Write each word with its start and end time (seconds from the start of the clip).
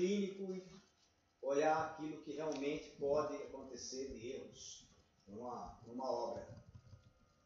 clínico 0.00 0.54
e 0.54 0.66
olhar 1.42 1.90
aquilo 1.90 2.22
que 2.22 2.32
realmente 2.32 2.90
pode 2.98 3.36
acontecer 3.36 4.12
de 4.14 4.32
erros 4.32 4.88
numa, 5.28 5.78
numa 5.86 6.10
obra. 6.10 6.48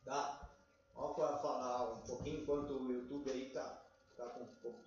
Tá? 0.05 0.51
Vamos 0.95 1.17
falar 1.17 1.95
um 1.95 2.03
pouquinho 2.03 2.43
enquanto 2.43 2.71
o 2.71 2.93
YouTube 2.93 3.31
aí 3.31 3.51
tá, 3.51 3.85
tá 4.17 4.27
com, 4.27 4.47
com 4.47 4.81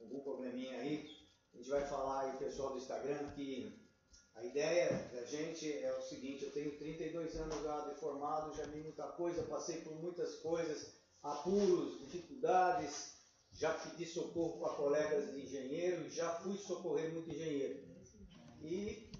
algum 0.00 0.20
probleminha 0.20 0.80
aí. 0.80 1.16
A 1.54 1.56
gente 1.56 1.70
vai 1.70 1.86
falar 1.86 2.20
aí, 2.26 2.38
pessoal 2.38 2.72
do 2.72 2.78
Instagram, 2.78 3.30
que 3.32 3.88
a 4.34 4.44
ideia 4.44 5.08
da 5.12 5.24
gente 5.24 5.72
é 5.72 5.96
o 5.96 6.02
seguinte, 6.02 6.44
eu 6.44 6.52
tenho 6.52 6.78
32 6.78 7.34
anos 7.36 7.62
já 7.62 7.88
de 7.88 7.94
formado, 7.98 8.54
já 8.54 8.64
vi 8.64 8.82
muita 8.82 9.08
coisa, 9.12 9.42
passei 9.44 9.80
por 9.80 9.94
muitas 9.94 10.36
coisas, 10.36 10.94
apuros, 11.22 11.98
dificuldades, 12.00 13.17
já 13.58 13.74
pedi 13.74 14.06
socorro 14.06 14.60
para 14.60 14.76
colegas 14.76 15.32
de 15.32 15.42
engenheiro 15.42 16.08
já 16.10 16.30
fui 16.36 16.56
socorrer 16.56 17.12
muito 17.12 17.28
engenheiro. 17.28 17.80
E 18.62 19.10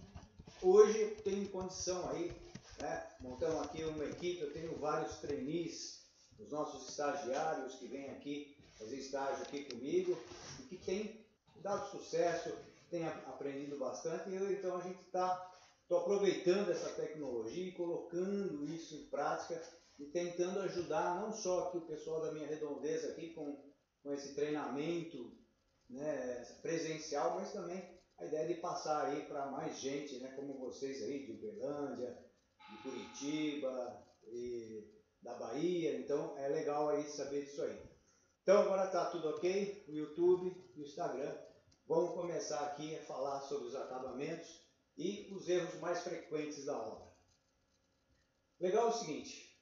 hoje 0.62 1.16
tenho 1.24 1.48
condição 1.48 2.08
aí, 2.10 2.32
né? 2.80 3.06
montamos 3.20 3.66
aqui 3.66 3.82
uma 3.84 4.04
equipe, 4.04 4.40
eu 4.40 4.52
tenho 4.52 4.76
vários 4.78 5.16
trainees, 5.18 6.04
os 6.38 6.50
nossos 6.50 6.88
estagiários 6.88 7.74
que 7.74 7.88
vêm 7.88 8.10
aqui 8.10 8.56
fazer 8.78 8.96
estágio 8.96 9.42
aqui 9.42 9.64
comigo 9.64 10.16
e 10.60 10.62
que 10.64 10.76
tem 10.76 11.26
dado 11.56 11.90
sucesso, 11.90 12.52
tem 12.90 13.06
aprendido 13.06 13.76
bastante, 13.76 14.32
eu, 14.32 14.50
então 14.52 14.76
a 14.76 14.80
gente 14.80 15.00
está 15.00 15.52
aproveitando 15.90 16.70
essa 16.70 16.90
tecnologia 16.90 17.68
e 17.68 17.72
colocando 17.72 18.64
isso 18.64 18.94
em 18.94 19.06
prática 19.06 19.60
e 19.98 20.04
tentando 20.06 20.60
ajudar 20.60 21.20
não 21.20 21.32
só 21.32 21.68
aqui 21.68 21.78
o 21.78 21.86
pessoal 21.86 22.20
da 22.22 22.32
minha 22.32 22.46
redondeza 22.46 23.08
aqui 23.08 23.30
com, 23.30 23.67
com 24.08 24.14
esse 24.14 24.34
treinamento 24.34 25.30
né, 25.90 26.42
presencial, 26.62 27.34
mas 27.34 27.52
também 27.52 28.00
a 28.16 28.24
ideia 28.24 28.48
de 28.48 28.54
passar 28.54 29.04
aí 29.04 29.26
para 29.26 29.50
mais 29.50 29.78
gente, 29.78 30.18
né, 30.20 30.32
como 30.34 30.58
vocês 30.58 31.02
aí 31.02 31.26
de 31.26 31.32
Uberlândia, 31.32 32.18
de 32.70 32.82
Curitiba 32.82 34.02
e 34.24 34.90
da 35.20 35.34
Bahia, 35.34 35.98
então 35.98 36.38
é 36.38 36.48
legal 36.48 36.88
aí 36.88 37.06
saber 37.10 37.44
disso 37.44 37.60
aí. 37.60 37.82
Então 38.42 38.62
agora 38.62 38.86
está 38.86 39.10
tudo 39.10 39.28
ok, 39.28 39.84
o 39.86 39.92
YouTube 39.92 40.56
e 40.74 40.80
o 40.80 40.84
Instagram. 40.86 41.36
Vamos 41.86 42.14
começar 42.14 42.60
aqui 42.60 42.96
a 42.96 43.02
falar 43.02 43.42
sobre 43.42 43.68
os 43.68 43.74
acabamentos 43.74 44.66
e 44.96 45.28
os 45.34 45.46
erros 45.50 45.78
mais 45.80 46.00
frequentes 46.00 46.64
da 46.64 46.78
obra. 46.78 47.12
Legal 48.58 48.86
é 48.86 48.88
o 48.88 48.92
seguinte, 48.92 49.54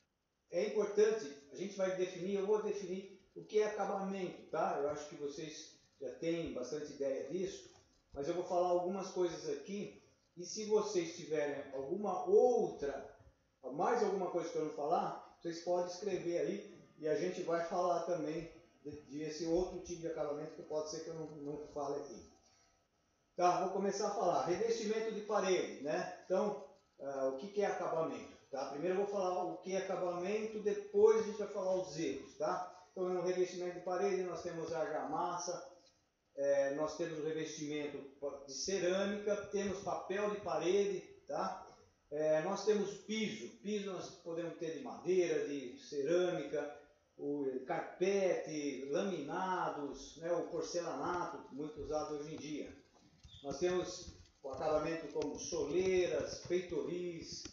é 0.53 0.69
importante, 0.69 1.37
a 1.51 1.57
gente 1.57 1.77
vai 1.77 1.97
definir, 1.97 2.37
eu 2.37 2.47
vou 2.47 2.63
definir 2.63 3.16
o 3.37 3.45
que 3.45 3.61
é 3.61 3.67
acabamento, 3.67 4.43
tá? 4.51 4.79
Eu 4.81 4.89
acho 4.89 5.09
que 5.09 5.17
vocês 5.17 5.79
já 6.01 6.11
têm 6.15 6.55
bastante 6.55 6.93
ideia 6.93 7.29
disso, 7.29 7.71
mas 8.13 8.27
eu 8.27 8.35
vou 8.35 8.45
falar 8.45 8.69
algumas 8.69 9.11
coisas 9.11 9.49
aqui 9.51 10.03
e 10.37 10.45
se 10.45 10.65
vocês 10.67 11.17
tiverem 11.17 11.73
alguma 11.75 12.27
outra, 12.27 13.15
mais 13.75 14.03
alguma 14.03 14.31
coisa 14.31 14.49
que 14.49 14.57
eu 14.57 14.65
não 14.65 14.73
falar, 14.73 15.37
vocês 15.41 15.63
podem 15.63 15.93
escrever 15.93 16.39
aí 16.39 16.77
e 16.99 17.07
a 17.07 17.15
gente 17.15 17.43
vai 17.43 17.65
falar 17.67 18.05
também 18.05 18.51
de, 18.83 19.39
de 19.39 19.47
outro 19.47 19.81
tipo 19.81 20.01
de 20.01 20.09
acabamento 20.09 20.55
que 20.55 20.63
pode 20.63 20.91
ser 20.91 21.05
que 21.05 21.09
eu 21.09 21.15
não, 21.15 21.27
não 21.37 21.67
fale 21.69 22.01
aqui. 22.01 22.37
Tá, 23.37 23.65
vou 23.65 23.75
começar 23.75 24.09
a 24.09 24.15
falar. 24.15 24.47
Revestimento 24.47 25.13
de 25.13 25.21
parede, 25.23 25.83
né? 25.83 26.23
Então, 26.25 26.65
uh, 26.99 27.29
o 27.29 27.37
que, 27.37 27.49
que 27.49 27.61
é 27.61 27.67
acabamento? 27.67 28.35
Tá? 28.51 28.71
Primeiro 28.71 28.95
eu 28.99 29.05
vou 29.05 29.15
falar 29.15 29.45
o 29.45 29.59
que 29.59 29.75
é 29.75 29.79
acabamento, 29.79 30.61
depois 30.61 31.21
a 31.21 31.23
gente 31.25 31.39
vai 31.39 31.49
falar 31.49 31.75
os 31.75 31.99
erros. 31.99 32.35
Tá? 32.39 32.76
Então 32.97 33.11
no 33.11 33.21
revestimento 33.21 33.75
de 33.75 33.85
parede 33.85 34.23
nós 34.23 34.43
temos 34.43 34.73
argamassa, 34.73 35.71
é, 36.35 36.75
nós 36.77 36.97
temos 36.97 37.19
o 37.19 37.25
revestimento 37.25 37.99
de 38.47 38.55
cerâmica, 38.55 39.37
temos 39.53 39.81
papel 39.81 40.31
de 40.31 40.41
parede, 40.41 41.01
tá? 41.29 41.63
É, 42.11 42.41
nós 42.41 42.65
temos 42.65 42.91
piso, 43.03 43.51
piso 43.59 43.93
nós 43.93 44.09
podemos 44.25 44.57
ter 44.57 44.79
de 44.79 44.83
madeira, 44.83 45.47
de 45.47 45.79
cerâmica, 45.79 46.75
o 47.19 47.61
carpete, 47.67 48.87
laminados, 48.91 50.17
né, 50.17 50.33
o 50.33 50.49
porcelanato, 50.49 51.55
muito 51.55 51.83
usado 51.83 52.15
hoje 52.15 52.35
em 52.35 52.39
dia. 52.39 52.75
Nós 53.43 53.59
temos 53.59 54.17
o 54.43 54.49
acabamento 54.49 55.13
como 55.13 55.39
soleiras, 55.39 56.39
peitoris, 56.49 57.45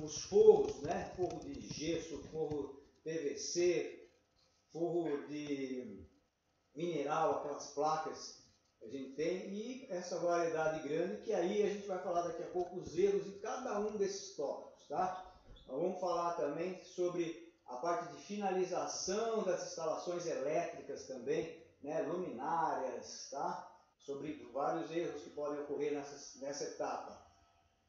os 0.00 0.22
forros, 0.22 0.80
né? 0.82 1.12
Forro 1.16 1.40
de 1.40 1.60
gesso, 1.60 2.18
forro 2.30 2.80
PVC, 3.02 4.01
forro 4.72 5.26
de 5.26 6.06
mineral, 6.74 7.38
aquelas 7.38 7.72
placas 7.72 8.42
que 8.78 8.86
a 8.86 8.88
gente 8.88 9.12
tem, 9.12 9.48
e 9.50 9.86
essa 9.90 10.18
variedade 10.18 10.88
grande, 10.88 11.22
que 11.22 11.32
aí 11.32 11.62
a 11.62 11.68
gente 11.68 11.86
vai 11.86 11.98
falar 12.02 12.22
daqui 12.22 12.42
a 12.42 12.50
pouco 12.50 12.76
os 12.76 12.96
erros 12.96 13.24
de 13.24 13.38
cada 13.38 13.78
um 13.78 13.96
desses 13.96 14.34
tópicos, 14.34 14.86
tá? 14.88 15.32
Nós 15.68 15.80
vamos 15.80 16.00
falar 16.00 16.34
também 16.34 16.82
sobre 16.82 17.52
a 17.66 17.76
parte 17.76 18.12
de 18.14 18.22
finalização 18.22 19.44
das 19.44 19.68
instalações 19.68 20.26
elétricas 20.26 21.06
também, 21.06 21.62
né? 21.82 22.02
luminárias, 22.02 23.28
tá? 23.30 23.70
Sobre 23.98 24.34
vários 24.52 24.90
erros 24.90 25.22
que 25.22 25.30
podem 25.30 25.60
ocorrer 25.60 25.92
nessa, 25.92 26.38
nessa 26.40 26.64
etapa 26.64 27.32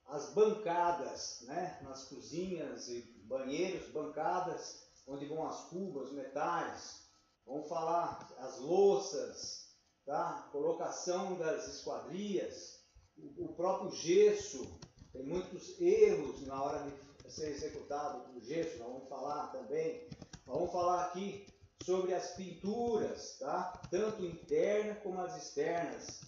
as 0.08 0.34
bancadas, 0.34 1.42
né, 1.48 1.80
nas 1.82 2.06
cozinhas 2.06 2.88
e 2.90 3.02
banheiros, 3.26 3.90
bancadas 3.90 4.83
onde 5.08 5.26
vão 5.26 5.48
as 5.48 5.66
cubas, 5.70 6.12
metais. 6.12 7.04
Vamos 7.46 7.68
falar 7.68 8.34
as 8.40 8.60
louças, 8.60 9.68
tá? 10.06 10.50
colocação 10.52 11.38
das 11.38 11.68
esquadrias, 11.68 12.80
o, 13.18 13.46
o 13.46 13.56
próprio 13.56 13.92
gesso. 13.92 14.80
Tem 15.12 15.24
muitos 15.24 15.80
erros 15.80 16.46
na 16.48 16.62
hora 16.62 16.88
de 17.24 17.32
ser 17.32 17.50
executado 17.50 18.36
o 18.36 18.42
gesso, 18.42 18.78
nós 18.80 18.88
vamos 18.88 19.10
falar 19.10 19.52
também. 19.52 20.08
Vamos 20.46 20.72
falar 20.72 21.06
aqui 21.06 21.46
sobre 21.84 22.14
as 22.14 22.32
pinturas, 22.32 23.38
tá? 23.40 23.82
tanto 23.90 24.26
interna 24.26 24.96
como 24.96 25.20
as 25.20 25.36
externas. 25.38 26.22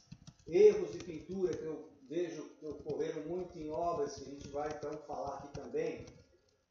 Erros 0.48 0.92
de 0.92 1.00
pintura 1.00 1.56
que 1.56 1.64
eu 1.64 1.90
vejo 2.08 2.44
que 2.60 2.66
ocorreram 2.66 3.24
muito 3.24 3.58
em 3.58 3.70
obras, 3.70 4.16
que 4.16 4.24
a 4.24 4.32
gente 4.32 4.48
vai 4.50 4.70
então 4.70 4.92
falar 5.08 5.38
aqui 5.38 5.48
também, 5.54 6.06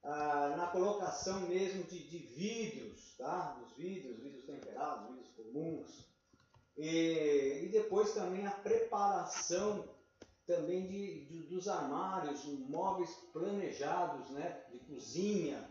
ah, 0.04 0.54
na 0.56 0.66
colocação 0.66 1.40
mesmo 1.40 1.82
de, 1.84 1.98
de 1.98 2.18
vidros, 2.18 3.14
tá? 3.16 3.58
Dos 3.60 3.72
vidros, 3.76 4.20
vidros 4.20 4.44
temperados, 4.44 5.08
vidros 5.08 5.30
comuns. 5.34 6.08
E, 6.76 7.62
e 7.64 7.68
depois 7.70 8.12
também 8.12 8.46
a 8.46 8.50
preparação 8.50 9.88
também 10.46 10.86
de, 10.86 11.24
de, 11.24 11.42
dos 11.44 11.68
armários, 11.68 12.44
móveis 12.44 13.10
planejados, 13.32 14.28
né? 14.30 14.62
De 14.70 14.78
cozinha, 14.80 15.68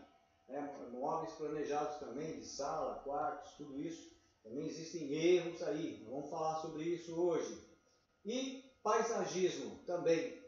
né? 0.48 0.88
móveis 0.92 1.32
planejados 1.34 1.96
também, 1.98 2.40
de 2.40 2.46
sala, 2.46 2.96
quartos, 3.04 3.52
tudo 3.52 3.80
isso. 3.80 4.12
Também 4.42 4.66
existem 4.66 5.10
erros 5.12 5.62
aí, 5.62 6.04
vamos 6.10 6.28
falar 6.28 6.60
sobre 6.60 6.82
isso 6.82 7.14
hoje. 7.14 7.58
E 8.24 8.64
Paisagismo 8.82 9.78
também. 9.86 10.42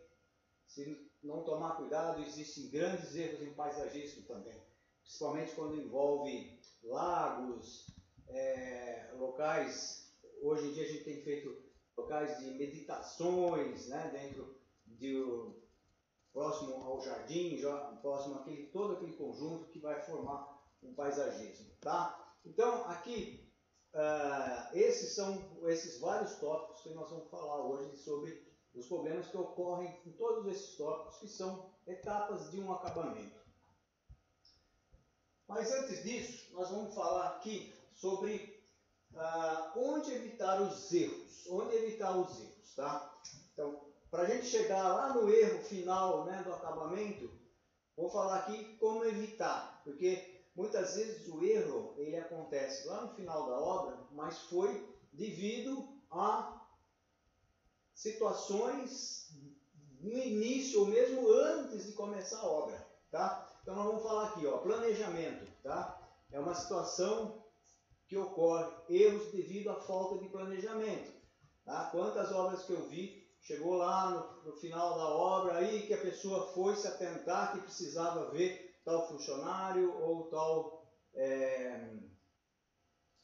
Se 0.67 1.06
não 1.27 1.43
tomar 1.43 1.77
cuidado, 1.77 2.23
existem 2.23 2.71
grandes 2.71 3.15
erros 3.15 3.43
em 3.43 3.53
paisagismo 3.55 4.23
também. 4.25 4.61
Principalmente 5.03 5.55
quando 5.55 5.77
envolve 5.77 6.59
lagos, 6.83 7.87
é, 8.29 9.11
locais. 9.19 10.13
Hoje 10.43 10.69
em 10.69 10.73
dia 10.73 10.85
a 10.85 10.89
gente 10.89 11.05
tem 11.05 11.23
feito 11.23 11.65
locais 11.97 12.39
de 12.39 12.51
meditações, 12.53 13.89
né, 13.89 14.11
dentro 14.13 14.57
de 14.87 15.23
próximo 16.33 16.75
ao 16.75 17.01
jardim, 17.01 17.61
próximo 18.03 18.37
àquele 18.37 18.67
todo 18.67 18.95
aquele 18.95 19.15
conjunto 19.15 19.69
que 19.69 19.79
vai 19.79 20.01
formar 20.03 20.63
um 20.83 20.95
paisagismo, 20.95 21.71
tá? 21.81 22.35
Então 22.45 22.85
aqui 22.89 23.47
Uh, 23.97 24.77
esses 24.77 25.15
são 25.15 25.43
esses 25.69 25.99
vários 25.99 26.37
tópicos 26.37 26.83
que 26.83 26.91
nós 26.91 27.09
vamos 27.09 27.31
falar 27.31 27.65
hoje 27.65 27.97
sobre 27.97 28.47
os 28.77 28.87
problemas 28.87 29.27
que 29.29 29.37
ocorrem 29.37 29.99
em 30.07 30.13
todos 30.13 30.47
esses 30.47 30.77
tópicos, 30.77 31.19
que 31.19 31.29
são 31.29 31.71
etapas 31.87 32.51
de 32.51 32.61
um 32.61 32.73
acabamento. 32.73 33.37
Mas 35.49 35.73
antes 35.73 36.03
disso, 36.03 36.53
nós 36.53 36.71
vamos 36.71 36.95
falar 36.95 37.29
aqui 37.29 37.73
sobre 37.95 38.63
uh, 39.13 39.79
onde 39.79 40.13
evitar 40.13 40.61
os 40.61 40.93
erros. 40.93 41.47
Onde 41.49 41.75
evitar 41.77 42.17
os 42.17 42.41
erros, 42.41 42.75
tá? 42.75 43.15
Então, 43.53 43.81
para 44.11 44.23
a 44.23 44.27
gente 44.27 44.47
chegar 44.47 44.93
lá 44.93 45.15
no 45.15 45.31
erro 45.31 45.63
final 45.65 46.25
né, 46.25 46.43
do 46.43 46.53
acabamento, 46.53 47.31
vou 47.97 48.11
falar 48.11 48.41
aqui 48.41 48.77
como 48.77 49.05
evitar, 49.05 49.81
porque 49.85 50.37
Muitas 50.57 50.97
vezes 50.97 51.29
o 51.29 51.45
erro 51.45 51.93
ele 51.99 52.17
acontece 52.17 52.89
lá 52.89 53.03
no 53.03 53.15
final 53.15 53.47
da 53.47 53.61
obra, 53.61 53.99
mas 54.13 54.39
foi 54.39 54.89
devido 55.13 55.87
a 56.11 56.56
situações 57.97 59.29
no 60.01 60.17
início 60.17 60.81
ou 60.81 60.87
mesmo 60.87 61.29
antes 61.29 61.87
de 61.87 61.93
começar 61.93 62.39
a 62.39 62.47
obra, 62.47 62.87
tá? 63.11 63.51
Então 63.63 63.75
nós 63.75 63.87
vamos 63.87 64.03
falar 64.05 64.29
aqui, 64.29 64.47
ó, 64.47 64.59
planejamento, 64.59 65.51
tá? 65.65 66.01
É 66.31 66.39
uma 66.39 66.55
situação 66.55 67.43
que 68.07 68.17
ocorre 68.17 68.71
erros 68.89 69.33
devido 69.33 69.71
à 69.71 69.81
falta 69.81 70.19
de 70.23 70.29
planejamento. 70.29 71.13
Tá? 71.65 71.89
Quantas 71.91 72.31
obras 72.31 72.63
que 72.63 72.73
eu 72.73 72.89
vi, 72.89 73.27
chegou 73.41 73.75
lá 73.75 74.11
no, 74.11 74.53
no 74.53 74.57
final 74.57 74.97
da 74.97 75.09
obra, 75.09 75.57
aí 75.57 75.87
que 75.87 75.95
a 75.95 76.01
pessoa 76.01 76.53
foi 76.53 76.77
se 76.77 76.87
atentar 76.87 77.53
que 77.53 77.63
precisava 77.63 78.31
ver 78.31 78.81
tal 78.85 79.09
funcionário 79.09 79.93
ou 80.01 80.29
tal 80.29 80.87
é, 81.15 81.97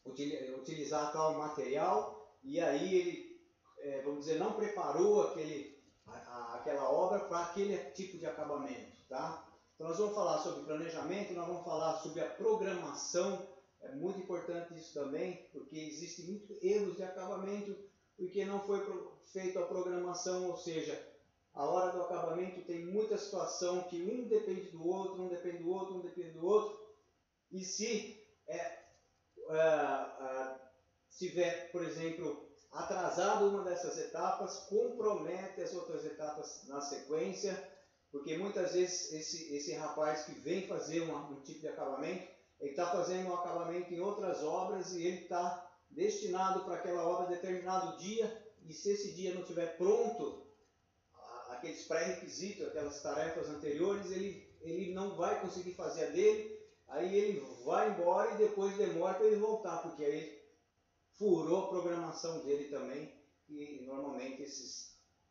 utilizar 0.04 1.12
tal 1.12 1.38
material 1.38 2.36
e 2.42 2.60
aí 2.60 2.94
ele, 2.94 3.31
é, 3.82 4.00
vamos 4.02 4.20
dizer, 4.20 4.38
não 4.38 4.52
preparou 4.52 5.22
aquele, 5.22 5.78
a, 6.06 6.12
a, 6.12 6.54
aquela 6.56 6.90
obra 6.90 7.20
para 7.20 7.40
aquele 7.46 7.76
tipo 7.90 8.16
de 8.16 8.26
acabamento, 8.26 8.92
tá? 9.08 9.48
Então 9.74 9.88
nós 9.88 9.98
vamos 9.98 10.14
falar 10.14 10.38
sobre 10.38 10.64
planejamento, 10.64 11.34
nós 11.34 11.46
vamos 11.46 11.64
falar 11.64 11.98
sobre 11.98 12.20
a 12.20 12.30
programação, 12.30 13.48
é 13.80 13.92
muito 13.92 14.20
importante 14.20 14.74
isso 14.78 14.94
também, 14.94 15.48
porque 15.52 15.76
existe 15.76 16.22
muito 16.22 16.56
erros 16.62 16.96
de 16.96 17.02
acabamento, 17.02 17.76
porque 18.16 18.44
não 18.44 18.60
foi 18.60 18.80
feita 19.26 19.60
a 19.60 19.66
programação, 19.66 20.48
ou 20.48 20.56
seja, 20.56 21.10
a 21.52 21.64
hora 21.64 21.92
do 21.92 22.02
acabamento 22.02 22.62
tem 22.62 22.86
muita 22.86 23.18
situação 23.18 23.82
que 23.84 24.00
um 24.02 24.28
depende 24.28 24.70
do 24.70 24.86
outro, 24.86 25.22
um 25.22 25.28
depende 25.28 25.58
do 25.58 25.70
outro, 25.70 25.96
um 25.96 26.00
depende 26.00 26.30
do 26.30 26.46
outro, 26.46 26.80
e 27.50 27.64
se 27.64 28.24
é, 28.46 28.56
é, 28.56 29.56
é, 29.56 30.60
tiver, 31.10 31.72
por 31.72 31.82
exemplo, 31.82 32.51
atrasado 32.72 33.48
uma 33.48 33.62
dessas 33.62 33.98
etapas, 33.98 34.66
compromete 34.68 35.60
as 35.60 35.74
outras 35.74 36.04
etapas 36.04 36.66
na 36.66 36.80
sequência, 36.80 37.70
porque 38.10 38.36
muitas 38.36 38.72
vezes 38.72 39.12
esse, 39.12 39.54
esse 39.54 39.74
rapaz 39.74 40.24
que 40.24 40.32
vem 40.32 40.66
fazer 40.66 41.00
uma, 41.00 41.28
um 41.30 41.42
tipo 41.42 41.60
de 41.60 41.68
acabamento, 41.68 42.26
ele 42.60 42.70
está 42.70 42.90
fazendo 42.90 43.28
um 43.28 43.34
acabamento 43.34 43.92
em 43.92 44.00
outras 44.00 44.42
obras 44.42 44.92
e 44.92 45.06
ele 45.06 45.22
está 45.22 45.70
destinado 45.90 46.64
para 46.64 46.76
aquela 46.76 47.06
obra 47.06 47.26
determinado 47.26 47.98
dia, 47.98 48.42
e 48.64 48.72
se 48.72 48.92
esse 48.92 49.12
dia 49.14 49.34
não 49.34 49.42
estiver 49.42 49.76
pronto, 49.76 50.46
aqueles 51.50 51.84
pré-requisitos, 51.84 52.66
aquelas 52.66 53.02
tarefas 53.02 53.48
anteriores, 53.48 54.10
ele, 54.10 54.50
ele 54.62 54.94
não 54.94 55.14
vai 55.16 55.40
conseguir 55.40 55.74
fazer 55.74 56.06
a 56.06 56.10
dele, 56.10 56.58
aí 56.88 57.14
ele 57.14 57.46
vai 57.64 57.90
embora 57.90 58.32
e 58.32 58.38
depois 58.38 58.76
demora 58.76 59.14
para 59.14 59.26
ele 59.26 59.36
voltar, 59.36 59.78
porque 59.78 60.04
aí 60.04 60.41
furou 61.22 61.66
a 61.66 61.68
programação 61.68 62.40
dele 62.40 62.68
também, 62.68 63.14
e 63.48 63.80
normalmente 63.86 64.42
esses 64.42 64.90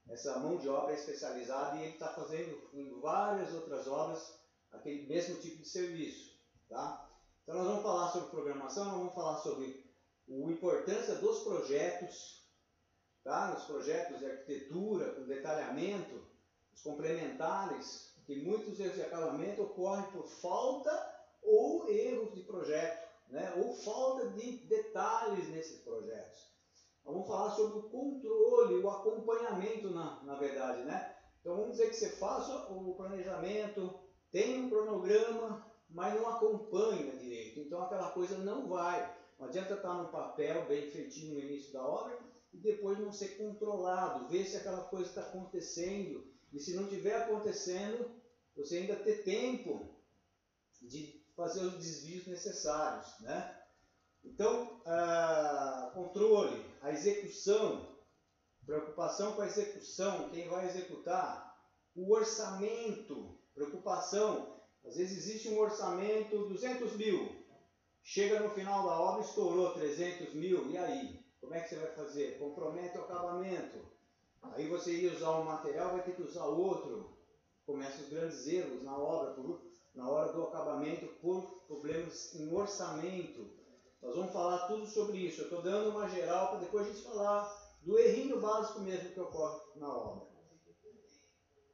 essa 0.09 0.39
mão 0.39 0.57
de 0.57 0.67
obra 0.67 0.93
especializada 0.93 1.77
e 1.77 1.83
ele 1.83 1.93
está 1.93 2.09
fazendo 2.09 2.59
em 2.73 2.99
várias 2.99 3.53
outras 3.53 3.88
obras 3.88 4.39
aquele 4.71 5.05
mesmo 5.07 5.35
tipo 5.35 5.57
de 5.57 5.67
serviço. 5.67 6.33
Tá? 6.69 7.09
Então 7.43 7.55
nós 7.55 7.67
vamos 7.67 7.83
falar 7.83 8.11
sobre 8.11 8.29
programação, 8.29 8.85
nós 8.85 8.97
vamos 8.97 9.13
falar 9.13 9.38
sobre 9.38 9.85
a 10.29 10.51
importância 10.51 11.15
dos 11.15 11.43
projetos, 11.43 12.45
tá? 13.23 13.51
nos 13.51 13.65
projetos 13.65 14.19
de 14.19 14.25
arquitetura, 14.25 15.13
com 15.13 15.23
detalhamento, 15.23 16.21
os 16.73 16.81
complementares, 16.81 18.13
que 18.25 18.35
muitos 18.38 18.79
erros 18.79 18.95
de 18.95 19.01
acabamento 19.01 19.63
ocorrem 19.63 20.09
por 20.11 20.25
falta 20.27 21.15
ou 21.43 21.89
erros 21.89 22.33
de 22.33 22.41
projeto, 22.43 23.10
né? 23.31 23.53
ou 23.57 23.73
falta 23.73 24.29
de 24.29 24.57
detalhes 24.67 25.49
nesses 25.49 25.81
projetos. 25.81 26.51
Vamos 27.03 27.27
falar 27.27 27.51
sobre 27.55 27.79
o 27.79 27.89
controle, 27.89 28.75
o 28.75 28.89
acompanhamento, 28.89 29.89
na, 29.89 30.21
na 30.23 30.35
verdade, 30.35 30.83
né? 30.83 31.15
Então 31.39 31.55
vamos 31.55 31.71
dizer 31.71 31.89
que 31.89 31.95
você 31.95 32.09
faça 32.11 32.71
o 32.71 32.93
planejamento, 32.93 33.99
tem 34.31 34.63
um 34.63 34.69
cronograma, 34.69 35.65
mas 35.89 36.13
não 36.13 36.29
acompanha 36.29 37.17
direito. 37.17 37.59
Então 37.61 37.81
aquela 37.81 38.11
coisa 38.11 38.37
não 38.37 38.67
vai. 38.67 39.17
Não 39.39 39.47
adianta 39.47 39.73
estar 39.73 39.93
no 39.95 40.09
papel 40.09 40.67
bem 40.67 40.91
feitinho 40.91 41.33
no 41.33 41.39
início 41.39 41.73
da 41.73 41.83
obra 41.83 42.19
e 42.53 42.57
depois 42.57 42.99
não 42.99 43.11
ser 43.11 43.37
controlado, 43.37 44.27
ver 44.27 44.45
se 44.45 44.57
aquela 44.57 44.83
coisa 44.83 45.09
está 45.09 45.21
acontecendo. 45.21 46.23
E 46.53 46.59
se 46.59 46.75
não 46.75 46.83
estiver 46.83 47.15
acontecendo, 47.15 48.11
você 48.55 48.77
ainda 48.77 48.95
ter 48.97 49.23
tempo 49.23 49.95
de 50.81 51.20
fazer 51.35 51.61
os 51.61 51.73
desvios 51.73 52.27
necessários, 52.27 53.19
né? 53.21 53.57
Então, 54.23 54.81
controle, 55.93 56.63
a 56.81 56.91
execução, 56.91 57.95
preocupação 58.65 59.33
com 59.33 59.41
a 59.41 59.47
execução, 59.47 60.29
quem 60.29 60.47
vai 60.47 60.67
executar, 60.67 61.57
o 61.95 62.13
orçamento, 62.13 63.37
preocupação. 63.53 64.61
Às 64.85 64.95
vezes 64.95 65.17
existe 65.17 65.49
um 65.49 65.59
orçamento 65.59 66.47
200 66.47 66.95
mil, 66.95 67.45
chega 68.03 68.39
no 68.39 68.49
final 68.51 68.85
da 68.85 68.99
obra, 68.99 69.21
estourou 69.21 69.73
300 69.73 70.33
mil, 70.33 70.69
e 70.71 70.77
aí? 70.77 71.21
Como 71.39 71.53
é 71.55 71.59
que 71.59 71.69
você 71.69 71.75
vai 71.75 71.91
fazer? 71.93 72.37
Compromete 72.37 72.97
o 72.97 73.01
acabamento. 73.01 73.91
Aí 74.41 74.67
você 74.67 74.93
ia 74.93 75.13
usar 75.13 75.39
um 75.39 75.43
material, 75.43 75.91
vai 75.91 76.03
ter 76.03 76.15
que 76.15 76.21
usar 76.21 76.45
outro. 76.45 77.17
Começam 77.65 78.01
os 78.01 78.09
grandes 78.09 78.47
erros 78.47 78.83
na 78.83 78.97
obra, 78.97 79.33
por, 79.33 79.61
na 79.93 80.09
hora 80.09 80.31
do 80.33 80.43
acabamento, 80.43 81.07
por 81.21 81.41
problemas 81.67 82.33
em 82.35 82.53
orçamento 82.53 83.61
nós 84.01 84.15
vamos 84.15 84.33
falar 84.33 84.67
tudo 84.67 84.88
sobre 84.88 85.19
isso. 85.19 85.41
Eu 85.41 85.45
estou 85.45 85.61
dando 85.61 85.91
uma 85.91 86.09
geral 86.09 86.49
para 86.49 86.59
depois 86.59 86.88
a 86.88 86.91
gente 86.91 87.03
falar 87.03 87.77
do 87.83 87.99
errinho 87.99 88.41
básico 88.41 88.79
mesmo 88.79 89.11
que 89.11 89.19
ocorre 89.19 89.59
na 89.75 89.95
obra. 89.95 90.31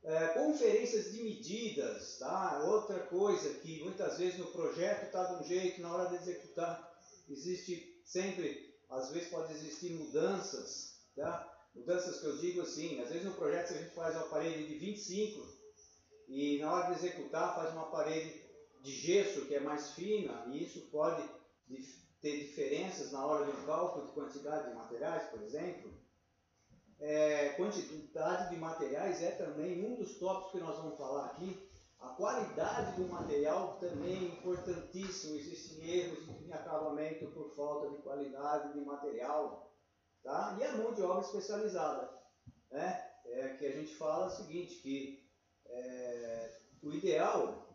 É, 0.04 0.28
conferências 0.30 1.12
de 1.12 1.24
medidas, 1.24 2.18
tá? 2.20 2.64
outra 2.66 3.00
coisa 3.00 3.60
que 3.60 3.84
muitas 3.84 4.18
vezes 4.18 4.40
no 4.40 4.48
projeto 4.48 5.06
está 5.06 5.24
de 5.24 5.42
um 5.42 5.46
jeito, 5.46 5.82
na 5.82 5.94
hora 5.94 6.10
de 6.10 6.16
executar 6.16 6.98
existe 7.30 8.02
sempre, 8.06 8.74
às 8.90 9.12
vezes 9.12 9.30
pode 9.30 9.52
existir 9.54 9.92
mudanças, 9.92 11.02
tá? 11.14 11.54
mudanças 11.76 12.22
que 12.22 12.26
eu 12.26 12.38
digo 12.38 12.62
assim, 12.62 13.02
às 13.02 13.10
vezes 13.10 13.26
no 13.26 13.34
projeto 13.34 13.74
a 13.74 13.78
gente 13.78 13.94
faz 13.94 14.16
uma 14.16 14.30
parede 14.30 14.66
de 14.66 14.78
25 14.78 15.57
e 16.28 16.60
na 16.60 16.74
hora 16.74 16.88
de 16.88 16.94
executar 16.94 17.56
faz 17.56 17.74
uma 17.74 17.86
parede 17.86 18.42
de 18.82 18.92
gesso 18.92 19.46
que 19.46 19.56
é 19.56 19.60
mais 19.60 19.92
fina 19.92 20.46
e 20.48 20.64
isso 20.64 20.82
pode 20.92 21.24
ter 22.22 22.38
diferenças 22.40 23.12
na 23.12 23.26
hora 23.26 23.46
do 23.46 23.66
cálculo 23.66 24.08
de 24.08 24.14
quantidade 24.14 24.70
de 24.70 24.76
materiais, 24.76 25.30
por 25.30 25.42
exemplo. 25.42 25.92
É, 27.00 27.50
quantidade 27.50 28.50
de 28.50 28.56
materiais 28.58 29.22
é 29.22 29.32
também 29.32 29.86
um 29.86 29.96
dos 29.96 30.18
tópicos 30.18 30.52
que 30.52 30.60
nós 30.60 30.78
vamos 30.78 30.98
falar 30.98 31.28
aqui. 31.28 31.68
A 32.00 32.10
qualidade 32.10 33.02
do 33.02 33.08
material 33.08 33.78
também 33.80 34.16
é 34.16 34.28
importantíssimo. 34.28 35.36
Existem 35.36 35.90
erros 35.90 36.28
em 36.42 36.52
acabamento 36.52 37.28
por 37.28 37.56
falta 37.56 37.90
de 37.90 38.02
qualidade 38.02 38.74
de 38.74 38.82
material. 38.82 39.72
Tá? 40.24 40.58
E 40.60 40.64
a 40.64 40.78
mão 40.78 40.94
de 40.94 41.02
obra 41.02 41.22
especializada. 41.22 42.10
Né? 42.72 43.04
É, 43.26 43.50
que 43.50 43.66
a 43.66 43.72
gente 43.72 43.96
fala 43.96 44.28
o 44.28 44.32
seguinte, 44.32 44.76
que 44.82 45.27
é, 45.70 46.60
o 46.84 46.92
ideal 46.92 47.68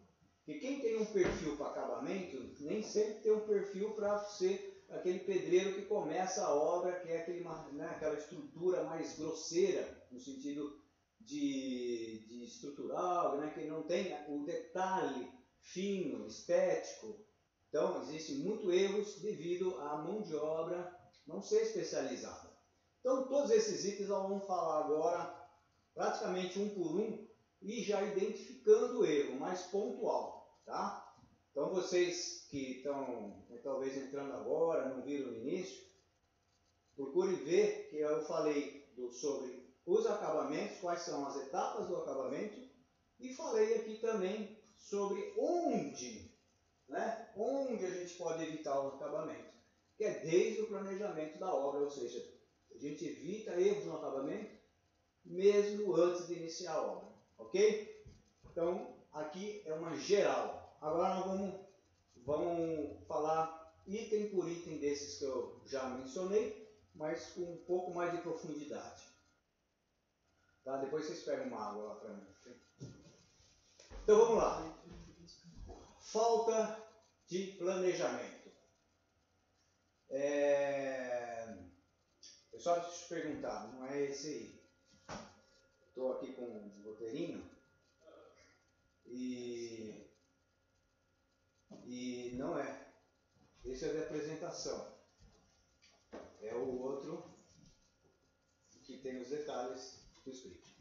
porque 0.45 0.59
quem 0.59 0.81
tem 0.81 1.01
um 1.01 1.07
perfil 1.07 1.57
para 1.57 1.69
acabamento, 1.69 2.37
nem 2.61 2.83
sempre 2.83 3.21
tem 3.21 3.33
um 3.33 3.47
perfil 3.47 3.93
para 3.93 4.19
ser 4.19 4.85
aquele 4.91 5.21
pedreiro 5.21 5.75
que 5.75 5.87
começa 5.87 6.45
a 6.45 6.53
obra, 6.53 6.99
que 6.99 7.09
é 7.11 7.23
aquele, 7.23 7.45
né, 7.73 7.89
aquela 7.89 8.19
estrutura 8.19 8.83
mais 8.83 9.17
grosseira, 9.17 10.05
no 10.11 10.19
sentido 10.19 10.83
de, 11.21 12.25
de 12.27 12.45
estrutural, 12.45 13.39
né, 13.39 13.53
que 13.55 13.65
não 13.67 13.85
tem 13.85 14.13
o 14.29 14.45
detalhe 14.45 15.31
fino, 15.61 16.27
estético. 16.27 17.25
Então, 17.69 18.03
existem 18.03 18.39
muitos 18.39 18.71
erros 18.75 19.21
devido 19.21 19.79
à 19.81 19.97
mão 19.99 20.23
de 20.23 20.35
obra 20.35 20.93
não 21.25 21.41
ser 21.41 21.63
especializada. 21.63 22.51
Então, 22.99 23.29
todos 23.29 23.53
esses 23.53 23.85
itens 23.85 24.09
nós 24.09 24.29
vamos 24.29 24.45
falar 24.45 24.85
agora, 24.85 25.49
praticamente 25.95 26.59
um 26.59 26.69
por 26.71 26.97
um, 26.97 27.32
e 27.63 27.83
já 27.83 28.03
identificando 28.03 29.01
o 29.01 29.07
erro, 29.07 29.39
mais 29.39 29.63
pontual, 29.63 30.61
tá? 30.65 31.15
Então 31.51 31.73
vocês 31.73 32.47
que 32.51 32.79
estão 32.79 33.45
né, 33.49 33.59
talvez 33.63 33.97
entrando 33.97 34.33
agora, 34.33 34.89
não 34.89 35.03
viram 35.03 35.31
no 35.31 35.39
início, 35.39 35.83
procure 36.97 37.37
ver 37.37 37.89
que 37.89 37.97
eu 37.99 38.23
falei 38.25 38.91
do, 38.95 39.11
sobre 39.11 39.63
os 39.87 40.07
acabamentos, 40.07 40.79
quais 40.79 41.03
são 41.03 41.27
as 41.27 41.37
etapas 41.37 41.89
do 41.89 41.97
acabamento, 41.97 42.61
e 43.19 43.35
falei 43.35 43.77
aqui 43.77 43.99
também 43.99 44.59
sobre 44.75 45.33
onde, 45.39 46.33
né? 46.89 47.31
Onde 47.37 47.85
a 47.85 47.91
gente 47.91 48.15
pode 48.15 48.43
evitar 48.43 48.81
o 48.81 48.89
acabamento, 48.89 49.53
que 49.97 50.05
é 50.05 50.21
desde 50.21 50.63
o 50.63 50.67
planejamento 50.67 51.39
da 51.39 51.55
obra, 51.55 51.83
ou 51.83 51.91
seja, 51.91 52.33
a 52.75 52.79
gente 52.79 53.05
evita 53.05 53.61
erros 53.61 53.85
no 53.85 53.97
acabamento 53.97 54.63
mesmo 55.25 55.95
antes 55.95 56.27
de 56.27 56.35
iniciar 56.35 56.75
a 56.75 56.83
obra. 56.83 57.12
Ok? 57.43 58.05
Então, 58.51 58.97
aqui 59.13 59.63
é 59.67 59.75
uma 59.75 59.97
geral. 59.97 60.77
Agora 60.81 61.15
nós 61.15 61.27
vamos, 61.27 61.61
vamos 62.25 63.07
falar 63.07 63.75
item 63.87 64.31
por 64.31 64.49
item 64.49 64.79
desses 64.79 65.19
que 65.19 65.25
eu 65.25 65.61
já 65.67 65.89
mencionei, 65.89 66.73
mas 66.95 67.33
com 67.33 67.43
um 67.43 67.65
pouco 67.65 67.93
mais 67.93 68.13
de 68.13 68.23
profundidade. 68.23 69.03
Tá? 70.65 70.77
Depois 70.77 71.05
vocês 71.05 71.23
pegam 71.25 71.47
uma 71.47 71.71
água 71.71 71.85
lá 71.85 71.95
para 71.97 72.15
mim. 72.15 72.27
Então 74.03 74.19
vamos 74.19 74.37
lá. 74.37 74.79
Falta 76.01 76.85
de 77.27 77.53
planejamento. 77.59 78.53
É... 80.11 81.57
só 82.59 82.79
te 82.81 83.09
perguntar, 83.09 83.73
não 83.73 83.87
é 83.87 84.03
esse 84.05 84.29
aí. 84.29 84.62
Estou 85.93 86.13
aqui 86.15 86.33
com 86.33 86.47
um 86.47 86.83
roteirinho 86.83 87.47
e, 89.05 90.09
e 91.85 92.33
não 92.39 92.59
é. 92.59 92.89
Esse 93.63 93.85
é 93.85 93.93
de 93.93 93.99
apresentação. 93.99 94.91
É 96.41 96.55
o 96.55 96.81
outro 96.81 97.23
que 98.85 98.97
tem 99.03 99.21
os 99.21 99.29
detalhes 99.29 100.03
do 100.25 100.31
script. 100.31 100.75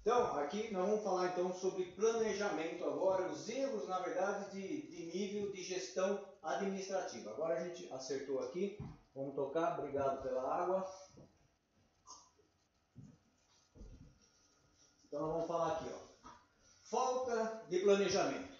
Então, 0.00 0.36
aqui 0.36 0.72
nós 0.72 0.88
vamos 0.88 1.04
falar 1.04 1.28
então 1.28 1.54
sobre 1.54 1.92
planejamento 1.92 2.84
agora, 2.84 3.30
os 3.30 3.48
erros, 3.48 3.86
na 3.86 4.00
verdade, 4.00 4.50
de, 4.50 4.88
de 4.88 5.16
nível 5.16 5.52
de 5.52 5.62
gestão 5.62 6.20
administrativa. 6.42 7.30
Agora 7.30 7.60
a 7.60 7.68
gente 7.68 7.90
acertou 7.92 8.40
aqui, 8.40 8.76
vamos 9.14 9.36
tocar, 9.36 9.78
obrigado 9.78 10.20
pela 10.20 10.42
água. 10.42 10.84
Então 15.12 15.30
vamos 15.30 15.46
falar 15.46 15.74
aqui, 15.74 15.90
ó. 15.92 16.30
Falta 16.84 17.66
de 17.68 17.80
planejamento. 17.80 18.56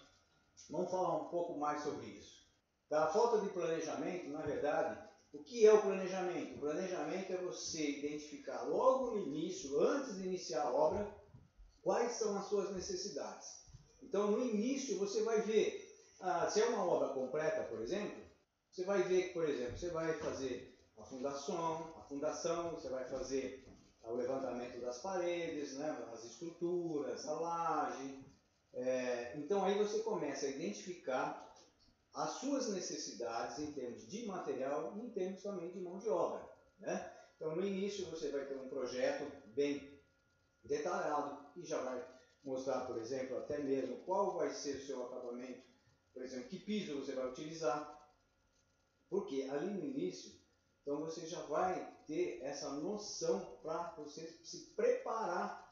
Vamos 0.69 0.91
falar 0.91 1.17
um 1.23 1.29
pouco 1.29 1.57
mais 1.57 1.81
sobre 1.81 2.05
isso. 2.05 2.43
Tá? 2.87 3.05
A 3.05 3.07
falta 3.07 3.39
de 3.39 3.49
planejamento, 3.49 4.29
na 4.29 4.41
verdade, 4.41 5.03
o 5.33 5.43
que 5.43 5.65
é 5.65 5.73
o 5.73 5.81
planejamento? 5.81 6.57
O 6.57 6.59
planejamento 6.59 7.33
é 7.33 7.37
você 7.37 7.97
identificar 7.97 8.61
logo 8.67 9.15
no 9.15 9.23
início, 9.23 9.81
antes 9.81 10.13
de 10.13 10.27
iniciar 10.27 10.61
a 10.61 10.71
obra, 10.71 11.11
quais 11.81 12.11
são 12.11 12.37
as 12.37 12.45
suas 12.45 12.71
necessidades. 12.75 13.47
Então, 14.03 14.29
no 14.29 14.45
início, 14.45 14.99
você 14.99 15.23
vai 15.23 15.41
ver, 15.41 15.91
ah, 16.21 16.47
se 16.47 16.61
é 16.61 16.65
uma 16.65 16.85
obra 16.85 17.15
completa, 17.15 17.63
por 17.63 17.81
exemplo, 17.81 18.21
você 18.69 18.85
vai 18.85 19.01
ver 19.01 19.29
que, 19.29 19.33
por 19.33 19.49
exemplo, 19.49 19.75
você 19.75 19.89
vai 19.89 20.13
fazer 20.19 20.77
a 20.99 21.03
fundação, 21.03 21.95
a 21.97 22.01
fundação, 22.03 22.69
você 22.73 22.89
vai 22.89 23.09
fazer 23.09 23.65
o 24.11 24.15
levantamento 24.15 24.81
das 24.81 24.99
paredes, 24.99 25.77
né, 25.77 26.07
as 26.11 26.23
estruturas, 26.25 27.27
a 27.27 27.33
laje. 27.39 28.25
É, 28.73 29.33
então, 29.37 29.63
aí 29.63 29.77
você 29.77 29.99
começa 29.99 30.45
a 30.45 30.49
identificar 30.49 31.53
as 32.13 32.31
suas 32.33 32.69
necessidades 32.69 33.59
em 33.59 33.71
termos 33.71 34.07
de 34.07 34.25
material 34.25 34.93
e 34.95 35.05
em 35.05 35.09
termos 35.09 35.41
também 35.41 35.71
de 35.71 35.79
mão 35.79 35.97
de 35.97 36.09
obra. 36.09 36.47
Né? 36.79 37.11
Então, 37.35 37.55
no 37.55 37.65
início, 37.65 38.05
você 38.09 38.29
vai 38.29 38.45
ter 38.45 38.55
um 38.55 38.67
projeto 38.67 39.31
bem 39.53 40.01
detalhado 40.63 41.37
e 41.55 41.65
já 41.65 41.81
vai 41.81 42.05
mostrar, 42.43 42.81
por 42.81 42.97
exemplo, 42.97 43.37
até 43.37 43.57
mesmo 43.59 43.97
qual 44.05 44.35
vai 44.35 44.51
ser 44.51 44.75
o 44.75 44.85
seu 44.85 45.03
acabamento, 45.05 45.63
por 46.13 46.21
exemplo, 46.21 46.49
que 46.49 46.59
piso 46.59 46.99
você 46.99 47.13
vai 47.13 47.27
utilizar, 47.27 47.99
porque 49.09 49.47
ali 49.49 49.67
no 49.67 49.83
início, 49.83 50.31
então 50.83 50.99
você 50.99 51.25
já 51.25 51.41
vai 51.47 51.91
ter 52.05 52.39
essa 52.43 52.69
noção 52.73 53.57
para 53.63 53.95
você 53.97 54.21
se 54.43 54.73
preparar 54.75 55.63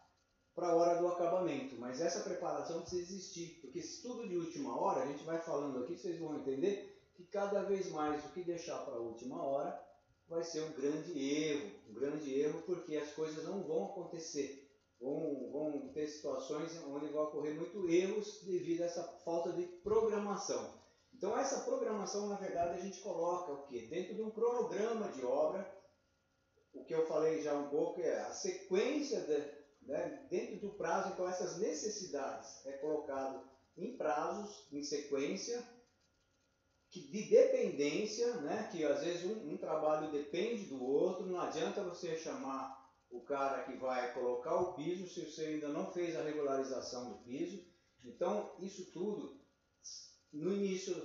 para 0.55 0.69
a 0.69 0.75
hora 0.75 0.99
do 0.99 1.07
acabamento, 1.07 1.75
mas 1.77 2.01
essa 2.01 2.21
preparação 2.21 2.81
precisa 2.81 3.13
existir, 3.13 3.59
porque 3.61 3.81
se 3.81 4.01
tudo 4.01 4.27
de 4.27 4.35
última 4.37 4.75
hora, 4.75 5.03
a 5.03 5.05
gente 5.05 5.23
vai 5.23 5.39
falando 5.39 5.83
aqui, 5.83 5.95
vocês 5.95 6.19
vão 6.19 6.35
entender 6.35 6.97
que 7.13 7.23
cada 7.25 7.63
vez 7.63 7.89
mais 7.91 8.25
o 8.25 8.29
que 8.29 8.43
deixar 8.43 8.79
para 8.79 8.95
a 8.95 8.99
última 8.99 9.41
hora 9.43 9.79
vai 10.27 10.43
ser 10.43 10.63
um 10.63 10.73
grande 10.73 11.17
erro, 11.19 11.71
um 11.89 11.93
grande 11.93 12.33
erro 12.33 12.63
porque 12.65 12.97
as 12.97 13.11
coisas 13.11 13.43
não 13.43 13.61
vão 13.63 13.85
acontecer 13.85 14.61
vão, 15.01 15.49
vão 15.51 15.89
ter 15.93 16.07
situações 16.07 16.77
onde 16.87 17.07
vão 17.07 17.23
ocorrer 17.23 17.55
muito 17.55 17.89
erros 17.89 18.41
devido 18.43 18.81
a 18.81 18.85
essa 18.85 19.03
falta 19.25 19.51
de 19.51 19.63
programação. 19.83 20.80
Então 21.21 21.37
essa 21.37 21.59
programação, 21.59 22.29
na 22.29 22.35
verdade, 22.37 22.79
a 22.79 22.81
gente 22.81 22.99
coloca 23.01 23.51
o 23.51 23.67
que? 23.67 23.85
Dentro 23.89 24.15
de 24.15 24.23
um 24.23 24.31
cronograma 24.31 25.07
de 25.09 25.23
obra, 25.23 25.71
o 26.73 26.83
que 26.83 26.95
eu 26.95 27.05
falei 27.05 27.43
já 27.43 27.53
um 27.53 27.69
pouco 27.69 28.01
é 28.01 28.21
a 28.21 28.33
sequência 28.33 29.21
de, 29.21 29.85
né, 29.85 30.27
dentro 30.31 30.59
do 30.61 30.73
prazo, 30.73 31.13
então 31.13 31.27
essas 31.27 31.59
necessidades 31.59 32.65
é 32.65 32.71
colocado 32.79 33.47
em 33.77 33.95
prazos, 33.95 34.67
em 34.71 34.81
sequência, 34.81 35.63
que 36.89 37.01
de 37.01 37.29
dependência, 37.29 38.37
né, 38.37 38.67
que 38.71 38.83
às 38.83 39.03
vezes 39.03 39.23
um, 39.25 39.53
um 39.53 39.57
trabalho 39.59 40.11
depende 40.11 40.65
do 40.65 40.83
outro, 40.83 41.27
não 41.27 41.39
adianta 41.39 41.83
você 41.83 42.17
chamar 42.17 42.81
o 43.11 43.21
cara 43.21 43.63
que 43.65 43.77
vai 43.77 44.11
colocar 44.15 44.55
o 44.55 44.73
piso 44.73 45.07
se 45.07 45.23
você 45.23 45.45
ainda 45.45 45.67
não 45.67 45.91
fez 45.91 46.15
a 46.15 46.23
regularização 46.23 47.11
do 47.11 47.19
piso. 47.19 47.63
Então, 48.03 48.55
isso 48.59 48.91
tudo, 48.91 49.40
no 50.33 50.53
início, 50.53 50.95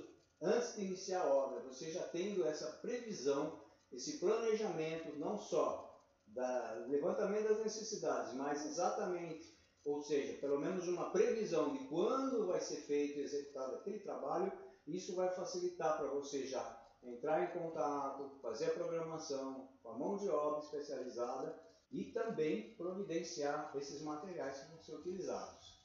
antes 0.41 0.75
de 0.75 0.85
iniciar 0.85 1.21
a 1.21 1.33
obra, 1.33 1.61
você 1.61 1.91
já 1.91 2.03
tendo 2.09 2.45
essa 2.45 2.67
previsão, 2.81 3.61
esse 3.91 4.19
planejamento, 4.19 5.17
não 5.17 5.37
só 5.37 5.87
da 6.27 6.85
levantamento 6.87 7.45
das 7.45 7.59
necessidades, 7.59 8.33
mas 8.33 8.65
exatamente, 8.65 9.57
ou 9.83 10.01
seja, 10.01 10.39
pelo 10.39 10.59
menos 10.59 10.87
uma 10.87 11.11
previsão 11.11 11.73
de 11.73 11.87
quando 11.87 12.47
vai 12.47 12.59
ser 12.59 12.81
feito 12.81 13.19
e 13.19 13.23
executado 13.23 13.75
aquele 13.75 13.99
trabalho, 13.99 14.51
isso 14.85 15.15
vai 15.15 15.33
facilitar 15.33 15.97
para 15.97 16.07
você 16.07 16.45
já 16.45 16.77
entrar 17.03 17.43
em 17.43 17.59
contato, 17.59 18.39
fazer 18.41 18.65
a 18.65 18.73
programação 18.73 19.69
com 19.81 19.89
a 19.89 19.97
mão 19.97 20.17
de 20.17 20.27
obra 20.29 20.59
especializada 20.59 21.57
e 21.91 22.05
também 22.05 22.75
providenciar 22.75 23.71
esses 23.75 24.01
materiais 24.01 24.59
que 24.59 24.71
vão 24.71 24.81
ser 24.81 24.95
utilizados. 24.95 25.76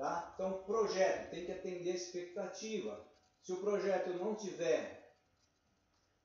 Tá? 0.00 0.32
Então, 0.34 0.62
projeto 0.62 1.30
tem 1.30 1.44
que 1.44 1.52
atender 1.52 1.90
a 1.90 1.94
expectativa. 1.94 3.06
Se 3.42 3.52
o 3.52 3.60
projeto 3.60 4.14
não 4.14 4.34
tiver 4.34 5.14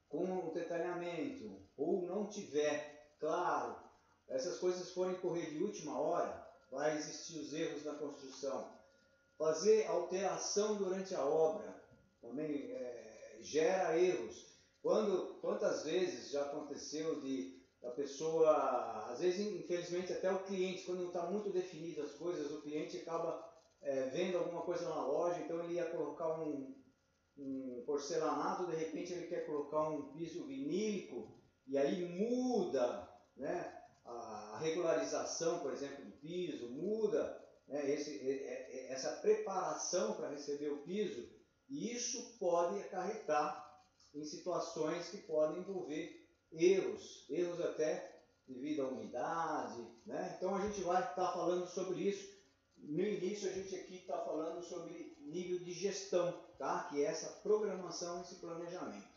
com 0.08 0.48
o 0.48 0.54
detalhamento 0.54 1.62
ou 1.76 2.04
não 2.04 2.30
tiver 2.30 3.18
claro, 3.20 3.76
essas 4.30 4.60
coisas 4.60 4.92
forem 4.92 5.16
correr 5.16 5.50
de 5.50 5.62
última 5.62 6.00
hora, 6.00 6.48
vai 6.72 6.96
existir 6.96 7.38
os 7.38 7.52
erros 7.52 7.84
na 7.84 7.96
construção. 7.96 8.74
Fazer 9.38 9.86
alteração 9.88 10.78
durante 10.78 11.14
a 11.14 11.26
obra 11.26 11.84
também 12.22 12.72
é, 12.72 13.40
gera 13.42 14.00
erros. 14.00 14.56
Quando, 14.82 15.38
quantas 15.42 15.84
vezes 15.84 16.32
já 16.32 16.44
aconteceu 16.46 17.20
de 17.20 17.62
a 17.84 17.90
pessoa, 17.90 19.12
às 19.12 19.20
vezes, 19.20 19.46
infelizmente, 19.54 20.14
até 20.14 20.32
o 20.32 20.46
cliente, 20.46 20.86
quando 20.86 21.02
não 21.02 21.08
está 21.08 21.24
muito 21.30 21.50
definido 21.50 22.04
as 22.04 22.14
coisas, 22.14 22.50
o 22.52 22.62
cliente 22.62 23.00
acaba 23.00 23.54
é, 23.86 24.10
vendo 24.10 24.38
alguma 24.38 24.64
coisa 24.64 24.90
na 24.90 25.06
loja, 25.06 25.40
então 25.40 25.64
ele 25.64 25.76
ia 25.76 25.90
colocar 25.92 26.42
um, 26.42 26.76
um 27.38 27.84
porcelanato, 27.86 28.66
de 28.66 28.76
repente 28.76 29.14
ele 29.14 29.28
quer 29.28 29.46
colocar 29.46 29.90
um 29.90 30.12
piso 30.12 30.46
vinílico, 30.46 31.40
e 31.68 31.78
aí 31.78 32.04
muda 32.06 33.08
né, 33.38 33.82
a 34.04 34.58
regularização, 34.60 35.60
por 35.60 35.72
exemplo, 35.72 36.04
do 36.04 36.12
piso, 36.14 36.70
muda 36.70 37.42
né, 37.68 37.92
esse, 37.92 38.20
essa 38.90 39.18
preparação 39.22 40.14
para 40.14 40.30
receber 40.30 40.70
o 40.70 40.82
piso, 40.82 41.30
e 41.70 41.92
isso 41.94 42.38
pode 42.40 42.80
acarretar 42.80 43.64
em 44.16 44.24
situações 44.24 45.10
que 45.10 45.18
podem 45.18 45.60
envolver 45.60 46.28
erros, 46.52 47.26
erros 47.30 47.62
até 47.62 48.24
devido 48.48 48.84
à 48.84 48.88
umidade, 48.88 49.88
né? 50.06 50.36
Então 50.38 50.56
a 50.56 50.62
gente 50.62 50.82
vai 50.82 51.02
estar 51.02 51.16
tá 51.16 51.34
falando 51.34 51.68
sobre 51.68 52.02
isso. 52.02 52.35
No 52.88 53.02
início 53.02 53.50
a 53.50 53.54
gente 53.54 53.76
aqui 53.76 53.98
está 53.98 54.18
falando 54.20 54.64
sobre 54.64 55.18
nível 55.22 55.60
de 55.60 55.74
gestão, 55.74 56.40
tá? 56.58 56.88
Que 56.90 57.04
é 57.04 57.08
essa 57.08 57.30
programação, 57.42 58.22
esse 58.22 58.36
planejamento. 58.36 59.08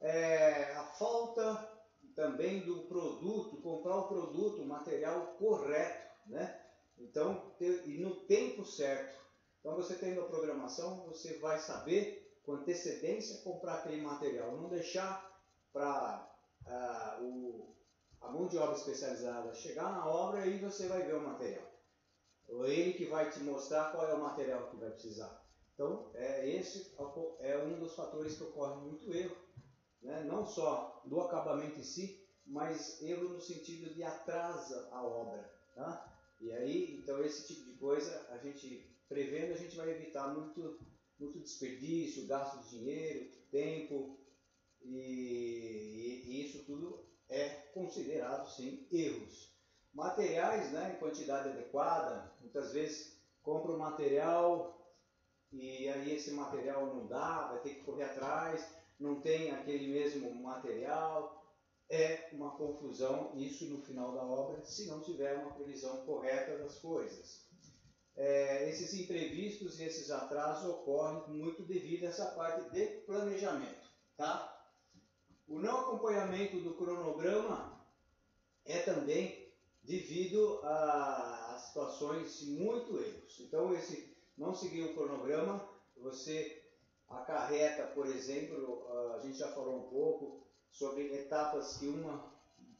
É, 0.00 0.74
a 0.74 0.84
falta 0.84 1.68
também 2.14 2.60
do 2.60 2.82
produto, 2.82 3.60
comprar 3.62 3.96
o 3.96 4.08
produto, 4.08 4.62
o 4.62 4.66
material 4.66 5.34
correto, 5.38 6.08
né? 6.26 6.60
Então, 6.98 7.52
ter, 7.58 7.86
e 7.88 7.98
no 7.98 8.16
tempo 8.26 8.64
certo. 8.64 9.18
Então, 9.60 9.76
você 9.76 9.94
tendo 9.94 10.20
a 10.20 10.28
programação, 10.28 11.04
você 11.06 11.38
vai 11.38 11.58
saber 11.58 12.40
com 12.44 12.52
antecedência 12.52 13.42
comprar 13.42 13.74
aquele 13.74 14.00
material, 14.00 14.56
não 14.56 14.68
deixar 14.68 15.28
para 15.72 16.28
ah, 16.66 17.18
o, 17.20 17.74
a 18.20 18.30
mão 18.30 18.48
de 18.48 18.56
obra 18.56 18.76
especializada 18.76 19.54
chegar 19.54 19.92
na 19.92 20.08
obra 20.08 20.46
e 20.46 20.58
você 20.58 20.88
vai 20.88 21.02
ver 21.02 21.14
o 21.14 21.20
material. 21.20 21.67
Ou 22.48 22.66
ele 22.66 22.94
que 22.94 23.06
vai 23.06 23.30
te 23.30 23.40
mostrar 23.40 23.92
qual 23.92 24.08
é 24.08 24.14
o 24.14 24.22
material 24.22 24.70
que 24.70 24.76
vai 24.76 24.90
precisar. 24.90 25.44
Então, 25.74 26.10
é, 26.14 26.48
esse 26.48 26.92
é 27.40 27.58
um 27.58 27.78
dos 27.78 27.94
fatores 27.94 28.36
que 28.36 28.44
ocorre 28.44 28.80
muito 28.82 29.12
erro. 29.12 29.36
Né? 30.02 30.24
Não 30.24 30.46
só 30.46 31.02
do 31.04 31.20
acabamento 31.20 31.78
em 31.78 31.84
si, 31.84 32.18
mas 32.46 33.00
erro 33.02 33.28
no 33.28 33.40
sentido 33.40 33.92
de 33.94 34.02
atrasa 34.02 34.88
a 34.90 35.02
obra. 35.02 35.52
Tá? 35.74 36.16
E 36.40 36.52
aí, 36.52 36.96
então, 36.96 37.22
esse 37.22 37.46
tipo 37.46 37.64
de 37.64 37.74
coisa, 37.74 38.26
a 38.30 38.38
gente 38.38 38.88
prevendo, 39.08 39.52
a 39.52 39.56
gente 39.56 39.76
vai 39.76 39.90
evitar 39.90 40.28
muito, 40.28 40.78
muito 41.18 41.38
desperdício, 41.38 42.26
gasto 42.26 42.58
de 42.62 42.78
dinheiro, 42.78 43.30
tempo, 43.50 44.18
e, 44.82 46.22
e, 46.24 46.30
e 46.30 46.44
isso 46.44 46.64
tudo 46.64 47.04
é 47.28 47.48
considerado 47.74 48.48
sim 48.50 48.86
erros. 48.90 49.57
Materiais 49.98 50.70
né, 50.70 50.92
em 50.94 51.00
quantidade 51.00 51.48
adequada, 51.48 52.30
muitas 52.40 52.72
vezes 52.72 53.18
compra 53.42 53.72
um 53.72 53.78
material 53.78 54.80
e 55.50 55.88
aí 55.88 56.14
esse 56.14 56.30
material 56.34 56.86
não 56.86 57.08
dá, 57.08 57.48
vai 57.48 57.58
ter 57.62 57.70
que 57.70 57.82
correr 57.82 58.04
atrás, 58.04 58.64
não 58.96 59.20
tem 59.20 59.50
aquele 59.50 59.88
mesmo 59.88 60.32
material. 60.40 61.44
é 61.90 62.30
uma 62.32 62.52
confusão 62.52 63.32
isso 63.34 63.64
no 63.64 63.82
final 63.82 64.12
da 64.12 64.22
obra, 64.22 64.64
se 64.64 64.86
não 64.86 65.00
tiver 65.00 65.34
uma 65.34 65.50
previsão 65.54 65.96
correta 66.06 66.56
das 66.58 66.78
coisas. 66.78 67.48
É, 68.14 68.70
esses 68.70 68.94
imprevistos 68.94 69.80
e 69.80 69.82
esses 69.82 70.12
atrasos 70.12 70.70
ocorrem 70.70 71.26
muito 71.26 71.64
devido 71.64 72.04
a 72.04 72.08
essa 72.10 72.26
parte 72.26 72.70
de 72.70 72.86
planejamento. 73.04 73.90
Tá? 74.16 74.64
O 75.48 75.58
não 75.58 75.80
acompanhamento 75.80 76.60
do 76.60 76.74
cronograma 76.74 77.84
é 78.64 78.78
também 78.78 79.37
devido 79.88 80.60
a, 80.62 81.56
situações 81.66 82.40
de 82.40 82.50
muito 82.50 82.98
erros. 82.98 83.40
Então, 83.40 83.74
esse 83.74 84.14
não 84.36 84.54
seguir 84.54 84.82
o 84.82 84.94
cronograma, 84.94 85.66
você 85.96 86.62
acarreta, 87.08 87.84
por 87.88 88.06
exemplo, 88.06 88.86
a 89.14 89.18
gente 89.20 89.38
já 89.38 89.48
falou 89.48 89.78
um 89.78 89.88
pouco 89.88 90.46
sobre 90.70 91.12
etapas 91.14 91.78
que 91.78 91.88
uma 91.88 92.32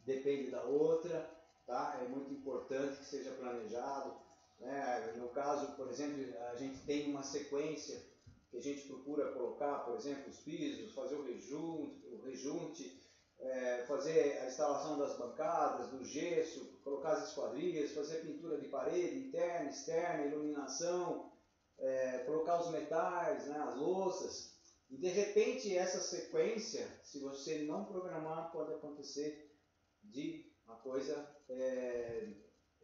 depende 0.05 0.51
da 0.51 0.63
outra, 0.63 1.29
tá? 1.67 1.99
É 2.03 2.09
muito 2.09 2.31
importante 2.31 2.99
que 2.99 3.07
seja 3.07 3.33
planejado. 3.33 4.15
Né? 4.61 5.15
No 5.17 5.29
caso, 5.31 5.75
por 5.77 5.89
exemplo, 5.89 6.23
a 6.51 6.57
gente 6.57 6.79
tem 6.85 7.11
uma 7.11 7.23
sequência 7.23 8.03
que 8.51 8.59
a 8.59 8.63
gente 8.63 8.87
procura 8.87 9.33
colocar, 9.33 9.79
por 9.81 9.97
exemplo, 9.97 10.29
os 10.29 10.39
pisos, 10.41 10.95
fazer 10.95 11.17
o 11.17 11.25
rejunte, 11.25 12.07
o 12.07 12.23
rejunte 12.23 13.03
é, 13.41 13.85
fazer 13.87 14.39
a 14.39 14.47
instalação 14.47 14.99
das 14.99 15.17
bancadas, 15.17 15.91
do 15.91 16.05
gesso, 16.05 16.79
colocar 16.83 17.13
as 17.13 17.29
esquadrias, 17.29 17.93
fazer 17.93 18.23
pintura 18.23 18.59
de 18.59 18.69
parede, 18.69 19.29
interna, 19.29 19.71
externa, 19.71 20.27
iluminação, 20.27 21.31
é, 21.79 22.19
colocar 22.19 22.61
os 22.61 22.71
metais, 22.71 23.47
né, 23.47 23.59
as 23.59 23.77
louças. 23.77 24.59
E 24.91 24.97
de 24.97 25.09
repente 25.09 25.77
essa 25.77 26.01
sequência, 26.01 26.89
se 27.03 27.21
você 27.21 27.59
não 27.59 27.85
programar, 27.85 28.51
pode 28.51 28.73
acontecer 28.73 29.55
de 30.03 30.51
uma 30.65 30.77
coisa 30.77 31.29
é, 31.49 32.29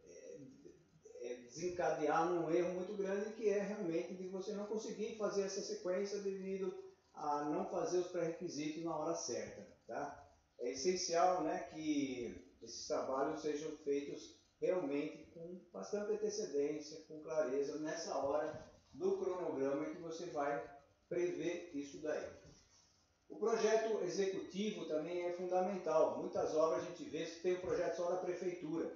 é, 0.03 0.37
é, 1.21 1.35
desencadear 1.35 2.29
num 2.29 2.49
erro 2.51 2.75
muito 2.75 2.93
grande 2.93 3.33
que 3.33 3.49
é 3.49 3.59
realmente 3.59 4.13
de 4.13 4.27
você 4.27 4.53
não 4.53 4.67
conseguir 4.67 5.17
fazer 5.17 5.43
essa 5.43 5.61
sequência 5.61 6.19
devido 6.19 6.73
a 7.13 7.45
não 7.45 7.69
fazer 7.69 7.99
os 7.99 8.07
pré-requisitos 8.07 8.83
na 8.83 8.95
hora 8.95 9.15
certa. 9.15 9.65
Tá? 9.87 10.24
É 10.65 10.71
essencial 10.71 11.43
né, 11.43 11.59
que 11.71 12.43
esses 12.59 12.87
trabalhos 12.87 13.39
sejam 13.39 13.71
feitos 13.83 14.35
realmente 14.59 15.29
com 15.31 15.61
bastante 15.71 16.13
antecedência, 16.13 17.03
com 17.07 17.21
clareza, 17.21 17.77
nessa 17.77 18.17
hora 18.17 18.67
do 18.91 19.15
cronograma 19.19 19.85
que 19.85 20.01
você 20.01 20.25
vai 20.31 20.67
prever 21.07 21.69
isso 21.75 22.01
daí. 22.01 22.27
O 23.29 23.37
projeto 23.37 24.03
executivo 24.05 24.85
também 24.85 25.27
é 25.27 25.33
fundamental. 25.33 26.17
Muitas 26.17 26.55
obras 26.55 26.81
a 26.81 26.85
gente 26.87 27.03
vê 27.11 27.25
que 27.25 27.41
tem 27.41 27.53
o 27.53 27.57
um 27.59 27.61
projeto 27.61 27.97
só 27.97 28.09
da 28.09 28.17
prefeitura. 28.17 28.91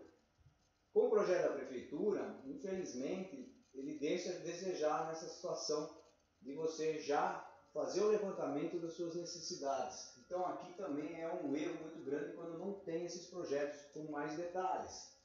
Com 0.91 1.05
o 1.05 1.09
projeto 1.11 1.49
da 1.49 1.53
prefeitura, 1.53 2.41
infelizmente, 2.45 3.55
ele 3.75 3.99
deixa 3.99 4.31
a 4.31 4.39
desejar 4.39 5.07
nessa 5.07 5.27
situação 5.27 5.95
de 6.41 6.51
você 6.55 6.99
já 6.99 7.47
fazer 7.71 8.01
o 8.01 8.09
levantamento 8.09 8.79
das 8.79 8.93
suas 8.93 9.13
necessidades. 9.13 10.18
Então 10.29 10.45
aqui 10.45 10.71
também 10.73 11.19
é 11.19 11.27
um 11.27 11.55
erro 11.55 11.81
muito 11.81 12.05
grande 12.05 12.33
quando 12.33 12.59
não 12.59 12.73
tem 12.81 13.03
esses 13.03 13.25
projetos 13.31 13.81
com 13.91 14.11
mais 14.11 14.37
detalhes. 14.37 15.17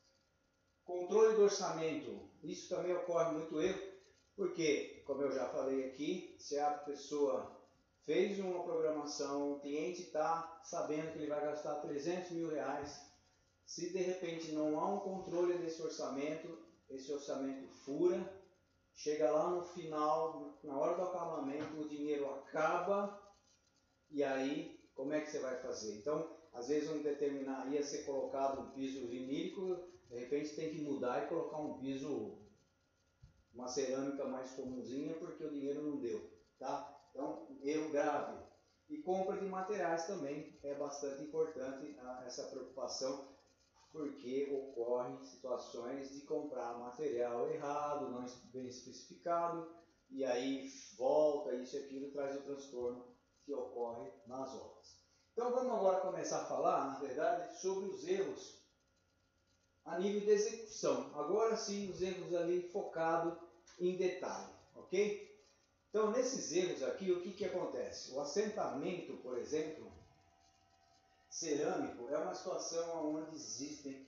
Controle 0.82 1.36
do 1.36 1.42
orçamento. 1.42 2.26
Isso 2.42 2.74
também 2.74 2.94
ocorre 2.94 3.32
muito 3.32 3.60
erro 3.60 3.92
porque, 4.34 5.02
como 5.06 5.20
eu 5.20 5.30
já 5.30 5.46
falei 5.50 5.90
aqui, 5.90 6.34
se 6.38 6.58
a 6.58 6.70
pessoa 6.70 7.54
fez 8.00 8.38
uma 8.38 8.64
programação, 8.64 9.52
o 9.52 9.60
cliente 9.60 10.04
está 10.04 10.58
sabendo 10.64 11.12
que 11.12 11.18
ele 11.18 11.28
vai 11.28 11.42
gastar 11.42 11.82
300 11.82 12.30
mil 12.30 12.48
reais, 12.48 12.98
se 13.66 13.92
de 13.92 13.98
repente 13.98 14.52
não 14.52 14.80
há 14.80 14.88
um 14.88 15.00
controle 15.00 15.58
desse 15.58 15.82
orçamento, 15.82 16.58
esse 16.88 17.12
orçamento 17.12 17.68
fura, 17.84 18.26
chega 18.94 19.30
lá 19.30 19.50
no 19.50 19.66
final, 19.66 20.58
na 20.64 20.78
hora 20.78 20.96
do 20.96 21.02
acabamento, 21.02 21.78
o 21.78 21.88
dinheiro 21.88 22.26
acaba 22.30 23.22
e 24.10 24.24
aí 24.24 24.83
como 24.94 25.12
é 25.12 25.20
que 25.20 25.30
você 25.30 25.40
vai 25.40 25.56
fazer? 25.60 25.96
Então, 25.96 26.36
às 26.52 26.68
vezes 26.68 26.88
um 26.88 27.02
determinar 27.02 27.72
ia 27.72 27.82
ser 27.82 28.04
colocado 28.04 28.60
um 28.60 28.70
piso 28.70 29.06
vinílico, 29.08 29.88
de 30.08 30.16
repente 30.16 30.54
tem 30.54 30.70
que 30.70 30.82
mudar 30.82 31.24
e 31.24 31.28
colocar 31.28 31.58
um 31.58 31.78
piso 31.78 32.38
uma 33.52 33.68
cerâmica 33.68 34.24
mais 34.24 34.50
comumzinha 34.52 35.14
porque 35.14 35.44
o 35.44 35.50
dinheiro 35.50 35.82
não 35.82 36.00
deu, 36.00 36.28
tá? 36.58 37.08
Então, 37.10 37.46
erro 37.62 37.90
grave. 37.90 38.42
E 38.88 38.98
compra 38.98 39.38
de 39.38 39.46
materiais 39.46 40.06
também 40.06 40.58
é 40.62 40.74
bastante 40.74 41.22
importante 41.22 41.96
essa 42.26 42.44
preocupação, 42.44 43.28
porque 43.92 44.48
ocorrem 44.52 45.22
situações 45.22 46.12
de 46.12 46.22
comprar 46.22 46.78
material 46.78 47.48
errado, 47.48 48.10
não 48.10 48.26
bem 48.52 48.66
especificado, 48.66 49.72
e 50.10 50.24
aí 50.24 50.68
volta 50.98 51.54
isso 51.54 51.76
e 51.76 51.78
aquilo 51.78 52.10
traz 52.10 52.36
o 52.36 52.42
transtorno 52.42 53.13
que 53.44 53.52
ocorre 53.52 54.10
nas 54.26 54.54
obras. 54.54 54.96
Então 55.32 55.50
vamos 55.52 55.72
agora 55.72 56.00
começar 56.00 56.42
a 56.42 56.46
falar, 56.46 56.92
na 56.92 56.98
verdade, 56.98 57.58
sobre 57.60 57.86
os 57.86 58.06
erros 58.06 58.54
a 59.84 59.98
nível 59.98 60.20
de 60.20 60.30
execução. 60.30 61.10
Agora 61.14 61.56
sim, 61.56 61.90
os 61.90 62.00
erros 62.00 62.34
ali 62.34 62.62
focado 62.70 63.38
em 63.78 63.96
detalhe, 63.96 64.52
ok? 64.74 65.34
Então, 65.90 66.10
nesses 66.10 66.50
erros 66.52 66.82
aqui, 66.82 67.12
o 67.12 67.20
que, 67.20 67.32
que 67.32 67.44
acontece? 67.44 68.12
O 68.12 68.20
assentamento, 68.20 69.16
por 69.18 69.38
exemplo, 69.38 69.92
cerâmico, 71.28 72.08
é 72.08 72.18
uma 72.18 72.34
situação 72.34 73.14
onde 73.14 73.36
existem 73.36 74.06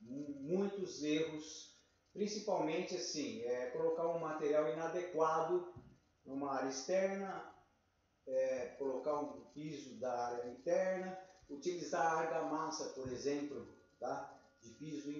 muitos 0.00 1.02
erros, 1.02 1.72
principalmente 2.12 2.96
assim, 2.96 3.42
é, 3.42 3.66
colocar 3.70 4.08
um 4.08 4.18
material 4.18 4.72
inadequado 4.72 5.72
numa 6.24 6.54
área 6.54 6.68
externa, 6.68 7.49
é, 8.30 8.74
colocar 8.78 9.20
um 9.20 9.40
piso 9.52 9.98
da 9.98 10.28
área 10.28 10.50
interna, 10.50 11.18
utilizar 11.48 12.18
argamassa, 12.18 12.90
por 12.90 13.10
exemplo, 13.12 13.66
tá? 13.98 14.36
de 14.62 14.70
piso 14.70 15.10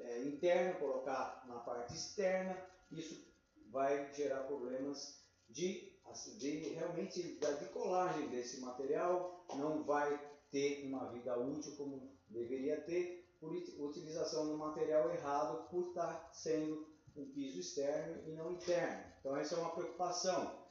é, 0.00 0.22
interno, 0.24 0.78
colocar 0.78 1.44
na 1.46 1.58
parte 1.60 1.94
externa, 1.94 2.56
isso 2.90 3.26
vai 3.70 4.12
gerar 4.14 4.44
problemas 4.44 5.20
de, 5.48 5.92
assim, 6.06 6.36
de 6.38 6.68
realmente 6.70 7.38
de 7.38 7.66
colagem 7.66 8.28
desse 8.28 8.60
material, 8.60 9.44
não 9.56 9.84
vai 9.84 10.18
ter 10.50 10.86
uma 10.86 11.10
vida 11.12 11.38
útil 11.38 11.76
como 11.76 12.10
deveria 12.28 12.80
ter 12.80 13.26
por 13.38 13.52
utilização 13.52 14.48
do 14.48 14.56
material 14.56 15.10
errado 15.10 15.68
por 15.68 15.88
estar 15.88 16.30
sendo 16.32 16.86
um 17.14 17.26
piso 17.32 17.60
externo 17.60 18.22
e 18.26 18.32
não 18.32 18.52
interno. 18.52 19.04
Então 19.20 19.36
essa 19.36 19.54
é 19.54 19.58
uma 19.58 19.70
preocupação. 19.70 20.65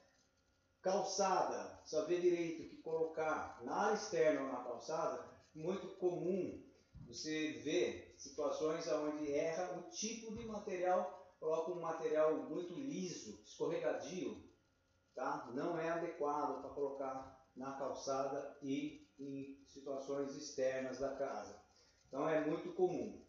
Calçada, 0.86 1.82
saber 1.84 2.22
direito 2.22 2.70
que 2.70 2.78
colocar 2.84 3.60
na 3.64 3.76
área 3.76 3.96
externa 3.96 4.42
ou 4.42 4.50
na 4.50 4.64
calçada, 4.64 5.28
muito 5.56 5.88
comum 5.96 6.64
você 7.08 7.54
ver 7.64 8.14
situações 8.20 8.88
onde 8.90 9.34
erra 9.34 9.80
o 9.80 9.90
tipo 9.90 10.36
de 10.36 10.46
material 10.46 11.36
coloca 11.40 11.72
um 11.72 11.82
material 11.82 12.36
muito 12.36 12.76
liso, 12.76 13.42
escorregadio, 13.44 14.48
tá? 15.16 15.50
não 15.56 15.76
é 15.76 15.90
adequado 15.90 16.62
para 16.62 16.70
colocar 16.70 17.36
na 17.56 17.74
calçada 17.74 18.56
e 18.62 19.04
em 19.20 19.58
situações 19.66 20.36
externas 20.36 21.00
da 21.00 21.16
casa. 21.16 21.60
Então 22.08 22.30
é 22.30 22.46
muito 22.46 22.72
comum. 22.74 23.20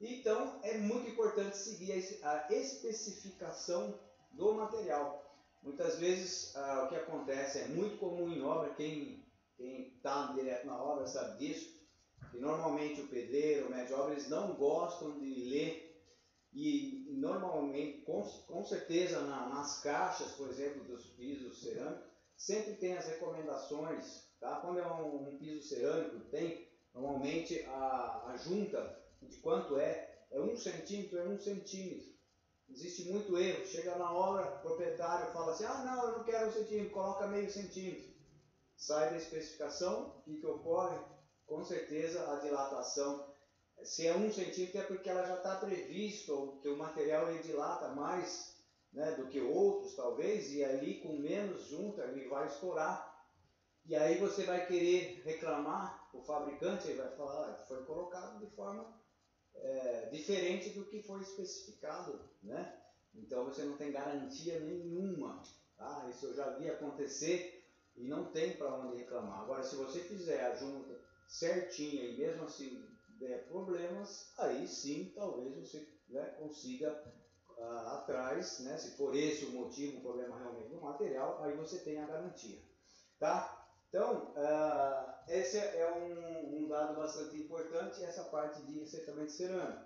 Então 0.00 0.60
é 0.62 0.78
muito 0.78 1.08
importante 1.08 1.56
seguir 1.56 2.20
a 2.22 2.46
especificação 2.48 3.92
do 4.30 4.54
material. 4.54 5.21
Muitas 5.62 5.98
vezes 5.98 6.56
ah, 6.56 6.84
o 6.84 6.88
que 6.88 6.96
acontece 6.96 7.58
é 7.58 7.68
muito 7.68 7.98
comum 7.98 8.30
em 8.30 8.42
obra, 8.42 8.74
quem 8.74 9.24
está 9.58 10.32
direto 10.32 10.66
na 10.66 10.82
obra 10.82 11.06
sabe 11.06 11.38
disso, 11.38 11.80
que 12.30 12.38
normalmente 12.38 13.02
o 13.02 13.08
pedreiro, 13.08 13.66
o 13.66 13.70
médio 13.70 13.96
obra, 13.96 14.12
eles 14.12 14.28
não 14.28 14.54
gostam 14.54 15.18
de 15.18 15.44
ler 15.44 15.92
e, 16.52 17.06
normalmente, 17.08 18.02
com, 18.02 18.22
com 18.22 18.62
certeza, 18.64 19.22
na, 19.22 19.48
nas 19.48 19.80
caixas, 19.80 20.32
por 20.32 20.48
exemplo, 20.48 20.84
dos 20.84 21.06
pisos 21.06 21.62
cerâmicos, 21.62 22.04
sempre 22.36 22.74
tem 22.74 22.94
as 22.94 23.06
recomendações. 23.06 24.22
Tá? 24.38 24.56
Quando 24.56 24.78
é 24.78 24.86
um, 24.86 25.28
um 25.28 25.38
piso 25.38 25.62
cerâmico, 25.66 26.20
tem 26.30 26.68
normalmente 26.92 27.64
a, 27.68 28.32
a 28.32 28.36
junta 28.36 29.02
de 29.22 29.36
quanto 29.38 29.78
é, 29.78 30.26
é 30.30 30.40
um 30.40 30.54
centímetro, 30.56 31.18
é 31.18 31.22
um 31.22 31.38
centímetro. 31.38 32.12
Existe 32.72 33.10
muito 33.10 33.38
erro. 33.38 33.66
Chega 33.66 33.96
na 33.96 34.10
obra, 34.10 34.56
o 34.56 34.62
proprietário 34.62 35.32
fala 35.32 35.52
assim: 35.52 35.64
ah, 35.64 35.84
não, 35.84 36.08
eu 36.08 36.18
não 36.18 36.24
quero 36.24 36.48
um 36.48 36.52
centímetro, 36.52 36.92
coloca 36.92 37.26
meio 37.26 37.50
centímetro. 37.50 38.12
Sai 38.76 39.10
da 39.10 39.16
especificação, 39.16 40.14
o 40.18 40.22
que, 40.22 40.38
que 40.38 40.46
ocorre? 40.46 40.98
Com 41.46 41.62
certeza 41.64 42.32
a 42.32 42.36
dilatação 42.36 43.32
se 43.84 44.06
é 44.06 44.16
um 44.16 44.30
centímetro 44.30 44.78
é 44.78 44.84
porque 44.84 45.08
ela 45.08 45.26
já 45.26 45.36
está 45.36 45.56
previsto 45.56 46.58
que 46.62 46.68
o 46.68 46.76
material 46.76 47.28
ele 47.28 47.42
dilata 47.42 47.88
mais 47.88 48.56
né, 48.92 49.12
do 49.12 49.26
que 49.26 49.40
outros, 49.40 49.94
talvez, 49.94 50.52
e 50.52 50.62
ali 50.62 51.00
com 51.00 51.14
menos 51.14 51.64
junta 51.66 52.02
ele 52.02 52.28
vai 52.28 52.46
estourar. 52.46 53.10
E 53.84 53.96
aí 53.96 54.18
você 54.18 54.44
vai 54.44 54.66
querer 54.66 55.22
reclamar 55.24 56.08
o 56.12 56.20
fabricante 56.22 56.92
vai 56.92 57.10
falar, 57.16 57.48
ah, 57.48 57.64
foi 57.66 57.84
colocado 57.84 58.38
de 58.38 58.46
forma 58.54 58.86
é, 59.54 60.08
diferente 60.10 60.70
do 60.70 60.84
que 60.84 61.02
foi 61.02 61.20
especificado, 61.20 62.20
né? 62.42 62.78
Então 63.14 63.44
você 63.44 63.62
não 63.64 63.76
tem 63.76 63.92
garantia 63.92 64.58
nenhuma, 64.60 65.42
tá? 65.76 66.08
Isso 66.10 66.26
eu 66.26 66.34
já 66.34 66.50
vi 66.56 66.70
acontecer 66.70 67.62
e 67.96 68.04
não 68.04 68.26
tem 68.32 68.56
para 68.56 68.74
onde 68.74 68.96
reclamar. 68.96 69.40
Agora, 69.40 69.62
se 69.62 69.76
você 69.76 70.00
fizer 70.00 70.44
a 70.44 70.54
junta 70.54 70.98
certinha 71.28 72.04
e 72.04 72.16
mesmo 72.16 72.44
assim 72.44 72.84
der 73.18 73.46
problemas, 73.46 74.32
aí 74.38 74.66
sim 74.66 75.12
talvez 75.14 75.54
você 75.54 75.86
né, 76.08 76.24
consiga 76.38 76.92
uh, 77.56 77.88
atrás, 77.98 78.60
né, 78.60 78.76
se 78.76 78.96
for 78.96 79.14
esse 79.14 79.44
o 79.44 79.52
motivo, 79.52 79.98
o 79.98 80.02
problema 80.02 80.38
realmente 80.38 80.70
no 80.70 80.80
material, 80.80 81.42
aí 81.42 81.56
você 81.56 81.78
tem 81.78 81.98
a 81.98 82.06
garantia. 82.06 82.58
Tá? 83.18 83.61
Então, 83.92 84.32
uh, 84.34 85.12
esse 85.28 85.58
é 85.58 85.92
um, 85.92 86.64
um, 86.64 86.66
dado 86.66 86.96
bastante 86.96 87.36
importante, 87.36 88.02
essa 88.02 88.24
parte 88.24 88.62
de 88.62 88.80
acertamento 88.80 89.30
cerâmico. 89.30 89.84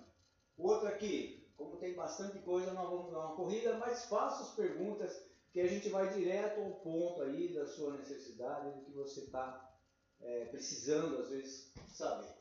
Outro 0.56 0.86
aqui, 0.86 1.44
como 1.56 1.78
tem 1.78 1.92
bastante 1.92 2.38
coisa, 2.38 2.72
nós 2.72 2.88
vamos 2.88 3.10
dar 3.10 3.18
uma 3.18 3.34
corrida, 3.34 3.76
mas 3.78 4.04
faça 4.04 4.44
as 4.44 4.50
perguntas 4.50 5.20
que 5.52 5.60
a 5.60 5.66
gente 5.66 5.88
vai 5.88 6.14
direto 6.14 6.60
ao 6.60 6.70
ponto 6.76 7.20
aí 7.22 7.52
da 7.52 7.66
sua 7.66 7.96
necessidade, 7.96 8.78
do 8.78 8.84
que 8.84 8.92
você 8.92 9.22
está 9.22 9.76
é, 10.20 10.44
precisando, 10.44 11.18
às 11.18 11.28
vezes, 11.28 11.72
saber. 11.88 12.32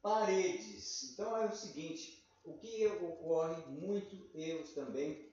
Paredes. 0.00 1.12
Então 1.12 1.36
é 1.36 1.44
o 1.44 1.54
seguinte, 1.54 2.26
o 2.42 2.54
que 2.54 2.86
ocorre 2.86 3.62
muito 3.66 4.30
erros 4.34 4.72
também, 4.72 5.30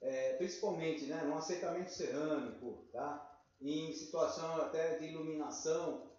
é, 0.00 0.34
principalmente 0.34 1.06
né, 1.06 1.24
no 1.24 1.36
aceitamento 1.36 1.90
cerâmico, 1.90 2.86
tá? 2.92 3.33
Em 3.72 3.92
situação 3.92 4.56
até 4.56 4.98
de 4.98 5.06
iluminação, 5.06 6.10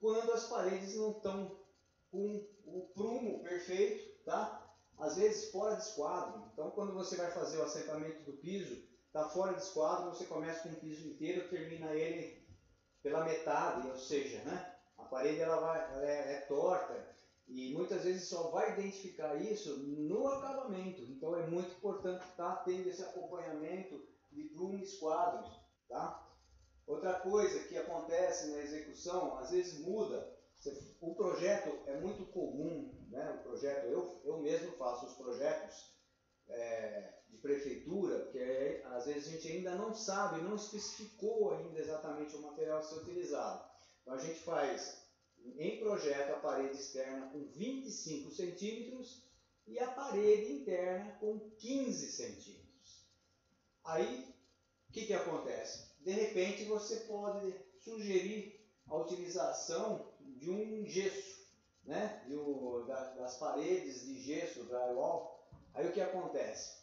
quando 0.00 0.32
as 0.32 0.48
paredes 0.48 0.96
não 0.96 1.12
estão 1.12 1.58
com 2.10 2.46
o 2.66 2.88
prumo 2.94 3.42
perfeito, 3.42 4.22
tá? 4.24 4.62
às 4.98 5.16
vezes 5.16 5.50
fora 5.50 5.76
de 5.76 5.82
esquadro. 5.82 6.44
Então, 6.52 6.70
quando 6.70 6.92
você 6.92 7.16
vai 7.16 7.30
fazer 7.30 7.58
o 7.58 7.64
assentamento 7.64 8.22
do 8.24 8.36
piso, 8.38 8.82
está 9.06 9.28
fora 9.28 9.54
de 9.54 9.62
esquadro, 9.62 10.10
você 10.10 10.24
começa 10.26 10.68
com 10.68 10.74
o 10.74 10.80
piso 10.80 11.08
inteiro, 11.08 11.48
termina 11.48 11.92
ele 11.92 12.42
pela 13.02 13.24
metade, 13.24 13.88
ou 13.88 13.96
seja, 13.96 14.38
né? 14.44 14.74
a 14.96 15.02
parede 15.04 15.40
ela 15.40 15.58
vai, 15.60 15.92
ela 15.92 16.06
é, 16.06 16.34
é 16.34 16.40
torta, 16.42 17.12
e 17.48 17.74
muitas 17.74 18.04
vezes 18.04 18.28
só 18.28 18.50
vai 18.50 18.72
identificar 18.72 19.34
isso 19.34 19.76
no 19.78 20.28
acabamento. 20.28 21.02
Então 21.02 21.34
é 21.36 21.46
muito 21.46 21.72
importante 21.72 22.24
estar 22.24 22.56
tá 22.56 22.62
tendo 22.62 22.88
esse 22.88 23.02
acompanhamento 23.02 24.00
de 24.30 24.44
prumo 24.44 24.82
esquadro. 24.82 25.50
Tá? 25.88 26.31
Outra 26.86 27.14
coisa 27.20 27.64
que 27.64 27.76
acontece 27.76 28.50
na 28.50 28.58
execução, 28.58 29.38
às 29.38 29.50
vezes 29.50 29.80
muda. 29.80 30.36
O 31.00 31.14
projeto 31.14 31.76
é 31.86 32.00
muito 32.00 32.24
comum, 32.26 32.92
né? 33.10 33.30
o 33.40 33.42
projeto, 33.42 33.86
eu, 33.86 34.20
eu 34.24 34.38
mesmo 34.38 34.72
faço 34.72 35.06
os 35.06 35.14
projetos 35.14 35.92
é, 36.48 37.14
de 37.28 37.38
prefeitura, 37.38 38.26
que 38.30 38.38
é, 38.38 38.82
às 38.86 39.06
vezes 39.06 39.26
a 39.26 39.30
gente 39.32 39.48
ainda 39.48 39.74
não 39.74 39.92
sabe, 39.92 40.40
não 40.42 40.54
especificou 40.54 41.52
ainda 41.54 41.78
exatamente 41.78 42.36
o 42.36 42.42
material 42.42 42.78
a 42.78 42.82
ser 42.82 42.96
utilizado. 42.96 43.64
Então 44.02 44.14
a 44.14 44.18
gente 44.18 44.40
faz 44.40 45.02
em 45.56 45.80
projeto 45.80 46.32
a 46.32 46.40
parede 46.40 46.76
externa 46.76 47.30
com 47.30 47.44
25 47.44 48.30
centímetros 48.30 49.24
e 49.66 49.78
a 49.78 49.90
parede 49.90 50.52
interna 50.52 51.12
com 51.18 51.38
15 51.58 52.12
centímetros. 52.12 53.06
Aí, 53.84 54.32
o 54.88 54.92
que, 54.92 55.06
que 55.06 55.14
acontece? 55.14 55.91
De 56.04 56.10
repente 56.10 56.64
você 56.64 56.96
pode 57.00 57.54
sugerir 57.78 58.60
a 58.88 58.96
utilização 58.96 60.06
de 60.20 60.50
um 60.50 60.84
gesso, 60.86 61.46
né? 61.84 62.22
Da, 62.86 63.14
das 63.14 63.36
paredes 63.36 64.04
de 64.04 64.20
gesso, 64.20 64.64
drywall. 64.64 65.40
Aí 65.74 65.86
o 65.86 65.92
que 65.92 66.00
acontece? 66.00 66.82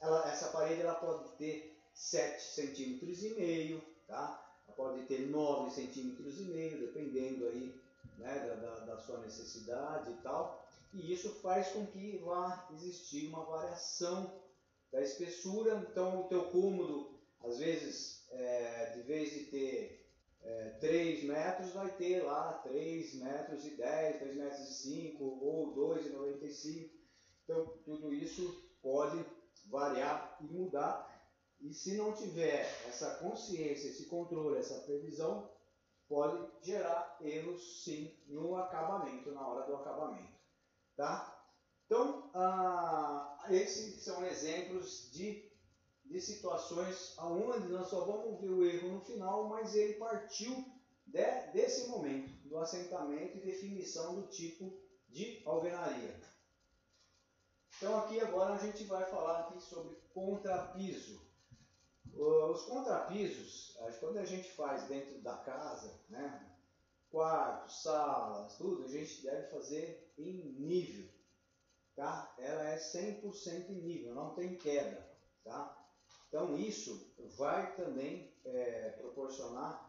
Ela, 0.00 0.30
essa 0.30 0.48
parede 0.48 0.80
ela 0.80 0.94
pode 0.94 1.28
ter 1.36 1.78
7 1.92 2.42
centímetros 2.42 3.22
e 3.22 3.34
meio, 3.34 3.82
tá? 4.06 4.42
Ela 4.66 4.76
pode 4.76 5.02
ter 5.06 5.20
9 5.28 5.70
centímetros 5.70 6.40
e 6.40 6.44
meio, 6.44 6.80
dependendo 6.80 7.46
aí 7.46 7.74
né, 8.18 8.38
da, 8.46 8.54
da, 8.54 8.80
da 8.86 8.98
sua 8.98 9.18
necessidade 9.18 10.10
e 10.10 10.16
tal, 10.16 10.66
e 10.92 11.12
isso 11.12 11.30
faz 11.40 11.68
com 11.68 11.86
que 11.86 12.18
vá 12.18 12.68
existir 12.72 13.28
uma 13.28 13.44
variação 13.44 14.32
da 14.92 15.02
espessura. 15.02 15.86
Então, 15.90 16.20
o 16.20 16.28
teu 16.28 16.44
cômodo, 16.50 17.18
às 17.42 17.58
vezes, 17.58 18.23
é, 18.34 18.92
de 18.94 19.02
vez 19.02 19.30
de 19.30 19.44
ter 19.44 20.10
é, 20.42 20.70
3 20.80 21.24
metros, 21.24 21.72
vai 21.72 21.90
ter 21.96 22.22
lá 22.22 22.52
3 22.64 23.14
metros 23.14 23.64
e 23.64 23.70
10, 23.70 24.18
3 24.18 24.36
metros 24.36 24.60
e 24.60 24.74
5 24.74 25.24
ou 25.24 25.74
2,95. 25.74 26.90
Então, 27.44 27.66
tudo 27.84 28.12
isso 28.12 28.62
pode 28.82 29.24
variar 29.66 30.36
e 30.40 30.44
mudar. 30.44 31.10
E 31.60 31.72
se 31.72 31.96
não 31.96 32.12
tiver 32.12 32.60
essa 32.88 33.14
consciência, 33.16 33.88
esse 33.88 34.06
controle, 34.06 34.58
essa 34.58 34.80
previsão, 34.82 35.50
pode 36.08 36.46
gerar 36.62 37.16
erros 37.20 37.82
sim 37.82 38.14
no 38.26 38.56
acabamento, 38.56 39.32
na 39.32 39.46
hora 39.46 39.66
do 39.66 39.76
acabamento. 39.76 40.34
Tá? 40.96 41.34
Então, 41.86 42.30
ah, 42.34 43.46
esses 43.50 44.02
são 44.02 44.24
exemplos 44.24 45.10
de, 45.12 45.50
de 46.04 46.20
situações 46.20 47.16
onde 47.18 47.68
nós 47.68 47.88
só 47.88 48.04
vamos 48.04 48.40
ver 48.40 48.50
o 48.50 48.64
erro 48.64 48.92
no 48.92 49.00
final, 49.00 49.48
mas 49.48 49.74
ele 49.74 49.94
partiu 49.94 50.64
de, 51.06 51.52
desse 51.52 51.88
momento, 51.88 52.30
do 52.48 52.58
assentamento 52.58 53.38
e 53.38 53.40
definição 53.40 54.14
do 54.14 54.26
tipo 54.28 54.72
de 55.08 55.42
alvenaria. 55.44 56.20
Então 57.76 57.98
aqui 57.98 58.20
agora 58.20 58.54
a 58.54 58.58
gente 58.58 58.84
vai 58.84 59.04
falar 59.06 59.40
aqui 59.40 59.60
sobre 59.60 59.96
contrapiso. 60.12 61.20
Os 62.14 62.62
contrapisos, 62.66 63.76
quando 63.98 64.18
a 64.18 64.24
gente 64.24 64.50
faz 64.52 64.84
dentro 64.84 65.20
da 65.20 65.36
casa, 65.38 66.00
né, 66.08 66.54
quartos, 67.10 67.82
salas, 67.82 68.56
tudo, 68.56 68.84
a 68.84 68.88
gente 68.88 69.22
deve 69.22 69.48
fazer 69.48 70.12
em 70.16 70.52
nível, 70.60 71.10
tá? 71.96 72.32
Ela 72.38 72.70
é 72.70 72.76
100% 72.76 73.70
em 73.70 73.82
nível, 73.82 74.14
não 74.14 74.34
tem 74.34 74.56
queda, 74.56 75.08
tá? 75.42 75.83
Então 76.34 76.58
isso 76.58 77.14
vai 77.36 77.76
também 77.76 78.28
é, 78.44 78.90
proporcionar 78.98 79.88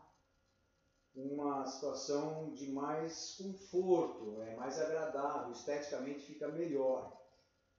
uma 1.16 1.66
situação 1.66 2.54
de 2.54 2.72
mais 2.72 3.36
conforto, 3.36 4.44
é 4.44 4.56
mais 4.56 4.80
agradável, 4.80 5.52
esteticamente 5.52 6.20
fica 6.20 6.48
melhor. 6.50 7.20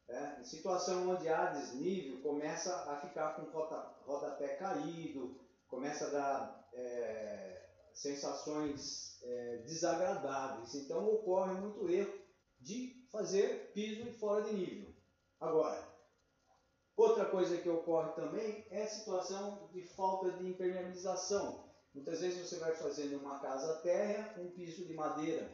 É, 0.08 0.40
em 0.40 0.44
situação 0.44 1.10
onde 1.10 1.28
há 1.28 1.46
desnível, 1.52 2.20
começa 2.22 2.74
a 2.90 2.96
ficar 2.96 3.36
com 3.36 3.42
roda, 3.56 3.76
rodapé 4.04 4.56
caído, 4.56 5.38
começa 5.68 6.08
a 6.08 6.10
dar 6.10 6.68
é, 6.72 7.68
sensações 7.94 9.22
é, 9.22 9.58
desagradáveis. 9.58 10.74
Então 10.74 11.06
ocorre 11.06 11.54
muito 11.54 11.88
erro 11.88 12.18
de 12.58 13.06
fazer 13.12 13.70
piso 13.72 14.10
fora 14.18 14.42
de 14.42 14.54
nível. 14.54 14.92
Agora, 15.38 15.95
outra 16.96 17.26
coisa 17.26 17.58
que 17.58 17.68
ocorre 17.68 18.12
também 18.12 18.66
é 18.70 18.82
a 18.82 18.88
situação 18.88 19.68
de 19.72 19.82
falta 19.82 20.32
de 20.32 20.48
impermeabilização. 20.48 21.64
Muitas 21.94 22.20
vezes 22.20 22.48
você 22.48 22.56
vai 22.58 22.74
fazer 22.74 23.06
numa 23.06 23.38
casa 23.38 23.80
térrea 23.82 24.34
um 24.38 24.50
piso 24.50 24.86
de 24.86 24.94
madeira. 24.94 25.50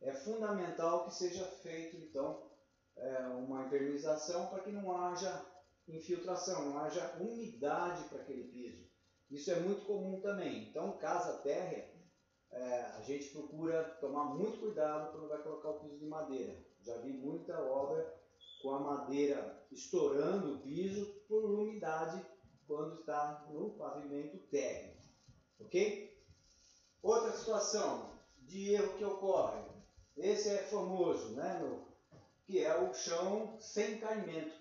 É 0.00 0.12
fundamental 0.12 1.04
que 1.04 1.14
seja 1.14 1.44
feito 1.44 1.96
então 1.96 2.50
é, 2.96 3.18
uma 3.28 3.66
impermeabilização 3.66 4.46
para 4.48 4.62
que 4.62 4.70
não 4.70 4.96
haja 4.96 5.44
infiltração, 5.88 6.70
não 6.70 6.78
haja 6.78 7.16
umidade 7.20 8.04
para 8.04 8.22
aquele 8.22 8.44
piso. 8.44 8.84
Isso 9.30 9.50
é 9.50 9.60
muito 9.60 9.84
comum 9.86 10.20
também. 10.20 10.68
Então, 10.68 10.98
casa 10.98 11.38
térrea, 11.38 11.90
é, 12.50 12.80
a 12.96 13.02
gente 13.02 13.30
procura 13.30 13.82
tomar 14.00 14.24
muito 14.26 14.60
cuidado 14.60 15.12
quando 15.12 15.28
vai 15.28 15.42
colocar 15.42 15.70
o 15.70 15.80
piso 15.80 15.98
de 15.98 16.06
madeira. 16.06 16.56
Já 16.80 16.96
vi 16.98 17.12
muita 17.12 17.58
obra 17.60 18.14
com 18.64 18.74
a 18.74 18.80
madeira 18.80 19.62
estourando 19.70 20.54
o 20.54 20.60
piso 20.60 21.04
por 21.28 21.44
umidade 21.44 22.24
quando 22.66 23.00
está 23.00 23.46
no 23.50 23.74
pavimento 23.74 24.38
térreo. 24.46 24.96
Ok? 25.60 26.18
Outra 27.02 27.30
situação 27.32 28.18
de 28.38 28.72
erro 28.72 28.96
que 28.96 29.04
ocorre, 29.04 29.62
esse 30.16 30.48
é 30.48 30.62
famoso, 30.62 31.32
né? 31.32 31.58
No, 31.58 31.86
que 32.46 32.64
é 32.64 32.74
o 32.80 32.94
chão 32.94 33.60
sem 33.60 34.00
caimento. 34.00 34.56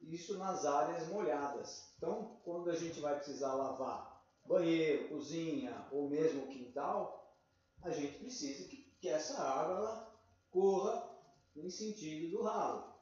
Isso 0.00 0.36
nas 0.36 0.66
áreas 0.66 1.06
molhadas. 1.06 1.94
Então, 1.96 2.40
quando 2.42 2.70
a 2.70 2.76
gente 2.76 2.98
vai 2.98 3.14
precisar 3.14 3.54
lavar 3.54 4.20
banheiro, 4.44 5.10
cozinha 5.10 5.86
ou 5.92 6.10
mesmo 6.10 6.48
quintal, 6.48 7.38
a 7.82 7.90
gente 7.90 8.18
precisa 8.18 8.68
que, 8.68 8.92
que 9.00 9.08
essa 9.08 9.40
água 9.40 10.12
corra 10.50 11.08
em 11.54 11.70
sentido 11.70 12.36
do 12.36 12.42
ralo. 12.42 12.93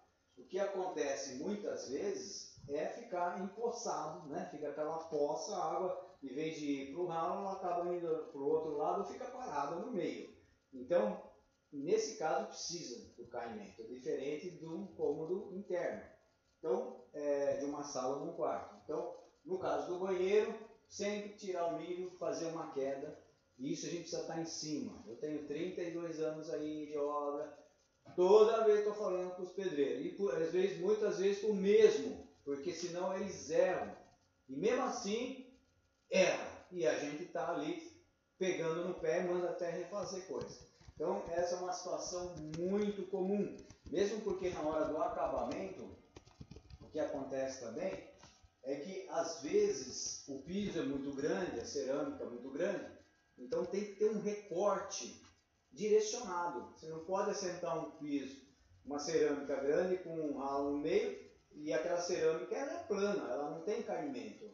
O 0.42 0.48
que 0.48 0.58
acontece 0.58 1.36
muitas 1.36 1.88
vezes 1.88 2.60
é 2.68 2.86
ficar 2.88 3.40
empoçado, 3.40 4.28
né? 4.28 4.48
fica 4.50 4.68
aquela 4.68 4.98
poça, 5.04 5.54
a 5.54 5.76
água 5.76 6.12
em 6.22 6.34
vez 6.34 6.56
de 6.56 6.66
ir 6.66 6.92
para 6.92 7.00
o 7.00 7.06
ralo, 7.06 7.40
ela 7.40 7.52
acaba 7.54 7.94
indo 7.94 8.08
para 8.08 8.40
o 8.40 8.48
outro 8.48 8.76
lado 8.76 9.04
fica 9.06 9.24
parada 9.26 9.76
no 9.76 9.92
meio. 9.92 10.32
Então, 10.72 11.20
nesse 11.72 12.16
caso, 12.16 12.46
precisa 12.46 13.12
do 13.16 13.26
caimento, 13.26 13.82
diferente 13.88 14.50
de 14.50 14.66
um 14.66 14.86
cômodo 14.94 15.52
interno. 15.52 16.02
Então, 16.58 17.04
é, 17.12 17.56
de 17.56 17.64
uma 17.64 17.82
sala 17.82 18.18
ou 18.18 18.30
um 18.30 18.36
quarto. 18.36 18.76
Então, 18.84 19.16
no 19.44 19.58
caso 19.58 19.88
do 19.88 19.98
banheiro, 19.98 20.54
sempre 20.88 21.30
tirar 21.34 21.66
o 21.66 21.78
milho, 21.78 22.10
fazer 22.18 22.46
uma 22.46 22.72
queda. 22.72 23.18
Isso 23.58 23.86
a 23.86 23.90
gente 23.90 24.02
precisa 24.02 24.22
estar 24.22 24.40
em 24.40 24.46
cima. 24.46 25.02
Eu 25.06 25.16
tenho 25.16 25.46
32 25.46 26.20
anos 26.20 26.50
aí 26.50 26.86
de 26.86 26.96
obra. 26.98 27.61
Toda 28.14 28.64
vez 28.64 28.80
estou 28.80 28.94
falando 28.94 29.34
com 29.36 29.42
os 29.42 29.52
pedreiros. 29.52 30.04
E 30.04 30.10
por, 30.10 30.34
às 30.34 30.52
vezes, 30.52 30.78
muitas 30.78 31.18
vezes 31.18 31.42
o 31.44 31.54
mesmo, 31.54 32.28
porque 32.44 32.72
senão 32.72 33.14
eles 33.16 33.50
erram. 33.50 33.96
E 34.48 34.56
mesmo 34.56 34.82
assim, 34.82 35.46
erra. 36.10 36.66
E 36.70 36.86
a 36.86 36.98
gente 36.98 37.24
está 37.24 37.52
ali 37.52 37.90
pegando 38.38 38.88
no 38.88 38.94
pé, 38.94 39.22
manda 39.22 39.50
até 39.50 39.70
refazer 39.70 40.26
coisa. 40.26 40.58
Então, 40.94 41.22
essa 41.30 41.54
é 41.54 41.58
uma 41.58 41.72
situação 41.72 42.34
muito 42.58 43.02
comum. 43.10 43.56
Mesmo 43.90 44.20
porque 44.22 44.50
na 44.50 44.62
hora 44.62 44.86
do 44.86 44.98
acabamento, 44.98 45.88
o 46.80 46.88
que 46.88 46.98
acontece 46.98 47.60
também 47.60 47.92
é 48.64 48.76
que 48.76 49.06
às 49.08 49.42
vezes 49.42 50.24
o 50.28 50.40
piso 50.42 50.78
é 50.78 50.82
muito 50.82 51.12
grande, 51.12 51.60
a 51.60 51.64
cerâmica 51.64 52.24
é 52.24 52.28
muito 52.28 52.50
grande, 52.50 52.86
então 53.36 53.64
tem 53.64 53.84
que 53.84 53.96
ter 53.96 54.10
um 54.10 54.20
recorte 54.20 55.21
direcionado. 55.72 56.72
Você 56.74 56.88
não 56.88 57.04
pode 57.04 57.30
assentar 57.30 57.78
um 57.78 57.90
piso, 57.92 58.42
uma 58.84 58.98
cerâmica 58.98 59.56
grande 59.56 59.98
com 59.98 60.14
um 60.14 60.38
ralo 60.38 60.72
no 60.72 60.78
meio 60.78 61.18
e 61.52 61.72
aquela 61.72 62.00
cerâmica 62.00 62.54
ela 62.54 62.72
é 62.72 62.84
plana, 62.84 63.30
ela 63.30 63.50
não 63.50 63.60
tem 63.62 63.82
caimento. 63.82 64.50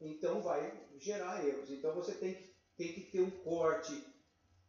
Então 0.00 0.42
vai 0.42 0.88
gerar 0.98 1.46
erros. 1.46 1.70
Então 1.70 1.94
você 1.94 2.14
tem 2.14 2.34
que, 2.34 2.54
tem 2.76 2.92
que 2.92 3.00
ter 3.10 3.20
um 3.20 3.30
corte 3.30 4.12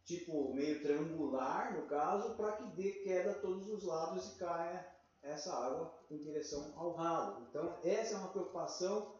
tipo 0.04 0.54
meio 0.54 0.80
triangular, 0.82 1.76
no 1.76 1.86
caso, 1.88 2.36
para 2.36 2.52
que 2.52 2.64
dê 2.76 2.92
queda 2.92 3.32
a 3.32 3.40
todos 3.40 3.68
os 3.68 3.82
lados 3.82 4.28
e 4.28 4.38
caia 4.38 4.86
essa 5.20 5.52
água 5.52 5.92
em 6.08 6.16
direção 6.18 6.72
ao 6.76 6.92
ralo. 6.92 7.44
Então, 7.50 7.76
essa 7.82 8.14
é 8.14 8.18
uma 8.18 8.28
preocupação 8.28 9.16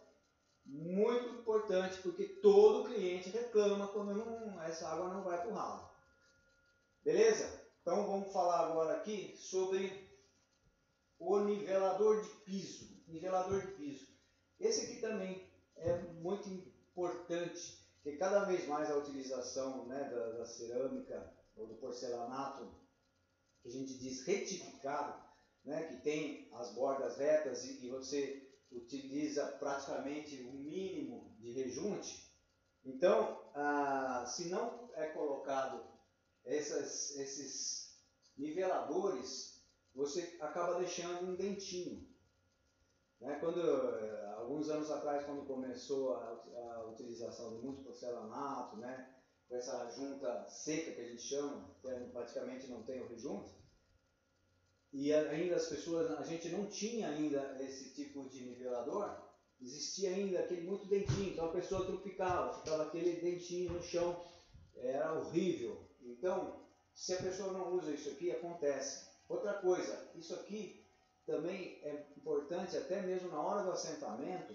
muito 0.65 1.41
importante, 1.41 2.01
porque 2.03 2.25
todo 2.25 2.89
cliente 2.89 3.31
reclama 3.31 3.89
quando 3.89 4.15
não, 4.15 4.63
essa 4.63 4.89
água 4.89 5.09
não 5.09 5.25
vai 5.25 5.39
para 5.41 5.51
o 5.51 5.55
ralo. 5.55 5.89
Beleza? 7.07 7.63
Então, 7.81 8.05
vamos 8.05 8.33
falar 8.33 8.67
agora 8.67 8.97
aqui 8.97 9.37
sobre 9.37 10.11
o 11.21 11.39
nivelador 11.39 12.21
de 12.21 12.29
piso. 12.45 13.01
Nivelador 13.07 13.65
de 13.65 13.73
piso. 13.75 14.09
Esse 14.59 14.87
aqui 14.87 15.01
também 15.01 15.49
é 15.77 15.99
muito 16.15 16.49
importante, 16.49 17.79
porque 17.95 18.17
cada 18.17 18.43
vez 18.47 18.67
mais 18.67 18.91
a 18.91 18.97
utilização 18.97 19.87
né, 19.87 20.03
da, 20.03 20.33
da 20.33 20.45
cerâmica 20.45 21.33
ou 21.55 21.69
do 21.69 21.77
porcelanato, 21.77 22.75
que 23.63 23.69
a 23.69 23.71
gente 23.71 23.97
diz 23.99 24.27
retificado, 24.27 25.23
né, 25.65 25.85
que 25.85 26.03
tem 26.03 26.51
as 26.55 26.75
bordas 26.75 27.19
retas 27.19 27.65
e, 27.67 27.87
e 27.87 27.89
você 27.89 28.51
utiliza 28.73 29.47
praticamente 29.61 30.43
o 30.43 30.53
mínimo 30.55 31.33
de 31.39 31.53
rejunte, 31.53 32.29
então, 32.85 33.49
ah, 33.55 34.25
se 34.27 34.49
não 34.49 34.91
é 34.95 35.07
colocado 35.07 35.96
essas, 36.47 37.17
esses 37.17 37.99
niveladores, 38.37 39.61
você 39.95 40.37
acaba 40.41 40.79
deixando 40.79 41.27
um 41.29 41.35
dentinho. 41.35 42.07
Né? 43.21 43.37
Quando, 43.41 43.61
alguns 44.37 44.69
anos 44.69 44.91
atrás, 44.91 45.25
quando 45.25 45.47
começou 45.47 46.15
a, 46.15 46.45
a 46.75 46.87
utilização 46.87 47.57
de 47.57 47.63
muito 47.65 47.83
porcelanato, 47.83 48.77
né? 48.77 49.13
com 49.49 49.57
essa 49.57 49.91
junta 49.91 50.49
seca 50.49 50.93
que 50.93 51.01
a 51.01 51.09
gente 51.09 51.23
chama, 51.23 51.75
que 51.81 52.11
praticamente 52.11 52.69
não 52.69 52.83
tem 52.83 53.01
o 53.01 53.09
rejunte, 53.09 53.55
e 54.93 55.13
ainda 55.13 55.57
as 55.57 55.67
pessoas, 55.67 56.11
a 56.13 56.23
gente 56.23 56.49
não 56.49 56.67
tinha 56.67 57.09
ainda 57.09 57.57
esse 57.61 57.93
tipo 57.93 58.29
de 58.29 58.45
nivelador, 58.45 59.15
existia 59.61 60.11
ainda 60.11 60.41
aquele 60.41 60.63
muito 60.63 60.87
dentinho, 60.87 61.33
então 61.33 61.47
a 61.47 61.53
pessoa 61.53 61.87
tropicava, 61.87 62.59
ficava 62.61 62.85
aquele 62.85 63.21
dentinho 63.21 63.73
no 63.73 63.83
chão, 63.83 64.25
era 64.75 65.13
horrível. 65.13 65.86
Então, 66.07 66.65
se 66.95 67.15
a 67.15 67.23
pessoa 67.23 67.53
não 67.53 67.75
usa 67.75 67.93
isso 67.93 68.09
aqui, 68.09 68.31
acontece. 68.31 69.07
Outra 69.29 69.55
coisa, 69.55 70.11
isso 70.15 70.35
aqui 70.35 70.85
também 71.27 71.79
é 71.83 72.07
importante 72.17 72.77
até 72.77 73.03
mesmo 73.03 73.29
na 73.29 73.41
hora 73.41 73.65
do 73.65 73.73
assentamento, 73.73 74.55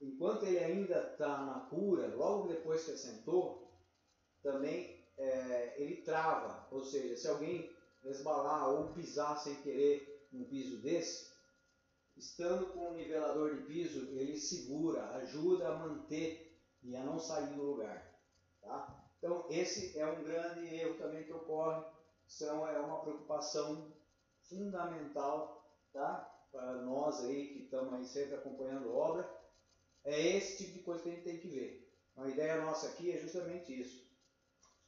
enquanto 0.00 0.44
ele 0.44 0.58
ainda 0.58 1.12
está 1.12 1.44
na 1.44 1.60
cura, 1.60 2.14
logo 2.14 2.48
depois 2.48 2.84
que 2.84 2.90
assentou, 2.90 3.70
também 4.42 5.00
é, 5.16 5.80
ele 5.80 6.02
trava, 6.02 6.66
ou 6.72 6.82
seja, 6.82 7.16
se 7.16 7.28
alguém 7.28 7.70
resbalar 8.02 8.68
ou 8.70 8.92
pisar 8.92 9.38
sem 9.38 9.54
querer 9.62 10.26
num 10.32 10.44
piso 10.48 10.82
desse, 10.82 11.30
estando 12.16 12.66
com 12.72 12.90
o 12.90 12.94
nivelador 12.94 13.54
de 13.54 13.62
piso, 13.62 14.00
ele 14.10 14.36
segura, 14.36 15.06
ajuda 15.16 15.68
a 15.68 15.78
manter 15.78 16.60
e 16.82 16.96
a 16.96 17.04
não 17.04 17.18
sair 17.18 17.54
do 17.54 17.62
lugar. 17.62 18.20
Tá? 18.60 19.01
Então, 19.22 19.46
esse 19.48 19.96
é 19.96 20.04
um 20.04 20.24
grande 20.24 20.66
erro 20.74 20.98
também 20.98 21.22
que 21.22 21.32
ocorre, 21.32 21.80
são, 22.26 22.66
é 22.66 22.76
uma 22.80 23.02
preocupação 23.02 23.94
fundamental 24.48 25.64
tá? 25.92 26.28
para 26.50 26.82
nós 26.82 27.24
aí 27.24 27.46
que 27.52 27.62
estamos 27.62 27.94
aí 27.94 28.04
sempre 28.04 28.34
acompanhando 28.34 28.92
obra, 28.92 29.30
é 30.04 30.36
esse 30.36 30.64
tipo 30.64 30.78
de 30.78 30.84
coisa 30.84 31.02
que 31.04 31.08
a 31.08 31.12
gente 31.12 31.22
tem 31.22 31.38
que 31.38 31.48
ver. 31.48 31.88
A 32.16 32.28
ideia 32.28 32.60
nossa 32.62 32.88
aqui 32.88 33.12
é 33.12 33.18
justamente 33.18 33.80
isso, 33.80 34.04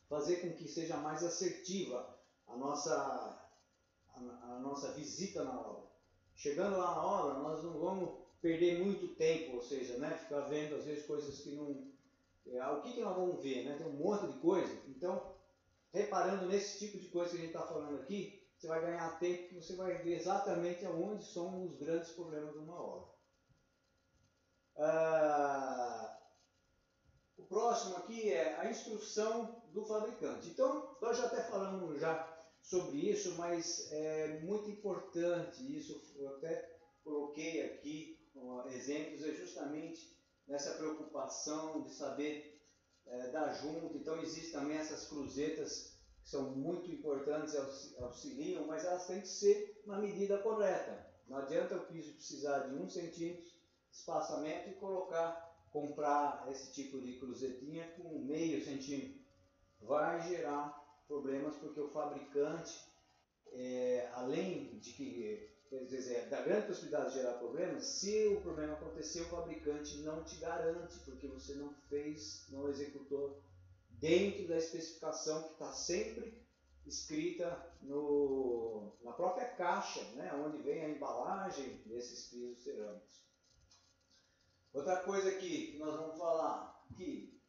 fazer 0.08 0.38
com 0.38 0.52
que 0.52 0.66
seja 0.66 0.96
mais 0.96 1.22
assertiva 1.22 2.12
a 2.48 2.56
nossa, 2.56 2.92
a, 4.14 4.56
a 4.56 4.58
nossa 4.58 4.90
visita 4.94 5.44
na 5.44 5.60
obra. 5.60 5.84
Chegando 6.34 6.76
lá 6.76 6.96
na 6.96 7.04
obra, 7.04 7.34
nós 7.34 7.62
não 7.62 7.78
vamos 7.78 8.10
perder 8.42 8.80
muito 8.80 9.14
tempo, 9.14 9.54
ou 9.54 9.62
seja, 9.62 9.96
né, 9.96 10.18
ficar 10.18 10.40
vendo 10.40 10.74
às 10.74 10.84
vezes 10.84 11.06
coisas 11.06 11.38
que 11.38 11.52
não. 11.52 11.93
É, 12.46 12.66
o 12.68 12.82
que, 12.82 12.92
que 12.92 13.00
nós 13.00 13.16
vamos 13.16 13.42
ver? 13.42 13.64
Né? 13.64 13.76
Tem 13.76 13.86
um 13.86 13.92
monte 13.92 14.32
de 14.32 14.38
coisa. 14.40 14.72
Então, 14.88 15.34
reparando 15.92 16.46
nesse 16.46 16.78
tipo 16.78 16.98
de 16.98 17.08
coisa 17.08 17.30
que 17.30 17.36
a 17.36 17.40
gente 17.40 17.54
está 17.54 17.66
falando 17.66 18.00
aqui, 18.00 18.42
você 18.56 18.66
vai 18.66 18.80
ganhar 18.80 19.18
tempo 19.18 19.48
que 19.48 19.54
você 19.54 19.76
vai 19.76 20.02
ver 20.02 20.16
exatamente 20.16 20.84
aonde 20.84 21.24
são 21.24 21.64
os 21.64 21.76
grandes 21.76 22.10
problemas 22.10 22.52
de 22.52 22.58
uma 22.58 22.80
obra. 22.80 23.14
Ah, 24.76 26.18
o 27.36 27.44
próximo 27.44 27.96
aqui 27.96 28.32
é 28.32 28.56
a 28.56 28.70
instrução 28.70 29.62
do 29.72 29.84
fabricante. 29.84 30.48
Então, 30.48 30.96
nós 31.00 31.18
já 31.18 31.26
até 31.26 31.42
falamos 31.42 32.00
já 32.00 32.34
sobre 32.62 32.96
isso, 32.96 33.34
mas 33.36 33.92
é 33.92 34.40
muito 34.40 34.70
importante 34.70 35.76
isso. 35.76 36.00
Eu 36.16 36.36
até 36.36 36.78
coloquei 37.02 37.62
aqui 37.66 38.18
ó, 38.36 38.66
exemplos, 38.68 39.22
é 39.24 39.32
justamente 39.32 40.13
nessa 40.46 40.74
preocupação 40.74 41.82
de 41.82 41.90
saber 41.90 42.62
é, 43.06 43.28
dar 43.28 43.52
junto. 43.52 43.96
Então, 43.96 44.20
existem 44.20 44.52
também 44.52 44.76
essas 44.76 45.06
cruzetas 45.08 45.94
que 46.22 46.30
são 46.30 46.50
muito 46.50 46.90
importantes, 46.90 47.54
auxiliam, 47.98 48.66
mas 48.66 48.84
elas 48.84 49.06
têm 49.06 49.20
que 49.20 49.28
ser 49.28 49.82
na 49.86 49.98
medida 49.98 50.38
correta. 50.38 51.06
Não 51.28 51.38
adianta 51.38 51.76
o 51.76 51.86
piso 51.86 52.14
precisar 52.14 52.68
de 52.68 52.76
um 52.76 52.88
centímetro 52.88 53.44
de 53.44 53.54
espaçamento 53.90 54.70
e 54.70 54.74
colocar, 54.74 55.66
comprar 55.70 56.46
esse 56.50 56.72
tipo 56.72 57.00
de 57.00 57.18
cruzetinha 57.18 57.90
com 57.96 58.18
meio 58.18 58.64
centímetro. 58.64 59.22
Vai 59.80 60.26
gerar 60.28 60.82
problemas 61.06 61.56
porque 61.56 61.80
o 61.80 61.90
fabricante, 61.90 62.72
é, 63.52 64.10
além 64.14 64.78
de 64.78 64.92
que 64.92 65.53
quer 65.78 65.96
dizer, 65.96 66.28
da 66.28 66.40
grande 66.42 66.68
possibilidade 66.68 67.10
de 67.10 67.20
gerar 67.20 67.34
problemas, 67.34 67.84
se 67.84 68.28
o 68.28 68.40
problema 68.40 68.74
acontecer, 68.74 69.22
o 69.22 69.28
fabricante 69.28 69.98
não 69.98 70.22
te 70.22 70.36
garante, 70.36 70.98
porque 71.00 71.26
você 71.26 71.54
não 71.54 71.74
fez, 71.88 72.46
não 72.50 72.68
executou 72.68 73.42
dentro 73.90 74.46
da 74.46 74.56
especificação 74.56 75.42
que 75.42 75.52
está 75.52 75.72
sempre 75.72 76.44
escrita 76.86 77.74
no, 77.82 78.92
na 79.02 79.12
própria 79.12 79.48
caixa, 79.48 80.02
né, 80.12 80.32
onde 80.34 80.62
vem 80.62 80.84
a 80.84 80.90
embalagem 80.90 81.82
desses 81.86 82.28
pisos 82.28 82.62
cerâmicos. 82.62 83.24
Outra 84.72 84.98
coisa 84.98 85.28
aqui 85.30 85.72
que 85.72 85.78
nós 85.78 85.94
vamos 85.94 86.18
falar, 86.18 86.84
aqui, 86.90 87.40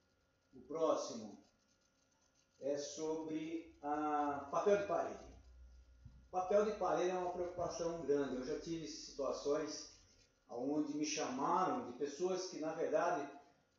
o 0.54 0.62
próximo, 0.62 1.44
é 2.60 2.78
sobre 2.78 3.78
a 3.82 4.48
papel 4.52 4.78
de 4.78 4.88
parede. 4.88 5.25
Papel 6.36 6.66
de 6.66 6.74
parede 6.74 7.12
é 7.12 7.14
uma 7.14 7.32
preocupação 7.32 8.06
grande. 8.06 8.36
Eu 8.36 8.44
já 8.44 8.60
tive 8.60 8.86
situações 8.86 9.98
onde 10.50 10.94
me 10.98 11.06
chamaram 11.06 11.90
de 11.90 11.98
pessoas 11.98 12.48
que, 12.48 12.60
na 12.60 12.74
verdade, 12.74 13.26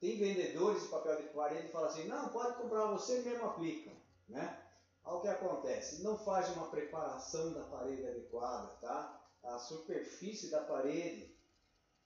tem 0.01 0.17
vendedores 0.17 0.85
de 0.85 0.89
papel 0.89 1.21
de 1.21 1.29
parede 1.29 1.67
e 1.67 1.71
falam 1.71 1.89
assim, 1.89 2.09
não, 2.09 2.31
pode 2.31 2.57
comprar, 2.57 2.87
você 2.87 3.21
mesmo 3.21 3.45
aplica. 3.45 3.93
Né? 4.27 4.59
Olha 5.05 5.19
o 5.19 5.21
que 5.21 5.29
acontece, 5.29 6.03
não 6.03 6.17
faz 6.17 6.49
uma 6.57 6.71
preparação 6.71 7.53
da 7.53 7.65
parede 7.65 8.07
adequada, 8.07 8.69
tá? 8.81 9.23
A 9.43 9.59
superfície 9.59 10.51
da 10.51 10.65
parede 10.65 11.39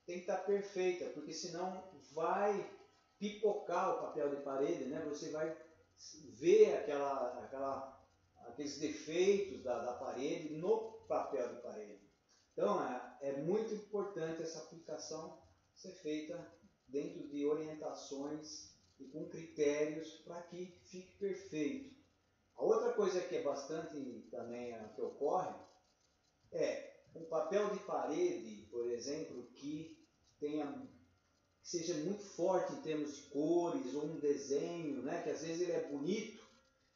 tem 0.05 0.17
que 0.17 0.23
estar 0.23 0.39
perfeita, 0.39 1.11
porque 1.11 1.31
senão 1.31 1.81
vai 2.11 2.69
pipocar 3.17 3.95
o 3.95 4.01
papel 4.01 4.35
de 4.35 4.43
parede, 4.43 4.83
né? 4.89 4.99
Você 5.07 5.31
vai 5.31 5.57
ver 6.37 6.75
aquela, 6.75 7.39
aquela, 7.41 8.00
aqueles 8.47 8.79
defeitos 8.79 9.63
da, 9.63 9.79
da 9.79 9.93
parede 9.93 10.55
no 10.55 10.91
papel 11.07 11.55
de 11.55 11.61
parede. 11.61 12.11
Então 12.53 12.81
é, 12.83 13.17
é 13.21 13.41
muito 13.41 13.73
importante 13.73 14.41
essa 14.41 14.59
aplicação 14.59 15.41
ser 15.73 15.91
feita 15.93 16.53
dentro 16.87 17.27
de 17.29 17.45
orientações 17.45 18.71
e 18.99 19.07
com 19.07 19.27
critérios 19.29 20.11
para 20.25 20.41
que 20.43 20.65
fique 20.85 21.17
perfeito. 21.17 21.95
A 22.55 22.63
outra 22.63 22.93
coisa 22.93 23.21
que 23.21 23.37
é 23.37 23.43
bastante 23.43 24.27
também 24.29 24.73
é, 24.73 24.91
que 24.93 25.01
ocorre 25.01 25.55
é 26.51 26.91
um 27.15 27.25
papel 27.25 27.69
de 27.71 27.79
parede, 27.79 28.67
por 28.69 28.87
exemplo, 28.89 29.49
que 29.55 30.07
tenha 30.39 30.67
que 31.61 31.69
seja 31.69 31.93
muito 32.03 32.23
forte 32.23 32.73
em 32.73 32.81
termos 32.81 33.15
de 33.15 33.21
cores 33.29 33.93
ou 33.93 34.05
um 34.05 34.19
desenho, 34.19 35.03
né? 35.03 35.21
que 35.21 35.29
às 35.29 35.41
vezes 35.41 35.61
ele 35.61 35.73
é 35.73 35.87
bonito, 35.89 36.40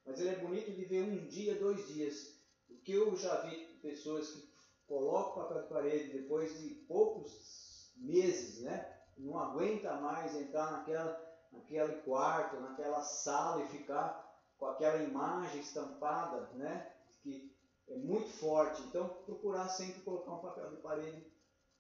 mas 0.06 0.20
ele 0.20 0.30
é 0.30 0.36
bonito 0.36 0.72
de 0.72 0.86
ver 0.86 1.04
um 1.04 1.26
dia, 1.28 1.56
dois 1.56 1.88
dias. 1.88 2.36
O 2.70 2.76
que 2.76 2.92
eu 2.92 3.16
já 3.16 3.42
vi 3.42 3.56
pessoas 3.82 4.30
que 4.30 4.56
colocam 4.88 5.44
papel 5.44 5.64
de 5.64 5.70
parede 5.70 6.14
depois 6.14 6.60
de 6.60 6.70
poucos 6.88 7.92
meses, 7.98 8.62
né? 8.62 8.96
não 9.18 9.40
aguenta 9.40 9.96
mais 9.96 10.36
entrar 10.36 10.72
naquela, 10.72 11.20
naquele 11.52 11.94
quarto, 12.02 12.60
naquela 12.60 13.02
sala 13.02 13.64
e 13.64 13.70
ficar 13.70 14.24
com 14.58 14.68
aquela 14.68 15.02
imagem 15.04 15.62
estampada, 15.62 16.50
né? 16.54 16.92
que 17.24 17.56
é 17.88 17.96
muito 17.96 18.30
forte. 18.30 18.82
Então, 18.84 19.10
procurar 19.26 19.70
sempre 19.70 20.02
colocar 20.02 20.34
um 20.34 20.40
papel 20.40 20.70
de 20.70 20.78
parede 20.78 21.26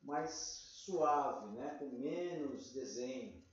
mais 0.01 0.31
suave, 0.31 1.47
né? 1.57 1.75
com 1.79 1.89
menos 1.89 2.71
desenho. 2.71 3.43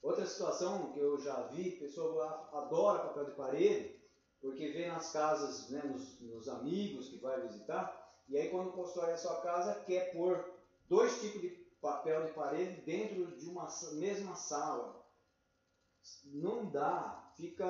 Outra 0.00 0.26
situação 0.26 0.92
que 0.92 0.98
eu 0.98 1.18
já 1.18 1.42
vi, 1.48 1.72
pessoa 1.72 2.48
adora 2.52 3.08
papel 3.08 3.24
de 3.26 3.32
parede, 3.32 3.97
porque 4.40 4.68
vê 4.68 4.86
nas 4.86 5.12
casas, 5.12 5.70
né, 5.70 5.82
nos, 5.84 6.20
nos 6.20 6.48
amigos 6.48 7.08
que 7.08 7.16
vai 7.18 7.40
visitar, 7.42 8.08
e 8.28 8.36
aí 8.36 8.50
quando 8.50 8.72
constrói 8.72 9.12
a 9.12 9.16
sua 9.16 9.40
casa 9.40 9.82
quer 9.84 10.12
pôr 10.12 10.44
dois 10.88 11.20
tipos 11.20 11.40
de 11.40 11.48
papel 11.80 12.26
de 12.26 12.32
parede 12.32 12.80
dentro 12.82 13.36
de 13.36 13.48
uma 13.48 13.68
mesma 13.92 14.34
sala. 14.34 15.04
Não 16.24 16.70
dá, 16.70 17.32
fica 17.36 17.66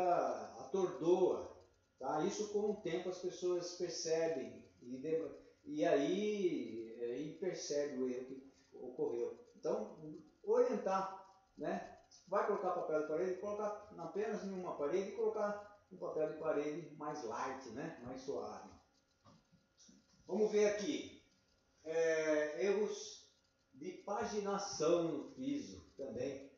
atordoa. 0.59 1.57
Tá? 1.99 2.25
Isso 2.25 2.53
com 2.53 2.71
o 2.71 2.77
tempo 2.77 3.09
as 3.09 3.19
pessoas 3.19 3.75
percebem 3.77 4.65
e, 4.83 4.97
de, 4.97 5.31
e 5.65 5.85
aí, 5.85 6.97
aí 7.03 7.37
percebe 7.41 8.03
o 8.03 8.09
erro 8.09 8.27
que 8.27 8.53
ocorreu. 8.73 9.39
Então, 9.57 9.97
orientar, 10.45 11.27
né? 11.57 11.99
Vai 12.27 12.47
colocar 12.47 12.71
papel 12.71 13.03
de 13.03 13.09
parede, 13.09 13.41
colocar 13.41 13.91
apenas 13.99 14.45
em 14.45 14.53
uma 14.53 14.77
parede 14.77 15.11
e 15.11 15.17
colocar 15.17 15.68
um 15.91 15.97
papel 15.97 16.33
de 16.33 16.39
parede 16.39 16.95
mais 16.97 17.25
light, 17.25 17.69
né? 17.71 18.01
Mais 18.05 18.21
suave. 18.23 18.69
Vamos 20.27 20.53
ver 20.53 20.67
aqui. 20.67 21.23
É, 21.85 22.67
erros 22.67 23.27
de 23.73 23.93
paginação 24.05 25.05
no 25.05 25.31
piso 25.33 25.83
também. 25.97 26.51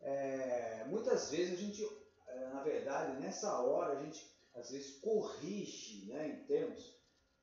É, 0.00 0.84
muitas 0.86 1.30
vezes 1.30 1.54
a 1.54 1.62
gente, 1.62 1.84
é, 2.26 2.48
na 2.48 2.62
verdade, 2.62 3.20
nessa 3.20 3.60
hora 3.60 3.98
a 3.98 4.02
gente 4.02 4.34
às 4.54 4.70
vezes 4.70 4.98
corrige 5.00 6.06
né, 6.06 6.28
em 6.28 6.46
termos. 6.46 6.94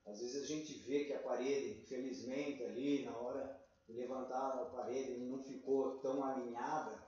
Às 0.04 0.20
vezes 0.20 0.42
a 0.42 0.46
gente 0.46 0.72
vê 0.80 1.04
que 1.04 1.12
a 1.12 1.22
parede, 1.22 1.80
infelizmente, 1.80 2.62
ali 2.64 3.04
na 3.04 3.16
hora 3.16 3.60
levantar 3.88 4.58
a 4.58 4.64
parede 4.66 5.18
não 5.18 5.42
ficou 5.42 5.98
tão 5.98 6.24
alinhada, 6.24 7.06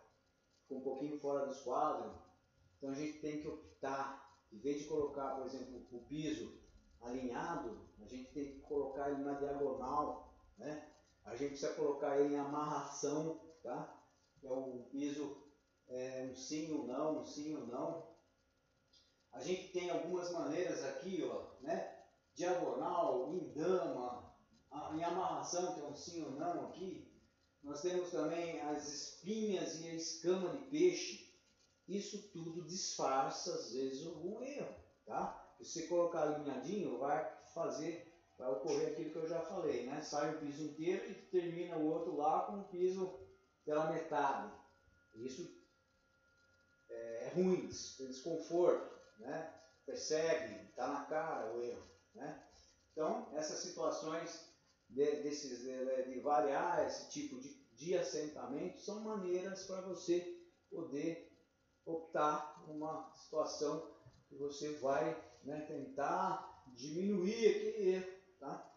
ficou 0.62 0.79
um 0.79 0.83
pouquinho 0.83 1.18
fora 1.18 1.46
dos 1.46 1.61
quadros. 1.62 2.24
Então 2.85 2.92
a 2.92 2.99
gente 2.99 3.18
tem 3.20 3.40
que 3.40 3.49
optar, 3.49 4.38
em 4.53 4.59
vez 4.59 4.83
de 4.83 4.88
colocar, 4.88 5.37
por 5.37 5.47
exemplo, 5.47 5.87
o 5.90 6.05
piso 6.05 6.61
alinhado, 7.01 7.81
a 7.99 8.05
gente 8.05 8.31
tem 8.35 8.44
que 8.44 8.61
colocar 8.61 9.11
ele 9.11 9.23
na 9.23 9.33
diagonal, 9.33 10.37
né? 10.59 10.92
A 11.25 11.35
gente 11.35 11.53
precisa 11.53 11.73
colocar 11.73 12.20
ele 12.20 12.35
em 12.35 12.38
amarração, 12.38 13.40
tá? 13.62 14.05
É 14.42 14.53
um 14.53 14.83
piso, 14.90 15.35
é, 15.88 16.29
um 16.31 16.35
sim 16.35 16.73
ou 16.73 16.87
não, 16.87 17.20
um 17.20 17.25
sim 17.25 17.57
ou 17.57 17.66
não. 17.68 18.07
A 19.33 19.40
gente 19.40 19.73
tem 19.73 19.88
algumas 19.88 20.31
maneiras 20.31 20.85
aqui, 20.85 21.25
ó, 21.25 21.62
né? 21.62 22.05
Diagonal, 22.35 23.33
em 23.33 23.51
dama, 23.55 24.31
em 24.94 25.03
amarração, 25.03 25.73
que 25.73 25.81
é 25.81 25.85
um 25.85 25.97
sim 25.97 26.23
ou 26.23 26.33
não 26.33 26.68
aqui, 26.68 27.11
nós 27.62 27.81
temos 27.81 28.11
também 28.11 28.61
as 28.61 28.87
espinhas 28.92 29.81
e 29.81 29.88
a 29.88 29.94
escama 29.94 30.51
de 30.51 30.66
peixe. 30.66 31.24
Isso 31.87 32.31
tudo 32.33 32.62
disfarça, 32.62 33.55
às 33.55 33.73
vezes, 33.73 34.07
algum 34.07 34.42
erro. 34.42 34.75
Tá? 35.05 35.55
Se 35.59 35.64
você 35.64 35.87
colocar 35.87 36.23
alinhadinho, 36.23 36.99
vai 36.99 37.31
fazer, 37.55 38.12
vai 38.38 38.51
ocorrer 38.51 38.92
aquilo 38.92 39.11
que 39.11 39.16
eu 39.16 39.29
já 39.29 39.40
falei, 39.40 39.87
né? 39.87 40.01
Sai 40.01 40.35
o 40.35 40.38
piso 40.38 40.62
inteiro 40.62 41.11
e 41.11 41.14
termina 41.14 41.77
o 41.77 41.87
outro 41.87 42.16
lá 42.16 42.47
com 42.47 42.61
o 42.61 42.64
piso 42.64 43.18
pela 43.64 43.92
metade. 43.92 44.53
Isso 45.14 45.49
é, 46.90 47.27
é 47.27 47.33
ruim, 47.35 47.68
é 48.01 48.05
desconforto, 48.05 48.99
né? 49.18 49.55
Percebe, 49.87 50.68
está 50.70 50.88
na 50.88 51.05
cara 51.05 51.53
o 51.53 51.62
erro, 51.62 51.83
né? 52.14 52.42
Então, 52.92 53.29
essas 53.35 53.59
situações 53.59 54.49
de, 54.88 55.05
desses, 55.23 55.62
de, 55.62 56.12
de, 56.14 56.20
variar 56.20 56.87
esse 56.87 57.11
tipo 57.11 57.40
de, 57.40 57.53
de 57.75 57.97
assentamento 57.97 58.79
são 58.79 59.01
maneiras 59.01 59.64
para 59.64 59.81
você 59.83 60.40
poder 60.70 61.34
optar 61.87 62.64
uma 62.68 63.12
situação 63.14 63.90
que 64.29 64.37
você 64.37 64.75
vai 64.79 65.16
né, 65.44 65.61
tentar 65.62 66.64
diminuir 66.75 67.49
aquele 67.49 67.90
erro. 67.90 68.12
Tá? 68.40 68.75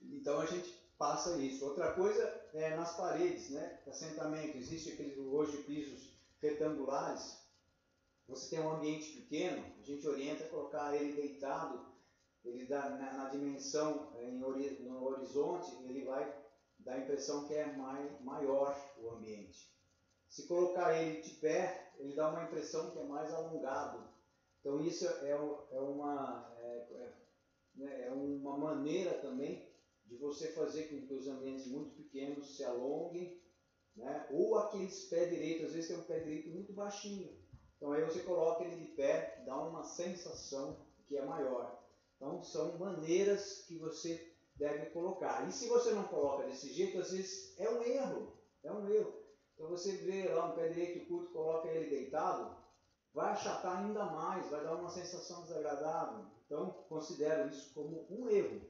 Então 0.00 0.40
a 0.40 0.46
gente 0.46 0.70
passa 0.98 1.36
isso. 1.38 1.64
Outra 1.64 1.92
coisa 1.92 2.22
é 2.54 2.76
nas 2.76 2.96
paredes, 2.96 3.50
né? 3.50 3.80
Assentamento. 3.86 4.56
Existe 4.56 4.92
aqueles 4.92 5.18
hoje 5.18 5.58
pisos 5.64 6.12
retangulares. 6.40 7.38
Você 8.26 8.56
tem 8.56 8.64
um 8.64 8.72
ambiente 8.72 9.12
pequeno, 9.12 9.64
a 9.78 9.82
gente 9.82 10.06
orienta 10.06 10.44
a 10.44 10.48
colocar 10.48 10.94
ele 10.94 11.14
deitado 11.14 11.88
ele 12.44 12.66
dá 12.66 12.88
na, 12.90 13.12
na 13.12 13.28
dimensão 13.28 14.12
em, 14.18 14.38
no 14.38 15.04
horizonte, 15.04 15.70
ele 15.84 16.04
vai 16.04 16.34
dar 16.78 16.94
a 16.94 16.98
impressão 16.98 17.46
que 17.46 17.54
é 17.54 17.72
mai, 17.76 18.18
maior 18.20 18.76
o 18.98 19.10
ambiente. 19.10 19.68
Se 20.28 20.46
colocar 20.46 21.00
ele 21.00 21.20
de 21.20 21.30
pé, 21.36 21.92
ele 21.98 22.14
dá 22.14 22.28
uma 22.30 22.44
impressão 22.44 22.90
que 22.90 22.98
é 22.98 23.04
mais 23.04 23.32
alongado. 23.32 24.08
Então 24.60 24.80
isso 24.80 25.06
é, 25.08 25.30
é 25.30 25.80
uma, 25.80 26.54
é, 26.60 26.66
é, 26.90 27.12
né, 27.74 28.06
é 28.06 28.10
uma 28.10 28.56
maneira 28.56 29.14
também 29.18 29.68
de 30.04 30.16
você 30.16 30.48
fazer 30.52 30.84
com 30.84 31.06
que 31.06 31.14
os 31.14 31.26
ambientes 31.26 31.66
muito 31.66 31.94
pequenos 31.96 32.56
se 32.56 32.64
alonguem, 32.64 33.40
né? 33.96 34.26
ou 34.30 34.58
aqueles 34.58 35.06
pé 35.06 35.26
direito, 35.26 35.66
às 35.66 35.72
vezes 35.72 35.88
tem 35.88 35.98
um 35.98 36.04
pé 36.04 36.20
direito 36.20 36.50
muito 36.50 36.72
baixinho. 36.72 37.36
Então 37.76 37.92
aí 37.92 38.02
você 38.04 38.20
coloca 38.20 38.64
ele 38.64 38.76
de 38.76 38.92
pé, 38.92 39.42
dá 39.46 39.56
uma 39.56 39.84
sensação 39.84 40.76
que 41.06 41.16
é 41.16 41.24
maior. 41.24 41.78
Então, 42.18 42.42
são 42.42 42.76
maneiras 42.78 43.64
que 43.66 43.78
você 43.78 44.34
deve 44.56 44.86
colocar. 44.90 45.48
E 45.48 45.52
se 45.52 45.68
você 45.68 45.92
não 45.92 46.02
coloca 46.04 46.46
desse 46.46 46.72
jeito, 46.72 46.98
às 46.98 47.12
vezes 47.12 47.56
é 47.58 47.70
um 47.70 47.82
erro. 47.82 48.36
É 48.64 48.72
um 48.72 48.90
erro. 48.90 49.17
Então, 49.58 49.70
você 49.70 49.96
vê 49.96 50.28
lá 50.28 50.46
um 50.46 50.54
pé 50.54 50.68
direito 50.68 51.08
curto, 51.08 51.32
coloca 51.32 51.66
ele 51.66 51.90
deitado, 51.90 52.56
vai 53.12 53.32
achatar 53.32 53.78
ainda 53.78 54.04
mais, 54.04 54.48
vai 54.48 54.62
dar 54.62 54.76
uma 54.76 54.88
sensação 54.88 55.42
desagradável. 55.42 56.26
Então, 56.46 56.70
considero 56.88 57.48
isso 57.48 57.74
como 57.74 58.06
um 58.08 58.28
erro. 58.28 58.60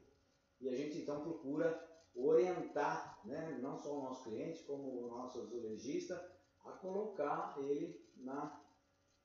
E 0.58 0.66
a 0.66 0.74
gente 0.74 0.96
então 0.96 1.20
procura 1.20 1.86
orientar, 2.14 3.20
né, 3.26 3.58
não 3.60 3.78
só 3.78 3.98
o 3.98 4.02
nosso 4.02 4.24
cliente, 4.24 4.62
como 4.62 5.04
o 5.04 5.08
nosso 5.08 5.42
azulejista, 5.42 6.32
a 6.64 6.72
colocar 6.72 7.54
ele 7.58 8.02
na, 8.16 8.58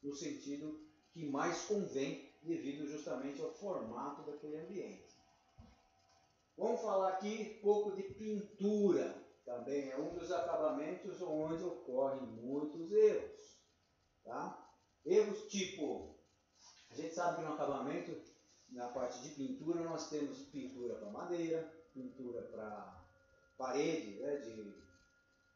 no 0.02 0.14
sentido 0.14 0.86
que 1.14 1.26
mais 1.26 1.64
convém 1.64 2.30
devido 2.44 2.86
justamente 2.86 3.42
ao 3.42 3.54
formato 3.54 4.30
daquele 4.30 4.58
ambiente. 4.58 5.14
Vamos 6.58 6.82
falar 6.82 7.14
aqui 7.14 7.58
um 7.58 7.62
pouco 7.62 7.96
de 7.96 8.04
pintura. 8.04 9.23
Também 9.46 9.90
é 9.90 9.98
um 9.98 10.14
dos 10.14 10.32
acabamentos 10.32 11.22
onde 11.22 11.64
ocorrem 11.64 12.22
muitos 12.22 12.92
erros. 12.92 13.58
Tá? 14.24 14.72
Erros 15.06 15.50
tipo, 15.50 16.16
a 16.90 16.96
gente 16.96 17.14
sabe 17.14 17.38
que 17.38 17.42
no 17.44 17.54
acabamento, 17.54 18.16
na 18.70 18.88
parte 18.90 19.22
de 19.22 19.30
pintura, 19.30 19.82
nós 19.82 20.10
temos 20.10 20.40
pintura 20.44 20.96
para 20.96 21.10
madeira, 21.10 21.64
pintura 21.94 22.42
para 22.44 23.04
parede 23.58 24.20
né, 24.20 24.38
de 24.38 24.74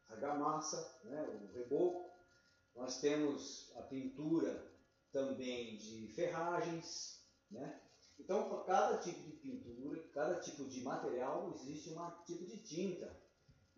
argamassa, 0.08 1.00
né, 1.04 1.22
o 1.22 1.56
reboco. 1.56 2.10
Nós 2.74 3.00
temos 3.00 3.72
a 3.76 3.82
pintura 3.82 4.70
também 5.12 5.76
de 5.76 6.08
ferragens, 6.08 7.24
né? 7.50 7.80
Então, 8.18 8.48
para 8.48 8.64
cada 8.64 8.98
tipo 8.98 9.20
de 9.20 9.32
pintura, 9.32 10.02
cada 10.12 10.40
tipo 10.40 10.64
de 10.64 10.82
material, 10.82 11.52
existe 11.54 11.90
um 11.90 12.10
tipo 12.24 12.44
de 12.46 12.58
tinta. 12.58 13.16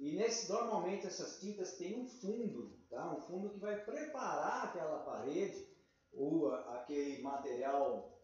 E 0.00 0.16
nesse, 0.16 0.50
normalmente 0.50 1.06
essas 1.06 1.38
tintas 1.38 1.76
têm 1.76 2.00
um 2.00 2.06
fundo, 2.06 2.74
tá? 2.88 3.14
um 3.14 3.20
fundo 3.20 3.50
que 3.50 3.58
vai 3.58 3.84
preparar 3.84 4.64
aquela 4.64 5.00
parede 5.00 5.68
ou 6.10 6.50
aquele 6.50 7.20
material 7.20 8.18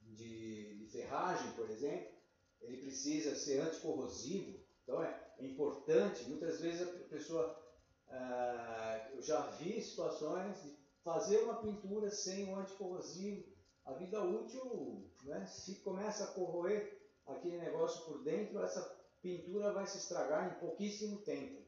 de, 0.00 0.78
de 0.78 0.86
ferragem, 0.86 1.50
por 1.54 1.68
exemplo, 1.68 2.08
ele 2.60 2.76
precisa 2.76 3.34
ser 3.34 3.62
anticorrosivo. 3.62 4.60
Então 4.84 5.02
é, 5.02 5.34
é 5.38 5.44
importante, 5.44 6.28
muitas 6.28 6.60
vezes 6.60 6.82
a 6.82 7.08
pessoa, 7.08 7.60
ah, 8.08 9.10
eu 9.12 9.20
já 9.20 9.40
vi 9.56 9.82
situações 9.82 10.62
de 10.62 10.78
fazer 11.02 11.38
uma 11.38 11.60
pintura 11.62 12.12
sem 12.12 12.48
o 12.48 12.56
anticorrosivo, 12.56 13.44
a 13.84 13.92
vida 13.94 14.22
útil, 14.22 15.10
né, 15.24 15.44
se 15.46 15.80
começa 15.80 16.22
a 16.22 16.32
corroer 16.32 16.96
aquele 17.26 17.58
negócio 17.58 18.04
por 18.04 18.22
dentro, 18.22 18.62
essa 18.62 18.95
pintura 19.26 19.72
vai 19.72 19.88
se 19.88 19.98
estragar 19.98 20.46
em 20.46 20.60
pouquíssimo 20.60 21.18
tempo. 21.18 21.60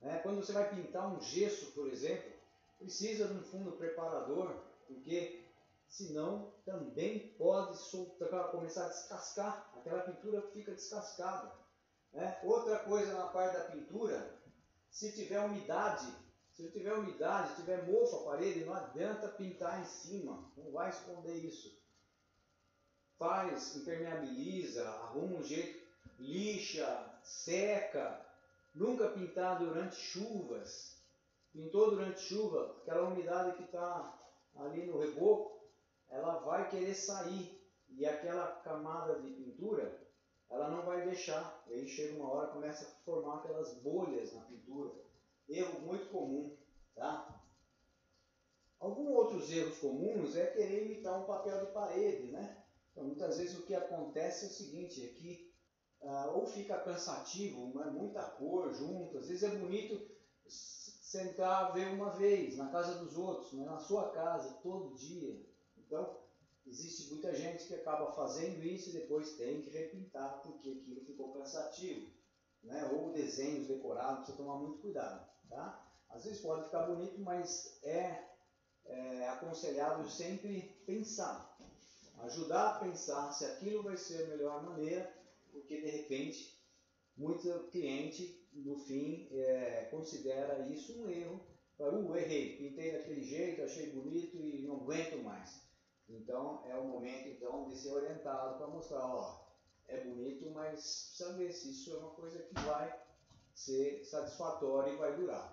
Né? 0.00 0.20
Quando 0.22 0.36
você 0.36 0.52
vai 0.52 0.74
pintar 0.74 1.14
um 1.14 1.20
gesso, 1.20 1.72
por 1.72 1.86
exemplo, 1.88 2.32
precisa 2.78 3.28
de 3.28 3.34
um 3.34 3.42
fundo 3.42 3.72
preparador, 3.72 4.56
porque 4.86 5.44
senão 5.86 6.50
também 6.64 7.28
pode 7.36 7.76
soltar, 7.76 8.50
começar 8.50 8.86
a 8.86 8.88
descascar, 8.88 9.70
aquela 9.76 10.02
pintura 10.02 10.40
fica 10.52 10.72
descascada. 10.72 11.52
Né? 12.10 12.40
Outra 12.42 12.78
coisa 12.78 13.12
na 13.12 13.26
parte 13.26 13.54
da 13.58 13.64
pintura, 13.64 14.40
se 14.90 15.12
tiver 15.12 15.40
umidade, 15.40 16.06
se 16.52 16.70
tiver 16.70 16.94
umidade, 16.94 17.56
tiver 17.56 17.86
mofo 17.86 18.16
a 18.16 18.30
parede, 18.30 18.64
não 18.64 18.72
adianta 18.72 19.28
pintar 19.28 19.82
em 19.82 19.84
cima, 19.84 20.50
não 20.56 20.72
vai 20.72 20.88
esconder 20.88 21.36
isso. 21.36 21.78
Faz, 23.18 23.76
impermeabiliza, 23.76 24.88
arruma 24.88 25.36
um 25.36 25.42
jeito, 25.42 25.83
lixa, 26.24 27.20
seca, 27.22 28.24
nunca 28.74 29.10
pintar 29.10 29.58
durante 29.58 29.96
chuvas. 29.96 30.98
Pintou 31.52 31.90
durante 31.90 32.20
chuva, 32.20 32.76
aquela 32.82 33.08
umidade 33.08 33.56
que 33.56 33.64
está 33.64 34.18
ali 34.56 34.86
no 34.86 34.98
reboco, 34.98 35.62
ela 36.08 36.38
vai 36.40 36.68
querer 36.68 36.94
sair 36.94 37.60
e 37.90 38.04
aquela 38.04 38.46
camada 38.62 39.20
de 39.20 39.30
pintura, 39.30 40.00
ela 40.50 40.68
não 40.68 40.82
vai 40.82 41.04
deixar. 41.06 41.62
E 41.68 41.74
aí 41.74 41.88
chega 41.88 42.16
uma 42.16 42.30
hora 42.30 42.48
começa 42.48 42.84
a 42.84 43.04
formar 43.04 43.36
aquelas 43.36 43.74
bolhas 43.74 44.32
na 44.32 44.42
pintura. 44.42 44.92
Erro 45.48 45.80
muito 45.80 46.10
comum, 46.10 46.56
tá? 46.94 47.40
Alguns 48.80 49.10
outros 49.10 49.50
erros 49.52 49.78
comuns 49.78 50.36
é 50.36 50.46
querer 50.46 50.86
imitar 50.86 51.20
um 51.20 51.24
papel 51.24 51.64
de 51.64 51.72
parede, 51.72 52.32
né? 52.32 52.64
Então, 52.90 53.04
muitas 53.04 53.38
vezes 53.38 53.58
o 53.58 53.62
que 53.62 53.74
acontece 53.74 54.44
é 54.44 54.48
o 54.48 54.52
seguinte, 54.52 55.04
é 55.04 55.08
que 55.08 55.53
ah, 56.06 56.32
ou 56.34 56.46
fica 56.46 56.78
cansativo, 56.78 57.80
é 57.82 57.90
muita 57.90 58.22
cor 58.22 58.72
junto, 58.72 59.18
às 59.18 59.28
vezes 59.28 59.42
é 59.42 59.56
bonito 59.56 60.14
sentar 61.14 61.72
ver 61.72 61.86
uma 61.88 62.10
vez 62.10 62.56
na 62.56 62.68
casa 62.70 62.96
dos 62.96 63.16
outros, 63.16 63.52
né? 63.52 63.64
na 63.64 63.78
sua 63.78 64.10
casa, 64.10 64.58
todo 64.62 64.96
dia. 64.96 65.40
Então, 65.78 66.18
existe 66.66 67.08
muita 67.10 67.32
gente 67.32 67.66
que 67.66 67.74
acaba 67.74 68.10
fazendo 68.12 68.64
isso 68.64 68.90
e 68.90 68.94
depois 68.94 69.36
tem 69.36 69.62
que 69.62 69.70
repintar 69.70 70.40
porque 70.42 70.70
aquilo 70.70 71.04
ficou 71.04 71.32
cansativo. 71.32 72.10
Né? 72.64 72.90
Ou 72.92 73.12
desenhos 73.12 73.68
decorados, 73.68 74.24
precisa 74.24 74.38
tomar 74.38 74.58
muito 74.58 74.80
cuidado. 74.80 75.24
Tá? 75.48 75.88
Às 76.10 76.24
vezes 76.24 76.40
pode 76.40 76.64
ficar 76.64 76.86
bonito, 76.86 77.20
mas 77.20 77.78
é, 77.84 78.24
é 78.86 79.28
aconselhável 79.28 80.08
sempre 80.08 80.62
pensar. 80.84 81.56
Ajudar 82.22 82.70
a 82.70 82.78
pensar 82.80 83.32
se 83.32 83.44
aquilo 83.44 83.82
vai 83.82 83.96
ser 83.96 84.24
a 84.24 84.28
melhor 84.28 84.64
maneira, 84.64 85.12
porque 85.64 85.80
de 85.80 85.90
repente 85.90 86.62
muito 87.16 87.48
cliente 87.70 88.46
no 88.52 88.78
fim 88.78 89.28
é, 89.32 89.88
considera 89.90 90.68
isso 90.68 91.00
um 91.00 91.08
erro. 91.08 91.40
Fala, 91.76 91.98
uh, 91.98 92.16
errei, 92.16 92.56
pintei 92.56 92.92
daquele 92.92 93.24
jeito, 93.24 93.62
achei 93.62 93.90
bonito 93.90 94.36
e 94.36 94.62
não 94.62 94.76
aguento 94.76 95.22
mais. 95.24 95.60
Então 96.08 96.62
é 96.66 96.76
o 96.76 96.84
momento 96.84 97.28
então 97.28 97.66
de 97.66 97.76
ser 97.76 97.92
orientado 97.92 98.58
para 98.58 98.68
mostrar, 98.68 99.04
ó, 99.04 99.44
é 99.88 100.04
bonito, 100.04 100.50
mas 100.50 101.08
precisa 101.08 101.32
ver 101.32 101.52
se 101.52 101.70
isso 101.70 101.94
é 101.94 101.98
uma 101.98 102.10
coisa 102.10 102.38
que 102.40 102.54
vai 102.60 103.02
ser 103.54 104.04
satisfatória 104.04 104.92
e 104.92 104.96
vai 104.96 105.16
durar. 105.16 105.52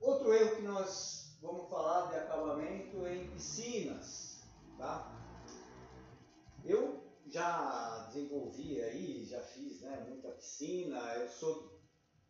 Outro 0.00 0.32
erro 0.32 0.56
que 0.56 0.62
nós 0.62 1.36
vamos 1.42 1.68
falar 1.68 2.10
de 2.10 2.16
acabamento 2.16 3.06
em 3.06 3.30
piscinas, 3.30 4.40
tá? 4.78 5.16
Eu 6.64 6.99
já 7.30 8.06
desenvolvi 8.08 8.82
aí, 8.82 9.24
já 9.24 9.40
fiz 9.40 9.80
né, 9.80 10.04
muita 10.08 10.28
piscina, 10.30 10.98
eu 11.14 11.28
sou 11.28 11.80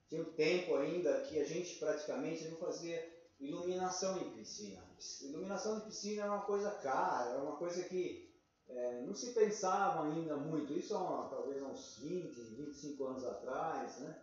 tinha 0.08 0.22
um 0.22 0.32
tempo 0.32 0.74
ainda 0.74 1.20
que 1.20 1.38
a 1.38 1.44
gente 1.44 1.78
praticamente 1.78 2.48
não 2.48 2.56
fazia 2.56 3.08
iluminação 3.38 4.18
em 4.18 4.30
piscina. 4.32 4.82
Iluminação 5.22 5.78
de 5.78 5.86
piscina 5.86 6.22
era 6.22 6.32
uma 6.32 6.42
coisa 6.42 6.70
cara, 6.72 7.30
era 7.30 7.42
uma 7.42 7.56
coisa 7.56 7.84
que 7.84 8.28
é, 8.68 9.02
não 9.02 9.14
se 9.14 9.32
pensava 9.32 10.04
ainda 10.06 10.36
muito. 10.36 10.72
Isso 10.72 10.96
há 10.96 11.28
talvez 11.28 11.62
uns 11.62 11.98
20, 11.98 12.34
25 12.56 13.04
anos 13.04 13.24
atrás, 13.24 13.98
né? 13.98 14.20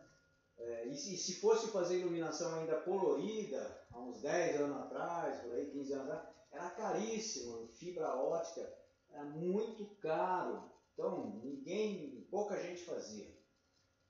É, 0.57 0.87
e, 0.87 0.95
se, 0.97 1.15
se 1.15 1.39
fosse 1.39 1.67
fazer 1.67 1.99
iluminação 1.99 2.53
ainda 2.55 2.81
colorida, 2.81 3.85
há 3.91 3.99
uns 3.99 4.21
10 4.21 4.61
anos 4.61 4.77
atrás, 4.77 5.41
por 5.41 5.53
aí 5.53 5.71
15 5.71 5.93
anos 5.93 6.09
atrás, 6.09 6.35
era 6.51 6.69
caríssimo, 6.71 7.67
fibra 7.75 8.15
ótica 8.15 8.67
era 9.17 9.25
muito 9.25 9.85
caro. 9.99 10.71
Então, 10.93 11.41
ninguém, 11.43 12.27
pouca 12.29 12.61
gente 12.61 12.83
fazia. 12.83 13.35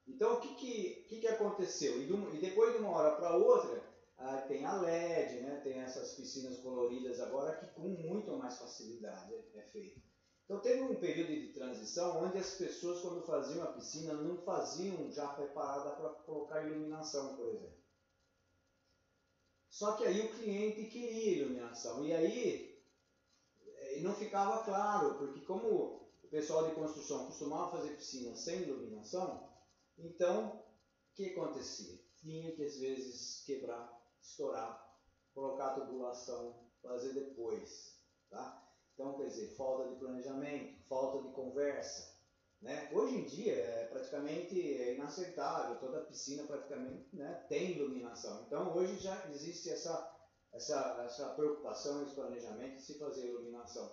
Então, 0.06 0.36
o 0.36 0.40
que, 0.42 0.56
que, 0.56 1.06
que, 1.08 1.20
que 1.22 1.28
aconteceu? 1.28 2.02
E, 2.02 2.36
e, 2.36 2.40
depois 2.40 2.74
de 2.74 2.80
uma 2.80 2.92
hora 2.92 3.16
para 3.16 3.36
outra, 3.36 3.84
ah, 4.18 4.42
tem 4.42 4.66
a 4.66 4.82
LED, 4.82 5.42
né? 5.42 5.62
tem 5.64 5.80
essas 5.80 6.14
piscinas 6.14 6.58
coloridas 6.60 7.20
agora 7.20 7.58
que 7.58 7.68
com 7.74 7.88
muito 7.88 8.32
mais 8.38 8.58
facilidade 8.58 9.34
é, 9.34 9.60
é 9.60 9.62
feito. 9.64 10.02
Então, 10.46 10.60
teve 10.60 10.82
um 10.82 10.96
período 10.96 11.34
de 11.34 11.54
transição 11.54 12.24
onde 12.24 12.38
as 12.38 12.56
pessoas, 12.56 13.02
quando 13.02 13.26
faziam 13.26 13.64
a 13.64 13.74
piscina, 13.74 14.14
não 14.14 14.38
faziam 14.38 15.12
já 15.12 15.28
preparada 15.28 15.92
para 15.92 16.10
colocar 16.10 16.66
iluminação, 16.66 17.36
por 17.36 17.50
exemplo. 17.50 17.78
Só 19.70 19.92
que 19.92 20.06
aí 20.06 20.22
o 20.22 20.32
cliente 20.32 20.86
queria 20.86 21.42
iluminação. 21.42 22.04
E 22.06 22.14
aí 22.14 22.67
e 23.98 24.02
não 24.02 24.14
ficava 24.14 24.64
claro, 24.64 25.16
porque 25.16 25.42
como 25.42 26.08
o 26.24 26.28
pessoal 26.30 26.68
de 26.68 26.76
construção 26.76 27.26
costumava 27.26 27.78
fazer 27.78 27.96
piscina 27.96 28.36
sem 28.36 28.62
iluminação, 28.62 29.50
então 29.98 30.48
o 30.48 31.16
que 31.16 31.32
acontecia? 31.32 32.00
Tinha 32.22 32.52
que 32.52 32.64
às 32.64 32.78
vezes 32.78 33.44
quebrar, 33.46 34.00
estourar, 34.22 34.88
colocar 35.34 35.76
tubulação, 35.76 36.56
fazer 36.82 37.14
depois. 37.14 37.98
Tá? 38.30 38.64
Então, 38.94 39.16
quer 39.16 39.28
dizer, 39.28 39.56
falta 39.56 39.90
de 39.90 39.96
planejamento, 39.96 40.84
falta 40.88 41.28
de 41.28 41.34
conversa. 41.34 42.18
Né? 42.62 42.90
Hoje 42.92 43.16
em 43.16 43.26
dia 43.26 43.54
é 43.54 43.86
praticamente 43.86 44.60
inaceitável, 44.60 45.80
toda 45.80 46.06
piscina 46.06 46.44
praticamente 46.44 47.16
né, 47.16 47.46
tem 47.48 47.72
iluminação. 47.72 48.44
Então 48.48 48.76
hoje 48.76 48.98
já 48.98 49.30
existe 49.30 49.70
essa 49.70 50.17
essa, 50.54 51.04
essa 51.06 51.30
preocupação, 51.30 52.04
esse 52.04 52.16
planejamento 52.16 52.76
de 52.76 52.82
se 52.82 53.00
fazer 53.00 53.28
iluminação. 53.28 53.92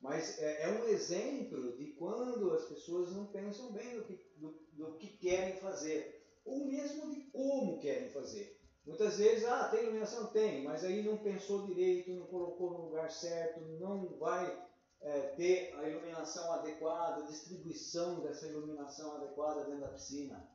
Mas 0.00 0.38
é, 0.38 0.64
é, 0.64 0.68
um 0.68 0.84
exemplo 0.84 1.76
de 1.76 1.92
quando 1.92 2.52
as 2.52 2.64
pessoas 2.64 3.12
não 3.12 3.26
pensam 3.26 3.72
bem 3.72 3.96
do 3.96 4.04
que, 4.04 4.20
do, 4.36 4.50
do 4.72 4.98
que 4.98 5.08
querem 5.16 5.58
fazer, 5.60 6.22
ou 6.44 6.66
mesmo 6.66 7.10
de 7.10 7.22
como 7.30 7.80
querem 7.80 8.10
fazer. 8.10 8.60
Muitas 8.84 9.16
vezes, 9.16 9.46
ah, 9.46 9.68
tem 9.70 9.84
iluminação? 9.84 10.26
Tem, 10.26 10.62
mas 10.62 10.84
aí 10.84 11.02
não 11.02 11.16
pensou 11.16 11.66
direito, 11.66 12.12
não 12.12 12.26
colocou 12.26 12.70
no 12.72 12.84
lugar 12.84 13.10
certo, 13.10 13.60
não 13.80 14.18
vai 14.18 14.62
é, 15.00 15.20
ter 15.36 15.74
a 15.76 15.88
iluminação 15.88 16.52
adequada, 16.52 17.22
a 17.22 17.26
distribuição 17.26 18.20
dessa 18.20 18.46
iluminação 18.46 19.16
adequada 19.16 19.64
dentro 19.64 19.80
da 19.80 19.88
piscina. 19.88 20.50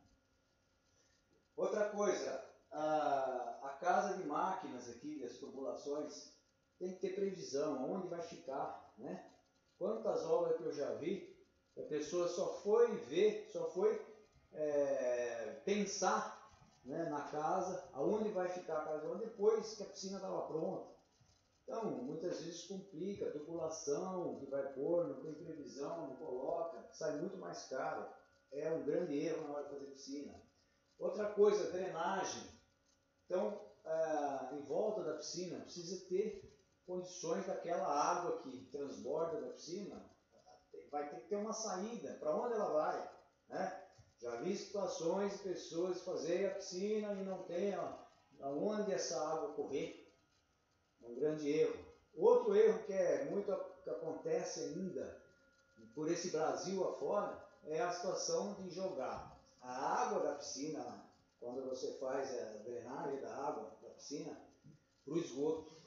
Outra 1.58 1.90
coisa, 1.90 2.49
a, 2.72 3.60
a 3.64 3.70
casa 3.80 4.18
de 4.18 4.28
máquinas 4.28 4.90
aqui, 4.90 5.24
as 5.24 5.38
tubulações, 5.38 6.38
tem 6.78 6.94
que 6.94 7.00
ter 7.00 7.16
previsão, 7.16 7.92
onde 7.92 8.08
vai 8.08 8.22
ficar, 8.22 8.94
né? 8.98 9.26
Quantas 9.78 10.26
obras 10.26 10.58
que 10.58 10.64
eu 10.64 10.74
já 10.74 10.94
vi, 10.96 11.38
a 11.78 11.82
pessoa 11.84 12.28
só 12.28 12.54
foi 12.62 12.96
ver, 12.96 13.50
só 13.52 13.70
foi 13.72 14.02
é, 14.52 15.62
pensar 15.66 16.40
né, 16.84 17.10
na 17.10 17.22
casa, 17.22 17.90
aonde 17.94 18.30
vai 18.30 18.50
ficar 18.50 18.80
a 18.80 18.86
casa, 18.86 19.16
depois 19.16 19.76
que 19.76 19.84
a 19.84 19.86
piscina 19.86 20.18
estava 20.18 20.42
pronta. 20.48 20.90
Então, 21.64 21.86
muitas 22.04 22.42
vezes 22.42 22.66
complica, 22.66 23.28
a 23.28 23.32
tubulação 23.32 24.40
que 24.40 24.48
vai 24.48 24.74
pôr, 24.74 25.08
não 25.08 25.22
tem 25.22 25.36
previsão, 25.36 26.08
não 26.08 26.16
coloca, 26.16 26.84
sai 26.92 27.20
muito 27.20 27.38
mais 27.38 27.68
caro. 27.68 28.10
É 28.52 28.72
um 28.72 28.84
grande 28.84 29.16
erro 29.20 29.48
na 29.48 29.54
hora 29.54 29.64
de 29.66 29.76
fazer 29.76 29.86
piscina. 29.92 30.42
Outra 30.98 31.28
coisa, 31.28 31.72
drenagem. 31.72 32.59
Então, 33.30 33.62
ah, 33.86 34.50
em 34.54 34.62
volta 34.64 35.04
da 35.04 35.14
piscina, 35.14 35.60
precisa 35.60 36.04
ter 36.08 36.52
condições 36.88 37.46
daquela 37.46 37.86
água 37.86 38.40
que 38.40 38.66
transborda 38.72 39.40
da 39.40 39.52
piscina, 39.54 40.04
vai 40.90 41.08
ter 41.08 41.18
que 41.18 41.30
ter 41.30 41.36
uma 41.36 41.54
saída. 41.54 42.14
Para 42.16 42.36
onde 42.36 42.56
ela 42.56 42.74
vai? 42.74 43.12
Né? 43.50 43.84
Já 44.18 44.36
vi 44.38 44.58
situações 44.58 45.34
de 45.34 45.44
pessoas 45.44 46.02
fazerem 46.02 46.48
a 46.48 46.56
piscina 46.56 47.14
e 47.14 47.24
não 47.24 47.44
tem 47.44 47.76
aonde 48.42 48.92
essa 48.92 49.22
água 49.22 49.54
correr. 49.54 50.12
É 51.04 51.08
um 51.08 51.14
grande 51.14 51.48
erro. 51.48 51.86
Outro 52.16 52.56
erro 52.56 52.84
que 52.84 52.94
é 52.94 53.26
muito 53.26 53.56
que 53.84 53.90
acontece 53.92 54.62
ainda 54.62 55.22
por 55.94 56.12
esse 56.12 56.32
Brasil 56.32 56.84
afora 56.90 57.48
é 57.66 57.80
a 57.80 57.92
situação 57.92 58.56
de 58.56 58.72
jogar 58.72 59.40
a 59.62 60.04
água 60.04 60.22
da 60.22 60.36
piscina, 60.36 61.09
quando 61.40 61.68
você 61.70 61.98
faz 62.00 62.30
a 62.38 62.58
drenagem 62.64 63.22
da 63.22 63.36
água 63.36 63.78
da 63.82 63.90
piscina, 63.92 64.40
para 65.04 65.14
o 65.14 65.18
esgoto. 65.18 65.80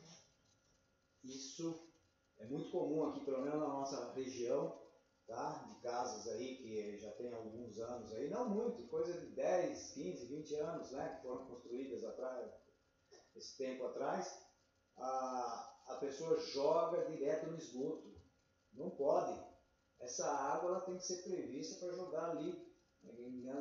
Isso 1.22 1.88
é 2.38 2.46
muito 2.46 2.70
comum 2.70 3.04
aqui, 3.04 3.24
pelo 3.24 3.42
menos 3.42 3.60
na 3.60 3.68
nossa 3.68 4.12
região, 4.14 4.80
tá? 5.26 5.64
de 5.68 5.80
casas 5.80 6.26
aí 6.28 6.56
que 6.56 6.98
já 6.98 7.12
tem 7.12 7.32
alguns 7.32 7.78
anos 7.78 8.12
aí, 8.14 8.28
não 8.28 8.48
muito, 8.48 8.88
coisa 8.88 9.12
de 9.20 9.26
10, 9.34 9.92
15, 9.92 10.26
20 10.26 10.54
anos, 10.56 10.90
né, 10.90 11.16
que 11.16 11.22
foram 11.22 11.46
construídas 11.46 12.02
atrás, 12.04 12.50
esse 13.36 13.56
tempo 13.56 13.86
atrás, 13.86 14.42
a, 14.96 15.84
a 15.88 15.96
pessoa 16.00 16.38
joga 16.38 17.04
direto 17.10 17.46
no 17.46 17.58
esgoto. 17.58 18.12
Não 18.72 18.90
pode. 18.90 19.40
Essa 20.00 20.26
água 20.26 20.70
ela 20.70 20.80
tem 20.80 20.96
que 20.96 21.06
ser 21.06 21.22
prevista 21.22 21.78
para 21.78 21.94
jogar 21.94 22.30
ali 22.30 22.71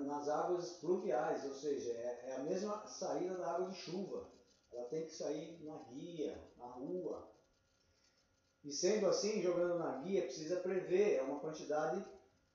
nas 0.05 0.27
águas 0.27 0.71
pluviais, 0.71 1.45
ou 1.45 1.53
seja, 1.53 1.89
é, 1.91 2.29
é 2.29 2.33
a 2.33 2.39
mesma 2.39 2.85
saída 2.87 3.35
da 3.37 3.51
água 3.51 3.65
de 3.65 3.73
chuva. 3.73 4.27
Ela 4.71 4.85
tem 4.85 5.03
que 5.03 5.11
sair 5.11 5.57
na 5.63 5.77
guia, 5.77 6.39
na 6.57 6.65
rua, 6.65 7.25
e 8.63 8.71
sendo 8.71 9.07
assim, 9.07 9.41
jogando 9.41 9.75
na 9.75 9.91
guia, 9.91 10.21
precisa 10.21 10.55
prever, 10.55 11.15
é 11.15 11.21
uma 11.21 11.35
quantidade 11.39 12.05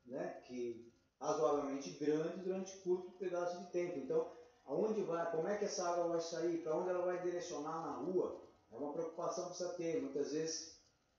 né, 0.05 0.33
que 0.45 0.81
razoavelmente 1.21 1.91
grande 1.91 2.39
durante 2.39 2.77
curto 2.77 3.11
pedaço 3.13 3.57
de 3.57 3.65
tempo. 3.67 3.99
Então, 3.99 4.25
aonde 4.65 5.03
vai, 5.03 5.27
como 5.27 5.49
é 5.49 5.57
que 5.57 5.65
essa 5.65 5.85
água 5.85 6.07
vai 6.07 6.21
sair, 6.21 6.59
para 6.59 6.75
onde 6.75 6.89
ela 6.89 7.03
vai 7.03 7.19
direcionar 7.19 7.81
na 7.81 7.91
rua, 7.91 8.33
é 8.71 8.77
uma 8.77 8.89
preocupação 8.89 9.45
que 9.45 9.51
precisa 9.51 9.69
ter. 9.69 9.97
Muitas 9.97 10.31
vezes, 10.31 10.65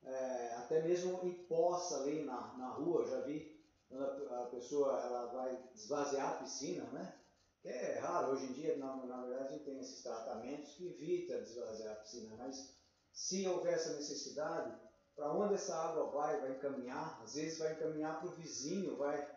é, 0.01 0.53
até 0.55 0.79
mesmo 0.79 1.19
em 1.21 1.33
poça 1.49 1.97
ali 1.97 2.21
na, 2.21 2.49
na 2.55 2.69
rua, 2.69 3.03
já 3.03 3.19
vi 3.19 3.45
a, 3.91 4.45
pessoa 4.51 4.99
ela 4.99 5.25
vai 5.27 5.69
esvaziar 5.73 6.33
a 6.33 6.37
piscina, 6.37 6.83
né? 6.91 7.15
Que 7.61 7.69
é 7.69 7.99
raro, 7.99 8.33
hoje 8.33 8.45
em 8.45 8.53
dia, 8.53 8.77
na, 8.77 8.95
na 9.05 9.21
verdade, 9.21 9.47
a 9.47 9.51
gente 9.51 9.65
tem 9.65 9.79
esses 9.79 10.03
tratamentos 10.03 10.73
que 10.73 10.87
evita 10.87 11.41
desvaziar 11.41 11.93
a 11.93 11.99
piscina, 11.99 12.35
mas 12.37 12.75
se 13.11 13.47
houver 13.47 13.73
essa 13.73 13.93
necessidade, 13.93 14.77
para 15.15 15.33
onde 15.33 15.55
essa 15.55 15.75
água 15.75 16.11
vai, 16.11 16.39
vai 16.39 16.51
encaminhar, 16.51 17.19
às 17.23 17.33
vezes 17.33 17.57
vai 17.57 17.73
encaminhar 17.73 18.19
para 18.19 18.29
o 18.29 18.35
vizinho, 18.35 18.95
vai, 18.97 19.27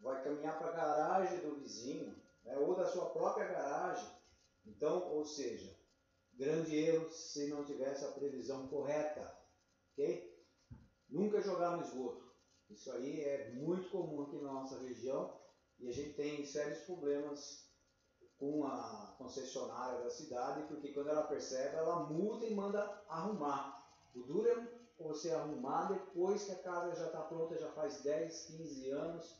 vai 0.00 0.22
caminhar 0.24 0.58
para 0.58 0.68
a 0.68 0.72
garagem 0.72 1.38
do 1.40 1.54
vizinho, 1.54 2.20
né, 2.44 2.56
ou 2.56 2.74
da 2.74 2.86
sua 2.86 3.10
própria 3.10 3.46
garagem. 3.46 4.10
Então, 4.66 5.08
ou 5.12 5.24
seja, 5.24 5.72
grande 6.34 6.76
erro 6.76 7.10
se 7.10 7.48
não 7.48 7.64
tivesse 7.64 8.04
a 8.04 8.12
previsão 8.12 8.66
correta, 8.66 9.32
ok? 9.92 10.44
Nunca 11.08 11.40
jogar 11.40 11.76
no 11.76 11.84
esgoto. 11.84 12.27
Isso 12.70 12.92
aí 12.92 13.20
é 13.20 13.50
muito 13.54 13.90
comum 13.90 14.22
aqui 14.22 14.36
na 14.36 14.52
nossa 14.52 14.78
região 14.80 15.34
e 15.78 15.88
a 15.88 15.92
gente 15.92 16.14
tem 16.14 16.44
sérios 16.44 16.80
problemas 16.80 17.66
com 18.38 18.64
a 18.64 19.14
concessionária 19.18 20.02
da 20.02 20.10
cidade, 20.10 20.66
porque 20.68 20.92
quando 20.92 21.08
ela 21.08 21.26
percebe, 21.26 21.76
ela 21.76 22.04
multa 22.04 22.46
e 22.46 22.54
manda 22.54 22.80
arrumar. 23.08 23.84
O 24.14 24.22
duro 24.22 24.48
é 24.48 24.78
você 25.02 25.30
arrumar 25.32 25.88
depois 25.88 26.44
que 26.44 26.52
a 26.52 26.62
casa 26.62 26.94
já 26.94 27.06
está 27.06 27.22
pronta, 27.22 27.58
já 27.58 27.70
faz 27.72 28.02
10, 28.02 28.46
15 28.46 28.90
anos 28.90 29.38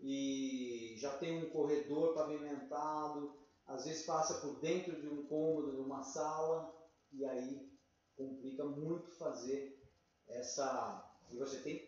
e 0.00 0.94
já 0.98 1.16
tem 1.18 1.44
um 1.44 1.50
corredor 1.50 2.14
pavimentado, 2.14 3.32
às 3.66 3.84
vezes 3.84 4.04
passa 4.04 4.40
por 4.40 4.58
dentro 4.60 5.00
de 5.00 5.08
um 5.08 5.26
cômodo, 5.26 5.72
de 5.72 5.80
uma 5.80 6.02
sala, 6.02 6.70
e 7.12 7.24
aí 7.24 7.72
complica 8.16 8.64
muito 8.64 9.10
fazer 9.12 9.80
essa. 10.26 11.10
E 11.30 11.38
você 11.38 11.58
tem, 11.60 11.83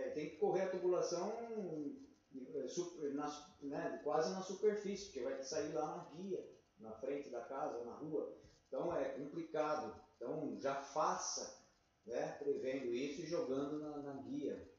é, 0.00 0.10
tem 0.10 0.30
que 0.30 0.36
correr 0.36 0.62
a 0.62 0.70
tubulação 0.70 1.32
é, 1.40 3.08
na, 3.12 3.48
né, 3.62 4.00
quase 4.02 4.32
na 4.32 4.42
superfície, 4.42 5.06
porque 5.06 5.22
vai 5.22 5.42
sair 5.42 5.72
lá 5.72 5.96
na 5.96 6.04
guia, 6.16 6.48
na 6.78 6.92
frente 6.92 7.28
da 7.30 7.40
casa, 7.42 7.84
na 7.84 7.94
rua. 7.94 8.36
Então 8.68 8.94
é 8.96 9.10
complicado. 9.10 10.00
Então 10.16 10.56
já 10.60 10.76
faça, 10.76 11.64
né, 12.06 12.36
prevendo 12.38 12.94
isso 12.94 13.22
e 13.22 13.26
jogando 13.26 13.78
na, 13.78 13.98
na 13.98 14.12
guia. 14.22 14.70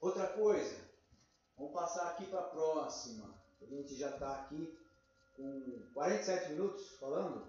Outra 0.00 0.28
coisa, 0.28 0.76
vamos 1.56 1.72
passar 1.72 2.10
aqui 2.10 2.26
para 2.26 2.40
a 2.40 2.48
próxima. 2.48 3.34
A 3.60 3.64
gente 3.64 3.96
já 3.96 4.10
está 4.10 4.42
aqui 4.42 4.78
com 5.34 5.82
47 5.94 6.50
minutos 6.50 6.96
falando. 6.98 7.48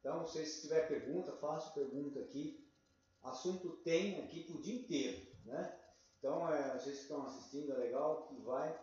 Então, 0.00 0.26
se 0.26 0.62
tiver 0.62 0.86
pergunta, 0.86 1.32
faço 1.36 1.74
pergunta 1.74 2.20
aqui. 2.20 2.64
Assunto 3.22 3.70
tem 3.78 4.20
aqui 4.22 4.44
para 4.44 4.56
o 4.56 4.62
dia 4.62 4.76
inteiro, 4.76 5.26
né? 5.44 5.80
Então, 6.26 6.52
é, 6.52 6.76
vocês 6.76 6.96
que 6.96 7.02
estão 7.02 7.24
assistindo, 7.24 7.70
é 7.70 7.76
legal 7.76 8.26
que 8.26 8.34
vai 8.40 8.76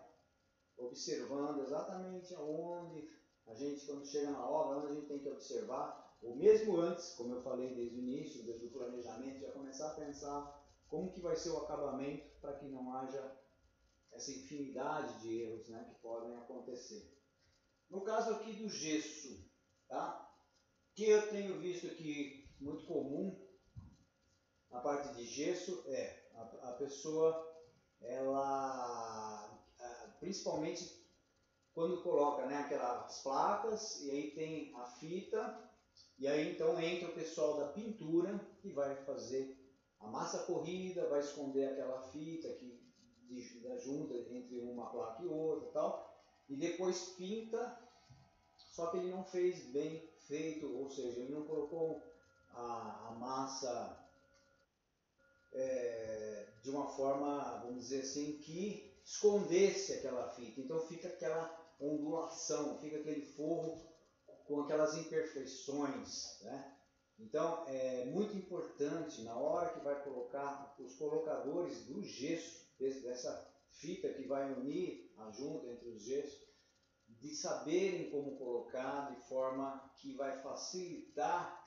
observando 0.77 1.61
exatamente 1.61 2.33
aonde 2.35 3.11
a 3.45 3.53
gente, 3.53 3.85
quando 3.85 4.07
chega 4.07 4.31
na 4.31 4.49
obra, 4.49 4.77
onde 4.77 4.87
a 4.87 4.95
gente 4.95 5.07
tem 5.07 5.19
que 5.19 5.27
observar, 5.27 6.17
ou 6.21 6.37
mesmo 6.37 6.77
antes, 6.77 7.15
como 7.15 7.35
eu 7.35 7.41
falei 7.41 7.75
desde 7.75 7.97
o 7.97 7.99
início, 7.99 8.45
desde 8.45 8.67
o 8.67 8.71
planejamento, 8.71 9.41
já 9.41 9.51
começar 9.51 9.91
a 9.91 9.95
pensar 9.95 10.65
como 10.87 11.11
que 11.11 11.19
vai 11.19 11.35
ser 11.35 11.49
o 11.49 11.57
acabamento 11.57 12.33
para 12.39 12.53
que 12.53 12.65
não 12.67 12.93
haja 12.93 13.37
essa 14.13 14.31
infinidade 14.31 15.19
de 15.19 15.41
erros 15.41 15.67
né, 15.67 15.83
que 15.83 16.01
podem 16.01 16.37
acontecer. 16.37 17.13
No 17.89 18.05
caso 18.05 18.35
aqui 18.35 18.53
do 18.53 18.69
gesso, 18.69 19.45
tá? 19.89 20.33
que 20.95 21.09
eu 21.09 21.29
tenho 21.29 21.59
visto 21.59 21.87
aqui 21.87 22.49
muito 22.61 22.85
comum 22.85 23.37
na 24.71 24.79
parte 24.79 25.13
de 25.15 25.25
gesso 25.25 25.83
é 25.87 26.22
a, 26.35 26.69
a 26.69 26.71
pessoa, 26.73 27.47
ela, 28.01 29.59
principalmente 30.19 31.03
quando 31.73 32.03
coloca 32.03 32.45
né, 32.45 32.57
aquelas 32.57 33.21
placas 33.21 34.01
e 34.03 34.11
aí 34.11 34.31
tem 34.31 34.73
a 34.75 34.85
fita, 34.85 35.71
e 36.19 36.27
aí 36.27 36.53
então 36.53 36.79
entra 36.79 37.09
o 37.09 37.13
pessoal 37.13 37.57
da 37.57 37.67
pintura 37.69 38.39
que 38.61 38.71
vai 38.71 38.95
fazer 39.03 39.57
a 39.99 40.07
massa 40.07 40.39
corrida, 40.43 41.09
vai 41.09 41.19
esconder 41.19 41.65
aquela 41.65 42.01
fita 42.09 42.47
que 42.53 42.83
da 43.63 43.77
junta 43.77 44.13
entre 44.29 44.59
uma 44.59 44.91
placa 44.91 45.23
e 45.23 45.27
outra 45.27 45.71
tal, 45.71 46.13
e 46.47 46.55
depois 46.55 47.15
pinta, 47.17 47.79
só 48.55 48.87
que 48.87 48.97
ele 48.97 49.09
não 49.09 49.23
fez 49.23 49.71
bem 49.71 50.07
feito, 50.27 50.71
ou 50.77 50.89
seja, 50.89 51.19
ele 51.19 51.33
não 51.33 51.43
colocou 51.47 52.03
a, 52.49 53.07
a 53.07 53.11
massa 53.11 54.02
é, 55.53 56.47
de 56.61 56.69
uma 56.69 56.87
forma, 56.87 57.59
vamos 57.63 57.83
dizer 57.83 58.01
assim, 58.01 58.37
que 58.39 58.93
escondesse 59.03 59.93
aquela 59.93 60.29
fita. 60.29 60.61
Então 60.61 60.79
fica 60.87 61.07
aquela 61.07 61.59
ondulação, 61.79 62.79
fica 62.79 62.97
aquele 62.97 63.21
forro 63.21 63.81
com 64.45 64.61
aquelas 64.61 64.97
imperfeições. 64.97 66.39
Né? 66.41 66.73
Então 67.19 67.65
é 67.67 68.05
muito 68.05 68.35
importante 68.35 69.21
na 69.23 69.35
hora 69.35 69.73
que 69.73 69.83
vai 69.83 70.01
colocar 70.03 70.75
os 70.79 70.95
colocadores 70.95 71.85
do 71.85 72.01
gesso, 72.01 72.63
dessa 72.79 73.51
fita 73.69 74.09
que 74.09 74.23
vai 74.23 74.51
unir 74.53 75.13
a 75.17 75.29
junta 75.31 75.67
entre 75.67 75.89
os 75.89 76.03
gessos, 76.03 76.43
de 77.07 77.33
saberem 77.35 78.09
como 78.09 78.37
colocar 78.37 79.09
de 79.11 79.21
forma 79.27 79.91
que 79.95 80.13
vai 80.15 80.41
facilitar 80.41 81.61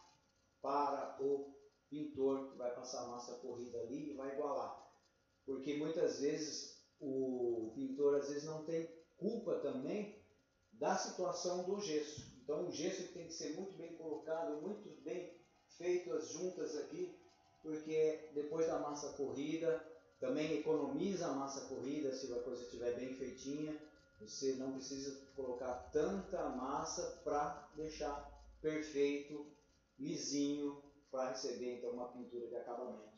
para 0.61 1.17
o 1.21 1.56
pintor 1.91 2.51
que 2.51 2.57
vai 2.57 2.75
passar 2.75 3.05
a 3.05 3.09
massa 3.09 3.35
corrida 3.37 3.81
ali 3.81 4.11
e 4.11 4.15
vai 4.15 4.33
igualar. 4.35 4.85
Porque 5.45 5.77
muitas 5.77 6.21
vezes 6.21 6.77
o 7.01 7.73
pintor 7.75 8.17
às 8.17 8.29
vezes 8.29 8.45
não 8.45 8.65
tem 8.65 8.89
culpa 9.17 9.57
também 9.61 10.17
da 10.73 10.97
situação 10.97 11.65
do 11.65 11.81
gesso. 11.81 12.27
Então 12.43 12.69
o 12.69 12.71
gesso 12.71 13.13
tem 13.13 13.27
que 13.27 13.33
ser 13.33 13.55
muito 13.55 13.77
bem 13.77 13.95
colocado, 13.97 14.61
muito 14.63 14.89
bem 15.03 15.37
feito 15.77 16.13
as 16.13 16.29
juntas 16.29 16.77
aqui, 16.77 17.15
porque 17.63 18.31
depois 18.35 18.67
da 18.67 18.79
massa 18.79 19.13
corrida 19.15 19.85
também 20.21 20.59
economiza 20.59 21.27
a 21.27 21.35
massa 21.35 21.63
corrida 21.67 22.13
se 22.13 22.33
a 22.33 22.43
coisa 22.43 22.63
estiver 22.63 22.95
bem 22.95 23.15
feitinha. 23.15 23.77
Você 24.21 24.55
não 24.55 24.73
precisa 24.73 25.21
colocar 25.35 25.75
tanta 25.93 26.49
massa 26.51 27.21
para 27.23 27.69
deixar 27.77 28.33
perfeito, 28.63 29.47
lisinho, 29.99 30.83
para 31.11 31.31
receber 31.31 31.79
então 31.79 31.91
uma 31.91 32.13
pintura 32.13 32.49
de 32.49 32.57
acabamento. 32.57 33.17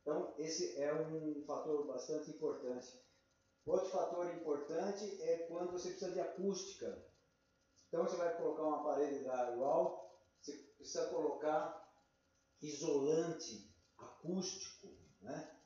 Então 0.00 0.34
esse 0.38 0.80
é 0.80 0.92
um 0.94 1.44
fator 1.44 1.86
bastante 1.86 2.30
importante. 2.30 3.02
Outro 3.64 3.90
fator 3.90 4.34
importante 4.34 5.22
é 5.22 5.46
quando 5.48 5.72
você 5.72 5.90
precisa 5.90 6.12
de 6.12 6.20
acústica. 6.20 7.06
Então 7.88 8.04
você 8.04 8.16
vai 8.16 8.36
colocar 8.36 8.62
uma 8.62 8.82
parede 8.82 9.22
drywall, 9.22 10.18
você 10.40 10.52
precisa 10.76 11.06
colocar 11.08 11.82
isolante 12.60 13.72
acústico. 13.98 14.88
Né? 15.20 15.56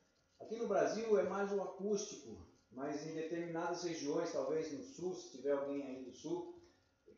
Aqui 0.40 0.56
no 0.56 0.68
Brasil 0.68 1.18
é 1.18 1.22
mais 1.22 1.52
o 1.52 1.62
acústico, 1.62 2.46
mas 2.70 3.06
em 3.06 3.14
determinadas 3.14 3.84
regiões, 3.84 4.32
talvez 4.32 4.72
no 4.72 4.82
sul, 4.82 5.14
se 5.14 5.30
tiver 5.30 5.52
alguém 5.52 5.82
aí 5.82 6.04
do 6.04 6.12
sul, 6.12 6.62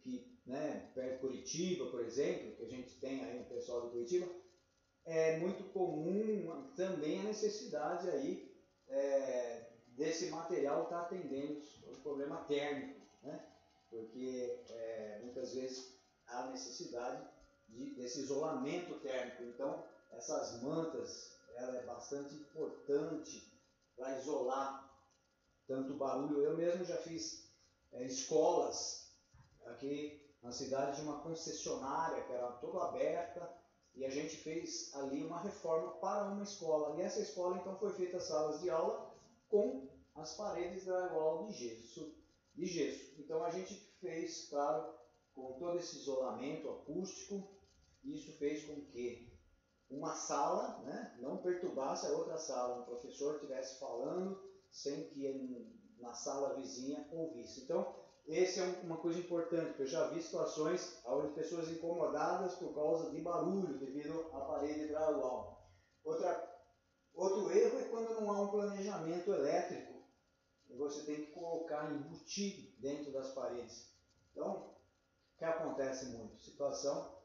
que, 0.01 0.38
né, 0.49 0.91
perto 0.95 1.13
de 1.13 1.19
Curitiba, 1.21 1.87
por 1.91 2.01
exemplo, 2.01 2.57
que 2.57 2.65
a 2.65 2.69
gente 2.69 2.99
tem 2.99 3.23
aí 3.23 3.39
um 3.39 3.45
pessoal 3.45 3.83
de 3.83 3.91
Curitiba, 3.91 4.27
é 5.05 5.39
muito 5.39 5.65
comum 5.73 6.73
também 6.75 7.21
a 7.21 7.25
necessidade 7.25 8.09
aí 8.11 8.51
é, 8.89 9.69
desse 9.89 10.31
material 10.31 10.85
estar 10.85 11.01
tá 11.01 11.03
atendendo 11.03 11.63
o 11.87 11.97
problema 11.97 12.45
térmico, 12.45 13.01
né? 13.23 13.47
porque 13.91 14.65
é, 14.71 15.21
muitas 15.23 15.55
vezes 15.55 15.99
há 16.27 16.47
necessidade 16.47 17.27
de, 17.69 17.95
desse 17.95 18.21
isolamento 18.21 18.99
térmico. 19.01 19.45
Então, 19.45 19.85
essas 20.13 20.63
mantas, 20.63 21.39
ela 21.57 21.77
é 21.77 21.85
bastante 21.85 22.35
importante 22.35 23.53
para 23.97 24.19
isolar 24.19 24.89
tanto 25.67 25.95
barulho. 25.95 26.43
Eu 26.43 26.57
mesmo 26.57 26.85
já 26.85 26.97
fiz 26.99 27.51
é, 27.93 28.05
escolas 28.05 29.13
aqui 29.67 30.28
na 30.49 30.53
cidade 30.53 30.97
de 30.97 31.03
uma 31.03 31.21
concessionária 31.21 32.25
que 32.25 32.33
era 32.33 32.51
toda 32.53 32.83
aberta 32.85 33.55
e 33.95 34.03
a 34.03 34.09
gente 34.09 34.35
fez 34.37 34.95
ali 34.95 35.23
uma 35.23 35.41
reforma 35.41 35.93
para 35.99 36.25
uma 36.25 36.43
escola. 36.43 36.97
E 36.97 37.03
essa 37.03 37.21
escola 37.21 37.59
então 37.59 37.77
foi 37.77 37.93
feita 37.93 38.19
salas 38.19 38.63
de 38.63 38.71
aula 38.71 39.15
com 39.51 39.87
as 40.15 40.35
paredes 40.37 40.87
da 40.87 41.09
drywall 41.09 41.45
de 41.45 41.53
gesso, 41.53 42.15
de 42.55 42.65
gesso. 42.65 43.13
Então 43.19 43.45
a 43.45 43.51
gente 43.51 43.75
fez, 44.01 44.49
claro, 44.49 44.95
com 45.35 45.53
todo 45.59 45.77
esse 45.77 45.97
isolamento 45.99 46.71
acústico, 46.71 47.47
isso 48.03 48.33
fez 48.39 48.65
com 48.65 48.81
que 48.87 49.31
uma 49.91 50.15
sala 50.15 50.79
né, 50.79 51.15
não 51.21 51.37
perturbasse 51.37 52.07
a 52.07 52.13
outra 52.13 52.39
sala, 52.39 52.81
um 52.81 52.85
professor 52.85 53.35
estivesse 53.35 53.79
falando 53.79 54.43
sem 54.71 55.09
que 55.11 55.77
na 55.99 56.15
sala 56.15 56.55
vizinha 56.55 57.07
ouvisse. 57.13 57.65
Então, 57.65 58.08
essa 58.29 58.61
é 58.61 58.81
uma 58.83 58.99
coisa 58.99 59.19
importante, 59.19 59.69
porque 59.69 59.83
eu 59.83 59.87
já 59.87 60.09
vi 60.09 60.21
situações 60.21 61.01
onde 61.07 61.33
pessoas 61.33 61.71
incomodadas 61.71 62.55
por 62.57 62.75
causa 62.75 63.11
de 63.11 63.21
barulho 63.23 63.79
devido 63.79 64.29
à 64.35 64.41
parede 64.41 64.87
drywall. 64.87 65.67
Outra, 66.05 66.61
outro 67.15 67.51
erro 67.51 67.79
é 67.79 67.85
quando 67.85 68.21
não 68.21 68.31
há 68.31 68.43
um 68.43 68.49
planejamento 68.49 69.33
elétrico 69.33 70.03
e 70.69 70.77
você 70.77 71.05
tem 71.05 71.17
que 71.17 71.33
colocar, 71.33 71.91
embutir 71.91 72.75
dentro 72.79 73.11
das 73.13 73.31
paredes. 73.33 73.89
Então, 74.31 74.75
o 75.35 75.39
que 75.39 75.45
acontece 75.45 76.07
muito? 76.07 76.39
Situação 76.43 77.17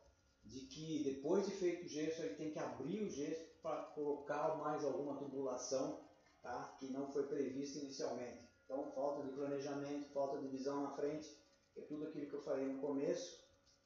de 0.41 0.61
que 0.61 1.03
depois 1.03 1.45
de 1.45 1.51
feito 1.51 1.85
o 1.85 1.89
gesso, 1.89 2.21
ele 2.21 2.35
tem 2.35 2.51
que 2.51 2.59
abrir 2.59 3.03
o 3.03 3.09
gesso 3.09 3.45
para 3.61 3.83
colocar 3.87 4.57
mais 4.57 4.85
alguma 4.85 5.17
tubulação 5.17 5.99
tá? 6.41 6.75
que 6.79 6.87
não 6.87 7.11
foi 7.11 7.27
prevista 7.27 7.79
inicialmente. 7.79 8.52
Então, 8.65 8.91
falta 8.91 9.23
de 9.23 9.33
planejamento, 9.33 10.09
falta 10.13 10.37
de 10.37 10.47
visão 10.47 10.83
na 10.83 10.95
frente, 10.95 11.29
é 11.75 11.81
tudo 11.81 12.07
aquilo 12.07 12.27
que 12.27 12.35
eu 12.35 12.43
falei 12.43 12.65
no 12.65 12.79
começo, 12.79 13.43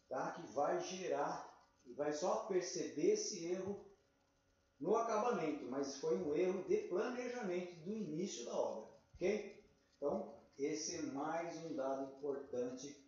tá? 0.07 0.32
que 0.32 0.53
vai 0.53 0.80
gerar 0.80 1.47
e 1.86 1.93
vai 1.93 2.13
só 2.13 2.45
perceber 2.45 3.13
esse 3.13 3.45
erro 3.45 3.86
no 4.80 4.95
acabamento, 4.95 5.65
mas 5.65 5.97
foi 5.97 6.17
um 6.17 6.36
erro 6.36 6.63
de 6.63 6.78
planejamento 6.88 7.75
do 7.84 7.91
início 7.91 8.45
da 8.45 8.55
obra. 8.55 8.93
Ok? 9.15 9.63
Então, 9.95 10.38
esse 10.57 10.97
é 10.97 11.01
mais 11.13 11.57
um 11.65 11.75
dado 11.75 12.15
importante 12.15 13.03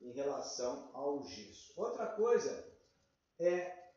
em 0.00 0.12
relação 0.12 0.90
ao 0.94 1.22
gesso. 1.22 1.72
Outra 1.76 2.06
coisa 2.06 2.66
é 3.38 3.92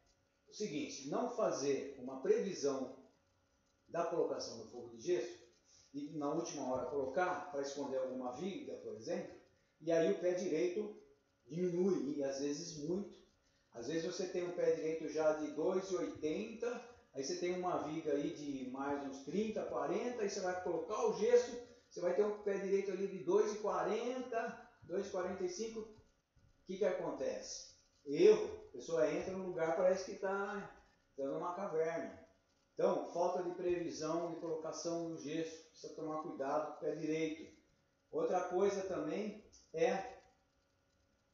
o 0.48 0.54
seguinte: 0.54 1.10
não 1.10 1.36
fazer 1.36 1.98
uma 2.00 2.22
previsão 2.22 2.98
da 3.88 4.06
colocação 4.06 4.58
do 4.58 4.70
fogo 4.70 4.90
de 4.90 5.02
gesso 5.02 5.43
e 5.94 6.18
na 6.18 6.32
última 6.32 6.72
hora 6.72 6.90
colocar 6.90 7.52
para 7.52 7.62
esconder 7.62 7.98
alguma 7.98 8.32
viga, 8.32 8.74
por 8.78 8.96
exemplo, 8.96 9.32
e 9.80 9.92
aí 9.92 10.12
o 10.12 10.20
pé 10.20 10.34
direito 10.34 10.96
diminui, 11.46 12.16
e 12.18 12.24
às 12.24 12.40
vezes 12.40 12.78
muito. 12.78 13.22
Às 13.72 13.88
vezes 13.88 14.06
você 14.06 14.28
tem 14.28 14.44
um 14.44 14.52
pé 14.52 14.72
direito 14.72 15.08
já 15.10 15.34
de 15.34 15.48
2,80, 15.54 16.82
aí 17.14 17.24
você 17.24 17.38
tem 17.38 17.60
uma 17.60 17.78
viga 17.84 18.14
aí 18.14 18.32
de 18.34 18.70
mais 18.72 19.04
uns 19.04 19.20
30, 19.26 19.62
40, 19.64 20.22
aí 20.22 20.30
você 20.30 20.40
vai 20.42 20.64
colocar 20.64 21.08
o 21.08 21.14
gesso, 21.14 21.60
você 21.90 22.00
vai 22.00 22.16
ter 22.16 22.24
um 22.24 22.42
pé 22.44 22.58
direito 22.58 22.92
ali 22.92 23.08
de 23.08 23.24
2,40, 23.26 24.58
2,45. 24.88 25.80
O 25.80 25.88
que, 26.66 26.78
que 26.78 26.86
acontece? 26.86 27.74
Erro. 28.06 28.64
A 28.70 28.72
pessoa 28.72 29.12
entra 29.12 29.34
no 29.34 29.48
lugar, 29.48 29.76
parece 29.76 30.06
que 30.06 30.14
está 30.14 30.72
entrando 31.12 31.34
numa 31.34 31.54
caverna. 31.54 32.23
Então, 32.74 33.12
falta 33.14 33.44
de 33.44 33.52
previsão 33.56 34.34
de 34.34 34.42
colocação 34.42 35.10
do 35.10 35.18
gesso, 35.20 35.64
precisa 35.70 35.94
tomar 35.94 36.24
cuidado 36.24 36.74
com 36.74 36.78
o 36.78 36.80
pé 36.80 36.96
direito. 36.96 37.54
Outra 38.12 38.42
coisa 38.50 38.82
também 38.84 39.44
é 39.74 40.14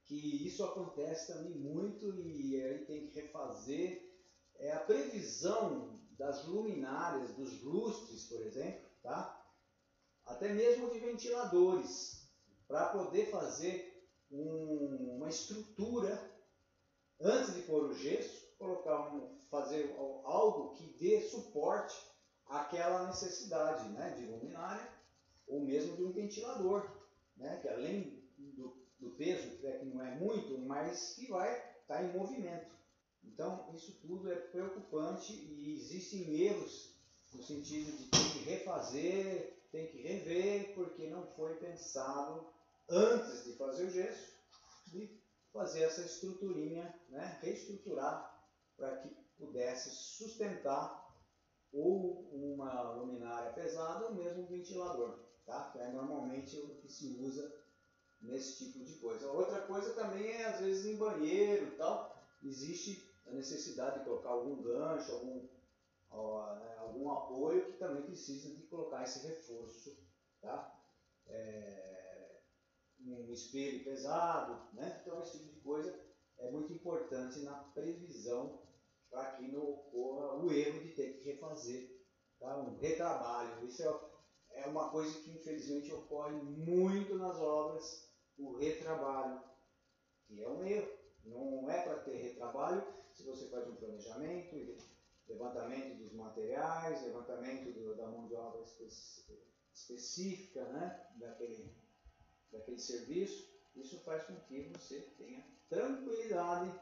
que 0.04 0.48
isso 0.48 0.64
acontece 0.66 1.34
também 1.34 1.56
muito 1.60 2.14
e 2.16 2.62
aí 2.62 2.86
tem 2.86 3.08
que 3.08 3.22
refazer 3.22 4.10
é 4.56 4.74
a 4.74 4.80
previsão 4.80 5.98
das 6.18 6.44
luminárias, 6.44 7.32
dos 7.36 7.62
lustres, 7.64 8.26
por 8.26 8.42
exemplo, 8.42 8.82
tá? 9.02 9.40
até 10.26 10.54
mesmo 10.54 10.92
de 10.92 11.00
ventiladores, 11.00 12.28
para 12.68 12.90
poder 12.90 13.32
fazer 13.32 14.06
um, 14.30 15.16
uma 15.16 15.30
estrutura 15.30 16.22
antes 17.20 17.56
de 17.56 17.62
pôr 17.62 17.86
o 17.86 17.94
gesso, 17.94 18.49
colocar 18.60 19.16
um, 19.16 19.40
fazer 19.50 19.96
algo 20.26 20.76
que 20.76 20.84
dê 21.00 21.22
suporte 21.22 21.98
àquela 22.46 23.08
necessidade 23.08 23.88
né, 23.90 24.12
de 24.12 24.26
luminária 24.26 24.88
ou 25.48 25.62
mesmo 25.62 25.96
de 25.96 26.04
um 26.04 26.12
ventilador, 26.12 26.88
né, 27.38 27.58
que 27.62 27.70
além 27.70 28.22
do, 28.38 28.76
do 29.00 29.12
peso, 29.12 29.58
que 29.58 29.86
não 29.86 30.06
é 30.06 30.16
muito, 30.16 30.60
mas 30.60 31.14
que 31.16 31.28
vai 31.28 31.52
estar 31.54 31.96
tá 31.96 32.04
em 32.04 32.16
movimento. 32.16 32.78
Então, 33.24 33.68
isso 33.74 33.94
tudo 34.02 34.32
é 34.32 34.36
preocupante 34.36 35.34
e 35.34 35.74
existem 35.74 36.42
erros 36.42 36.94
no 37.34 37.42
sentido 37.44 37.98
de 37.98 38.08
ter 38.08 38.32
que 38.34 38.40
refazer, 38.40 39.58
tem 39.72 39.88
que 39.88 40.02
rever, 40.02 40.74
porque 40.76 41.10
não 41.10 41.26
foi 41.36 41.56
pensado 41.56 42.46
antes 42.90 43.46
de 43.46 43.54
fazer 43.54 43.86
o 43.86 43.90
gesso, 43.90 44.34
de 44.88 45.10
fazer 45.54 45.84
essa 45.84 46.02
estruturinha, 46.02 46.94
né, 47.10 47.40
reestruturar 47.42 48.39
para 48.80 48.98
que 48.98 49.10
pudesse 49.38 49.90
sustentar 49.92 51.08
ou 51.72 52.28
uma 52.32 52.94
luminária 52.94 53.54
pesada 53.54 54.06
ou 54.06 54.16
mesmo 54.16 54.44
um 54.44 54.48
ventilador, 54.48 55.20
tá? 55.46 55.70
Que 55.72 55.80
é 55.80 55.92
normalmente 55.92 56.58
o 56.58 56.76
que 56.76 56.90
se 56.90 57.20
usa 57.22 57.54
nesse 58.22 58.66
tipo 58.66 58.84
de 58.84 58.96
coisa. 58.96 59.32
Outra 59.32 59.62
coisa 59.62 59.94
também 59.94 60.32
é 60.32 60.46
às 60.46 60.60
vezes 60.60 60.86
em 60.86 60.98
banheiro 60.98 61.78
tal, 61.78 62.18
existe 62.44 63.08
a 63.28 63.32
necessidade 63.32 64.00
de 64.00 64.06
colocar 64.06 64.30
algum 64.30 64.62
gancho, 64.64 65.12
algum, 65.12 65.48
ó, 66.10 66.56
né, 66.56 66.78
algum 66.80 67.12
apoio 67.12 67.66
que 67.66 67.78
também 67.78 68.04
precisa 68.04 68.56
de 68.56 68.64
colocar 68.64 69.04
esse 69.04 69.28
reforço, 69.28 69.96
tá? 70.42 70.76
É, 71.28 72.40
um 73.02 73.32
espelho 73.32 73.84
pesado, 73.84 74.74
né? 74.74 75.00
Então 75.02 75.22
esse 75.22 75.38
tipo 75.38 75.54
de 75.54 75.60
coisa 75.62 76.00
é 76.40 76.50
muito 76.50 76.74
importante 76.74 77.40
na 77.42 77.54
previsão 77.76 78.60
para 79.10 79.32
que 79.34 79.48
não 79.52 79.62
ocorra 79.62 80.36
o 80.36 80.52
erro 80.52 80.80
de 80.82 80.90
ter 80.94 81.14
que 81.14 81.32
refazer 81.32 82.00
tá? 82.40 82.58
um 82.58 82.78
retrabalho. 82.78 83.66
Isso 83.66 83.84
é, 83.84 84.62
é 84.62 84.68
uma 84.68 84.90
coisa 84.90 85.20
que 85.20 85.32
infelizmente 85.32 85.92
ocorre 85.92 86.34
muito 86.34 87.16
nas 87.18 87.38
obras, 87.38 88.10
o 88.38 88.56
retrabalho, 88.58 89.42
que 90.28 90.42
é 90.42 90.50
um 90.50 90.64
erro. 90.64 91.00
Não 91.26 91.70
é 91.70 91.82
para 91.82 92.00
ter 92.00 92.16
retrabalho 92.16 92.84
se 93.14 93.24
você 93.24 93.48
faz 93.50 93.68
um 93.68 93.76
planejamento, 93.76 94.78
levantamento 95.28 95.98
dos 95.98 96.14
materiais, 96.14 97.04
levantamento 97.04 97.74
do, 97.74 97.96
da 97.96 98.08
mão 98.08 98.28
de 98.28 98.36
obra 98.36 98.62
específica 99.74 100.64
né? 100.70 101.08
daquele, 101.16 101.76
daquele 102.52 102.80
serviço. 102.80 103.50
Isso 103.76 104.00
faz 104.00 104.24
com 104.24 104.36
que 104.42 104.72
você 104.74 105.02
tenha 105.18 105.46
tranquilidade 105.70 106.74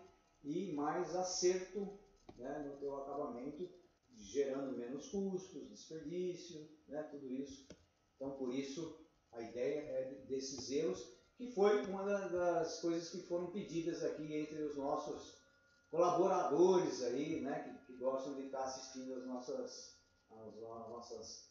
e 0.43 0.71
mais 0.73 1.15
acerto 1.15 1.99
né, 2.35 2.59
no 2.59 2.77
teu 2.77 2.95
acabamento, 2.97 3.69
gerando 4.15 4.77
menos 4.77 5.09
custos, 5.09 5.69
desperdício, 5.69 6.67
né, 6.87 7.03
tudo 7.03 7.31
isso. 7.31 7.67
Então, 8.15 8.31
por 8.31 8.53
isso, 8.53 9.05
a 9.31 9.41
ideia 9.41 9.79
é 9.79 10.25
desses 10.27 10.69
erros, 10.71 11.15
que 11.35 11.51
foi 11.51 11.85
uma 11.85 12.03
das 12.03 12.79
coisas 12.81 13.09
que 13.09 13.21
foram 13.27 13.51
pedidas 13.51 14.03
aqui 14.03 14.33
entre 14.33 14.61
os 14.63 14.75
nossos 14.75 15.37
colaboradores 15.91 17.03
aí, 17.03 17.41
né, 17.41 17.63
que, 17.63 17.93
que 17.93 17.97
gostam 17.99 18.35
de 18.35 18.45
estar 18.45 18.63
assistindo 18.63 19.13
as 19.13 19.25
nossas, 19.25 19.97
as 20.29 20.55
nossas 20.59 21.47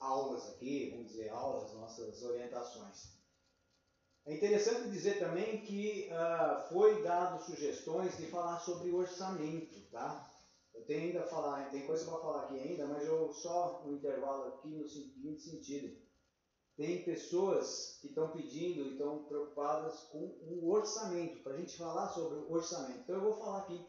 aulas 0.00 0.48
aqui, 0.50 0.90
vamos 0.90 1.12
dizer, 1.12 1.28
aulas, 1.28 1.72
nossas 1.74 2.22
orientações. 2.22 3.14
É 4.26 4.34
interessante 4.34 4.88
dizer 4.88 5.18
também 5.18 5.60
que 5.60 6.08
uh, 6.10 6.68
foi 6.70 7.02
dado 7.02 7.44
sugestões 7.44 8.16
de 8.16 8.26
falar 8.28 8.58
sobre 8.60 8.90
orçamento, 8.90 9.78
tá? 9.90 10.30
Eu 10.72 10.82
tenho 10.86 11.02
ainda 11.02 11.20
a 11.20 11.26
falar, 11.26 11.70
tem 11.70 11.86
coisa 11.86 12.06
para 12.06 12.20
falar 12.20 12.44
aqui 12.44 12.58
ainda, 12.58 12.86
mas 12.86 13.06
eu 13.06 13.30
só 13.34 13.82
um 13.84 13.92
intervalo 13.92 14.48
aqui 14.48 14.68
no 14.68 14.88
seguinte 14.88 15.42
sentido. 15.42 16.02
tem 16.74 17.04
pessoas 17.04 17.98
que 18.00 18.08
estão 18.08 18.30
pedindo 18.30 18.80
e 18.80 18.92
estão 18.92 19.24
preocupadas 19.24 20.00
com 20.04 20.18
o 20.40 20.70
orçamento, 20.70 21.42
para 21.42 21.52
a 21.52 21.56
gente 21.58 21.76
falar 21.76 22.08
sobre 22.08 22.38
o 22.38 22.50
orçamento. 22.50 23.00
Então 23.00 23.16
eu 23.16 23.22
vou 23.22 23.34
falar 23.34 23.58
aqui 23.60 23.86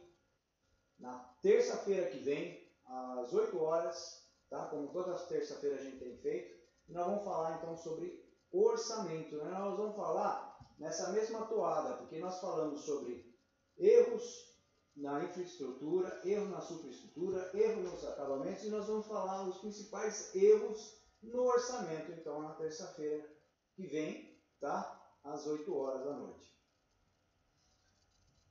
na 0.99 1.17
terça-feira 1.41 2.09
que 2.09 2.19
vem, 2.19 2.61
às 2.85 3.31
8 3.33 3.57
horas, 3.57 4.21
tá? 4.49 4.65
como 4.67 4.89
todas 4.89 5.15
as 5.15 5.27
terça-feiras 5.27 5.79
a 5.79 5.83
gente 5.85 5.97
tem 5.97 6.17
feito, 6.17 6.55
nós 6.89 7.05
vamos 7.05 7.23
falar 7.23 7.57
então 7.57 7.75
sobre 7.77 8.24
orçamento. 8.63 9.37
Né? 9.37 9.49
Nós 9.51 9.77
vamos 9.77 9.95
falar 9.95 10.57
nessa 10.77 11.11
mesma 11.11 11.45
toada, 11.45 11.97
porque 11.97 12.19
nós 12.19 12.39
falamos 12.39 12.81
sobre 12.81 13.33
erros 13.77 14.55
na 14.95 15.23
infraestrutura, 15.23 16.21
erro 16.23 16.45
na 16.45 16.61
superestrutura, 16.61 17.51
erro 17.53 17.81
nos 17.81 18.05
acabamentos, 18.05 18.63
e 18.63 18.69
nós 18.69 18.87
vamos 18.87 19.05
falar 19.05 19.47
os 19.47 19.57
principais 19.57 20.33
erros 20.33 21.01
no 21.21 21.43
orçamento, 21.43 22.11
então, 22.11 22.41
na 22.41 22.53
terça-feira 22.53 23.29
que 23.73 23.87
vem, 23.87 24.39
tá? 24.59 25.01
Às 25.23 25.45
8 25.47 25.75
horas 25.75 26.05
da 26.05 26.13
noite. 26.13 26.55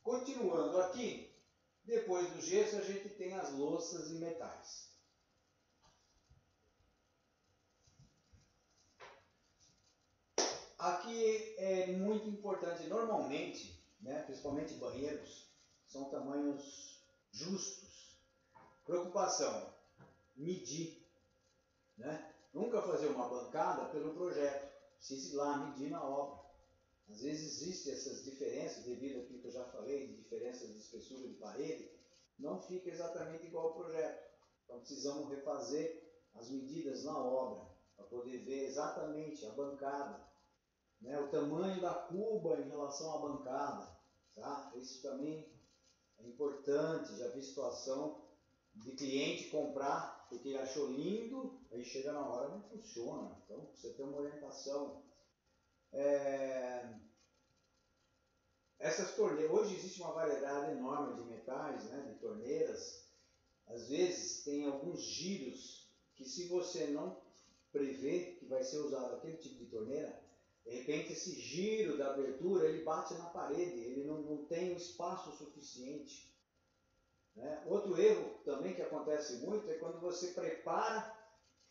Continuando 0.03 0.79
aqui, 0.83 1.33
depois 1.85 2.31
do 2.31 2.41
gesso 2.41 2.77
a 2.77 2.83
gente 2.83 3.09
tem 3.11 3.33
as 3.35 3.53
louças 3.53 4.11
e 4.11 4.17
metais. 4.17 4.94
Aqui 10.85 11.55
é 11.57 11.93
muito 11.93 12.29
importante, 12.29 12.87
normalmente, 12.89 13.83
né, 14.01 14.23
principalmente 14.25 14.75
banheiros, 14.75 15.47
são 15.87 16.11
tamanhos 16.11 17.01
justos. 17.31 18.19
Preocupação, 18.85 19.73
medir, 20.37 21.03
né? 21.97 22.31
Nunca 22.53 22.83
fazer 22.83 23.07
uma 23.07 23.31
bancada 23.31 23.87
pelo 23.87 24.13
projeto, 24.13 24.71
precisa 24.99 25.33
ir 25.33 25.37
lá 25.37 25.57
medir 25.57 25.89
na 25.89 26.05
obra. 26.05 26.45
Às 27.09 27.23
vezes 27.23 27.63
existem 27.63 27.95
essas 27.95 28.23
diferenças, 28.23 28.85
devido 28.85 29.23
àquilo 29.23 29.41
que 29.41 29.47
eu 29.47 29.53
já 29.53 29.65
falei, 29.65 30.07
de 30.07 30.17
diferenças 30.17 30.71
de 30.71 30.81
espessura 30.81 31.27
de 31.27 31.35
parede, 31.37 31.91
não 32.39 32.61
fica 32.61 32.91
exatamente 32.91 33.47
igual 33.47 33.69
ao 33.69 33.75
projeto. 33.75 34.23
Então 34.67 34.81
precisamos 34.81 35.31
refazer 35.31 35.99
as 36.35 36.51
medidas 36.51 37.05
na 37.05 37.19
obra, 37.19 37.67
para 37.97 38.05
poder 38.05 38.45
ver 38.45 38.67
exatamente 38.67 39.47
a 39.47 39.51
bancada, 39.53 40.34
né, 41.05 41.21
o 41.21 41.29
tamanho 41.29 41.81
da 41.81 41.95
cuba 41.95 42.61
em 42.61 42.69
relação 42.69 43.15
à 43.15 43.19
bancada. 43.19 43.95
Tá? 44.35 44.73
Isso 44.77 45.03
também 45.03 45.47
é 46.19 46.27
importante, 46.27 47.17
já 47.17 47.29
vi 47.29 47.43
situação 47.43 48.25
de 48.75 48.93
cliente 48.93 49.51
comprar 49.51 50.27
porque 50.29 50.49
ele 50.49 50.59
achou 50.59 50.91
lindo, 50.91 51.61
aí 51.71 51.85
chega 51.85 52.13
na 52.13 52.27
hora 52.27 52.49
não 52.49 52.63
funciona. 52.63 53.41
Então 53.45 53.69
você 53.73 53.93
tem 53.93 54.05
uma 54.05 54.19
orientação. 54.19 55.05
É... 55.93 56.99
Essas 58.79 59.15
torneiras, 59.15 59.53
hoje 59.53 59.77
existe 59.77 60.01
uma 60.03 60.13
variedade 60.13 60.73
enorme 60.73 61.15
de 61.15 61.29
metais, 61.29 61.85
né, 61.85 62.13
de 62.13 62.19
torneiras. 62.19 63.05
Às 63.67 63.89
vezes 63.89 64.43
tem 64.43 64.67
alguns 64.67 65.03
giros 65.03 65.89
que 66.17 66.25
se 66.25 66.49
você 66.49 66.89
não 66.89 67.23
prevê 67.71 68.37
que 68.39 68.47
vai 68.47 68.63
ser 68.63 68.79
usado 68.79 69.15
aquele 69.15 69.37
tipo 69.37 69.57
de 69.57 69.67
torneira, 69.67 70.24
de 70.65 70.71
repente 70.71 71.13
esse 71.13 71.35
giro 71.35 71.99
da 71.99 72.11
abertura 72.11 72.67
ele 72.67 72.83
bate 72.83 73.15
na 73.15 73.27
parede, 73.27 73.79
ele 73.81 74.05
não, 74.05 74.23
não 74.23 74.45
tem 74.47 74.73
o 74.73 74.77
espaço 74.77 75.33
suficiente. 75.37 76.33
Né? 77.37 77.63
Outro 77.67 78.01
erro 78.01 78.39
também 78.45 78.75
que 78.75 78.83
acontece 78.83 79.45
muito 79.45 79.71
é 79.71 79.75
quando 79.75 80.01
você 80.01 80.29
prepara, 80.29 81.13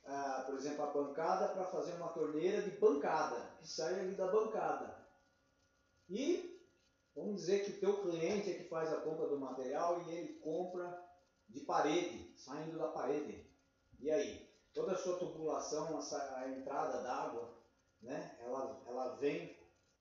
ah, 0.06 0.44
por 0.46 0.56
exemplo, 0.56 0.84
a 0.84 0.92
bancada 0.92 1.54
para 1.54 1.66
fazer 1.66 1.94
uma 1.94 2.10
torneira 2.10 2.62
de 2.62 2.72
bancada, 2.72 3.56
que 3.60 3.68
sai 3.68 4.00
ali 4.00 4.16
da 4.16 4.28
bancada. 4.28 5.04
E 6.10 6.62
vamos 7.16 7.38
dizer 7.38 7.64
que 7.64 7.72
o 7.72 7.80
teu 7.80 8.02
cliente 8.02 8.52
é 8.52 8.56
que 8.56 8.70
faz 8.70 8.92
a 8.92 9.02
compra 9.02 9.28
do 9.28 9.40
material 9.40 10.04
e 10.04 10.12
ele 10.12 10.34
compra 10.40 11.02
de 11.48 11.62
parede, 11.62 12.34
saindo 12.38 12.78
da 12.78 12.90
parede. 12.90 13.50
E 14.00 14.12
aí? 14.12 14.52
Toda 14.74 14.94
a 14.94 14.98
sua 14.98 15.18
tubulação, 15.18 15.98
a, 15.98 16.50
entrada 16.50 17.04
d'água, 17.04 17.54
né? 18.04 18.38
ela, 18.42 18.82
ela 18.88 19.16
vem 19.16 19.58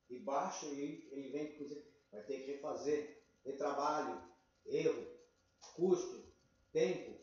de 0.08 0.18
baixo 0.18 0.66
e 0.66 1.08
ele 1.10 1.30
vem, 1.30 1.84
vai 2.10 2.22
ter 2.22 2.40
que 2.40 2.52
refazer, 2.52 3.22
retrabalho, 3.44 4.20
erro, 4.66 5.06
custo, 5.74 6.22
tempo. 6.72 7.18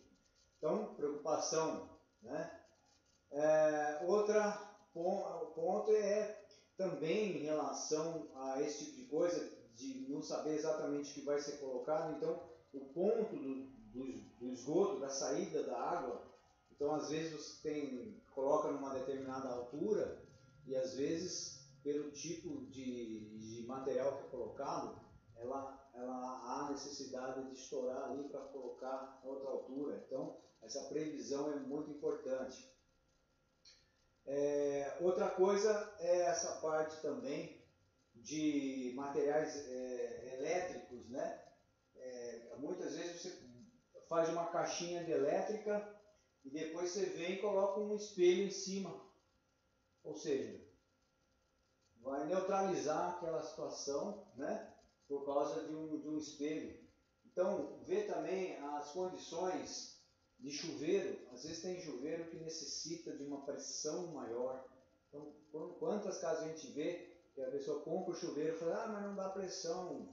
Então, 0.58 0.96
preocupação. 0.96 1.90
Né? 2.22 2.60
É, 3.32 4.00
outra 4.06 4.68
ponto 4.94 5.92
é 5.92 6.44
também 6.76 7.38
em 7.38 7.44
relação 7.44 8.28
a 8.36 8.62
esse 8.62 8.86
tipo 8.86 8.98
de 8.98 9.06
coisa, 9.06 9.60
de 9.76 10.08
não 10.10 10.22
saber 10.22 10.56
exatamente 10.56 11.12
o 11.12 11.14
que 11.14 11.22
vai 11.22 11.40
ser 11.40 11.58
colocado. 11.58 12.16
Então, 12.16 12.42
o 12.74 12.80
ponto 12.94 13.36
do, 13.36 13.66
do, 13.94 14.04
do 14.40 14.52
esgoto, 14.52 15.00
da 15.00 15.10
saída 15.10 15.64
da 15.64 15.78
água, 15.78 16.24
então 16.72 16.94
às 16.96 17.10
vezes 17.10 17.34
você 17.34 17.70
tem, 17.70 18.22
coloca 18.32 18.72
numa 18.72 18.94
determinada 18.94 19.50
altura 19.50 20.29
e 20.70 20.76
às 20.76 20.96
vezes 20.96 21.68
pelo 21.84 22.12
tipo 22.12 22.66
de, 22.68 23.38
de 23.38 23.66
material 23.68 24.18
que 24.18 24.28
é 24.28 24.30
colocado, 24.30 25.00
ela 25.36 25.80
ela 25.94 26.40
há 26.44 26.72
necessidade 26.72 27.50
de 27.50 27.56
estourar 27.56 28.10
ali 28.10 28.24
para 28.30 28.40
colocar 28.40 29.20
outra 29.24 29.50
altura. 29.50 30.02
Então, 30.06 30.38
essa 30.62 30.84
previsão 30.86 31.52
é 31.52 31.56
muito 31.58 31.92
importante. 31.92 32.70
É, 34.26 34.98
outra 35.02 35.30
coisa 35.30 35.94
é 36.00 36.22
essa 36.28 36.62
parte 36.62 37.02
também 37.02 37.60
de 38.16 38.94
materiais 38.96 39.56
é, 39.68 40.36
elétricos, 40.38 41.10
né? 41.10 41.44
É, 41.96 42.56
muitas 42.60 42.96
vezes 42.96 43.22
você 43.22 43.42
faz 44.08 44.30
uma 44.30 44.46
caixinha 44.48 45.04
de 45.04 45.12
elétrica 45.12 46.00
e 46.46 46.50
depois 46.50 46.92
você 46.92 47.06
vem 47.06 47.34
e 47.34 47.42
coloca 47.42 47.80
um 47.80 47.96
espelho 47.96 48.44
em 48.44 48.52
cima. 48.52 49.09
Ou 50.04 50.16
seja, 50.16 50.60
vai 52.02 52.26
neutralizar 52.28 53.16
aquela 53.16 53.42
situação, 53.42 54.28
né? 54.36 54.74
por 55.10 55.26
causa 55.26 55.64
de 55.68 55.76
um, 55.76 56.00
de 56.00 56.08
um 56.08 56.18
espelho. 56.18 56.80
Então, 57.26 57.80
vê 57.84 58.04
também 58.04 58.58
as 58.58 58.92
condições 58.92 60.00
de 60.40 60.52
chuveiro. 60.52 61.20
Às 61.32 61.44
vezes 61.44 61.64
tem 61.64 61.82
chuveiro 61.82 62.30
que 62.30 62.38
necessita 62.38 63.18
de 63.18 63.24
uma 63.24 63.44
pressão 63.44 64.14
maior. 64.14 64.64
Então, 65.08 65.34
quantas 65.80 66.20
casas 66.20 66.44
a 66.44 66.48
gente 66.50 66.68
vê 66.72 67.10
que 67.34 67.42
a 67.42 67.50
pessoa 67.50 67.82
compra 67.82 68.12
o 68.12 68.16
chuveiro 68.16 68.56
e 68.56 68.60
fala, 68.60 68.84
ah, 68.84 68.88
mas 68.88 69.04
não 69.04 69.16
dá 69.16 69.30
pressão. 69.30 70.08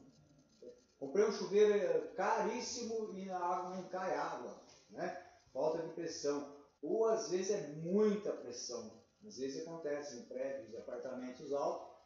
Comprei 0.98 1.26
um 1.26 1.32
chuveiro 1.32 2.14
caríssimo 2.14 3.12
e 3.12 3.26
na 3.26 3.38
água 3.38 3.76
não 3.76 3.88
cai 3.88 4.16
água, 4.16 4.58
né? 4.88 5.22
Falta 5.52 5.82
de 5.82 5.92
pressão. 5.92 6.56
Ou 6.80 7.04
às 7.04 7.28
vezes 7.30 7.50
é 7.50 7.68
muita 7.82 8.32
pressão. 8.32 8.95
Às 9.26 9.38
vezes 9.38 9.66
acontece 9.66 10.20
em 10.20 10.22
prédios 10.26 10.76
apartamentos 10.76 11.52
altos, 11.52 11.96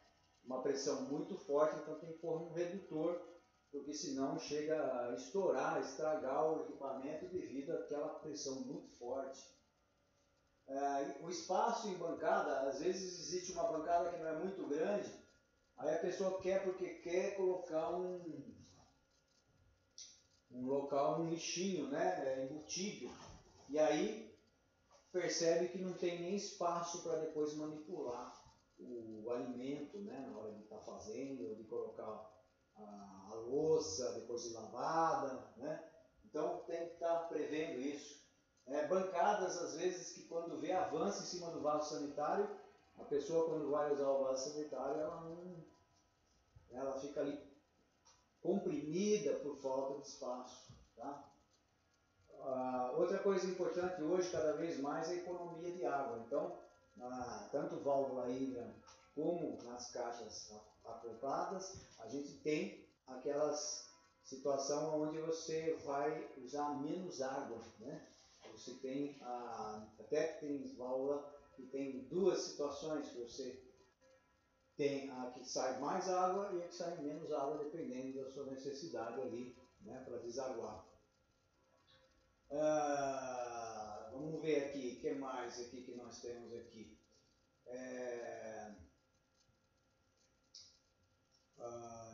uma 0.43 0.63
pressão 0.63 1.03
muito 1.03 1.37
forte, 1.37 1.79
então 1.79 1.99
tem 1.99 2.13
que 2.13 2.19
pôr 2.19 2.41
um 2.41 2.53
redutor, 2.53 3.21
porque 3.71 3.93
senão 3.93 4.39
chega 4.39 5.07
a 5.07 5.15
estourar, 5.15 5.77
a 5.77 5.81
estragar 5.81 6.51
o 6.51 6.61
equipamento 6.61 7.27
devido 7.27 7.73
àquela 7.73 8.09
pressão 8.21 8.61
muito 8.61 8.97
forte. 8.97 9.47
É, 10.67 11.19
o 11.21 11.29
espaço 11.29 11.87
em 11.89 11.97
bancada, 11.99 12.61
às 12.67 12.79
vezes 12.79 13.19
existe 13.19 13.51
uma 13.53 13.71
bancada 13.71 14.09
que 14.09 14.17
não 14.17 14.27
é 14.27 14.39
muito 14.39 14.65
grande, 14.67 15.13
aí 15.77 15.93
a 15.93 15.99
pessoa 15.99 16.41
quer 16.41 16.63
porque 16.63 16.89
quer 17.01 17.35
colocar 17.35 17.91
um, 17.91 18.51
um 20.49 20.65
local, 20.65 21.19
um 21.19 21.29
lixinho, 21.29 21.87
né, 21.87 22.25
é, 22.25 22.45
embutido, 22.45 23.11
e 23.69 23.77
aí 23.77 24.30
percebe 25.11 25.69
que 25.69 25.77
não 25.77 25.93
tem 25.93 26.21
nem 26.21 26.35
espaço 26.35 27.03
para 27.03 27.19
depois 27.19 27.53
manipular 27.55 28.41
o 28.79 29.29
alimento 29.29 29.99
né, 29.99 30.27
na 30.27 30.37
hora 30.37 30.53
de 30.53 30.63
estar 30.63 30.77
tá 30.77 30.83
fazendo, 30.83 31.55
de 31.55 31.63
colocar 31.65 32.31
a, 32.75 33.29
a, 33.31 33.35
louça 33.35 34.13
depois 34.13 34.43
de 34.43 34.53
lavada. 34.53 35.53
Né? 35.57 35.91
Então 36.25 36.63
tem 36.65 36.87
que 36.87 36.93
estar 36.93 37.19
tá 37.19 37.27
prevendo 37.27 37.79
isso. 37.79 38.21
É, 38.67 38.87
bancadas, 38.87 39.57
às 39.57 39.75
vezes, 39.75 40.13
que 40.13 40.23
quando 40.27 40.59
vê 40.59 40.71
avanço 40.71 41.23
em 41.23 41.25
cima 41.25 41.51
do 41.51 41.61
vaso 41.61 41.95
sanitário, 41.95 42.49
a 42.97 43.03
pessoa 43.03 43.49
quando 43.49 43.69
vai 43.69 43.91
usar 43.91 44.09
o 44.09 44.23
vaso 44.23 44.51
sanitário, 44.51 45.01
ela 45.01 45.21
não. 45.21 45.65
Ela 46.69 46.99
fica 47.01 47.19
ali 47.19 47.37
comprimida 48.39 49.35
por 49.39 49.57
falta 49.57 49.99
de 49.99 50.07
espaço. 50.07 50.71
Tá? 50.95 51.30
Ah, 52.43 52.93
outra 52.97 53.19
coisa 53.19 53.47
importante 53.47 54.01
hoje, 54.01 54.31
cada 54.31 54.53
vez 54.53 54.79
mais, 54.79 55.09
é 55.09 55.13
a 55.13 55.17
economia 55.17 55.71
de 55.71 55.85
água. 55.85 56.23
Então, 56.25 56.57
na, 56.95 57.49
tanto 57.51 57.79
válvula 57.83 58.29
hidra 58.29 58.73
como 59.15 59.57
nas 59.63 59.91
caixas 59.91 60.51
acopladas, 60.83 61.73
a 61.99 62.07
gente 62.07 62.33
tem 62.41 62.87
aquelas 63.07 63.91
situação 64.23 65.01
onde 65.01 65.19
você 65.19 65.73
vai 65.83 66.29
usar 66.37 66.81
menos 66.81 67.21
água, 67.21 67.59
né? 67.79 68.07
Você 68.51 68.73
tem 68.75 69.17
a, 69.21 69.87
até 69.99 70.23
tem 70.39 70.73
válvula 70.75 71.23
que 71.55 71.63
tem 71.63 72.07
duas 72.09 72.39
situações 72.39 73.09
que 73.09 73.19
você 73.19 73.59
tem 74.77 75.09
a 75.11 75.31
que 75.31 75.43
sai 75.43 75.79
mais 75.79 76.07
água 76.07 76.49
e 76.53 76.61
a 76.61 76.67
que 76.67 76.75
sai 76.75 76.95
menos 77.01 77.31
água, 77.31 77.57
dependendo 77.57 78.23
da 78.23 78.31
sua 78.31 78.45
necessidade 78.45 79.19
ali, 79.21 79.55
né, 79.81 80.01
para 80.05 80.17
desaguar. 80.17 80.90
Ah, 82.53 84.09
vamos 84.11 84.41
ver 84.41 84.65
aqui, 84.65 84.97
o 84.97 85.01
que 85.01 85.13
mais 85.13 85.57
aqui 85.57 85.83
que 85.83 85.95
nós 85.95 86.19
temos 86.19 86.53
aqui? 86.53 86.97
É, 87.65 88.75
ah, 91.59 92.11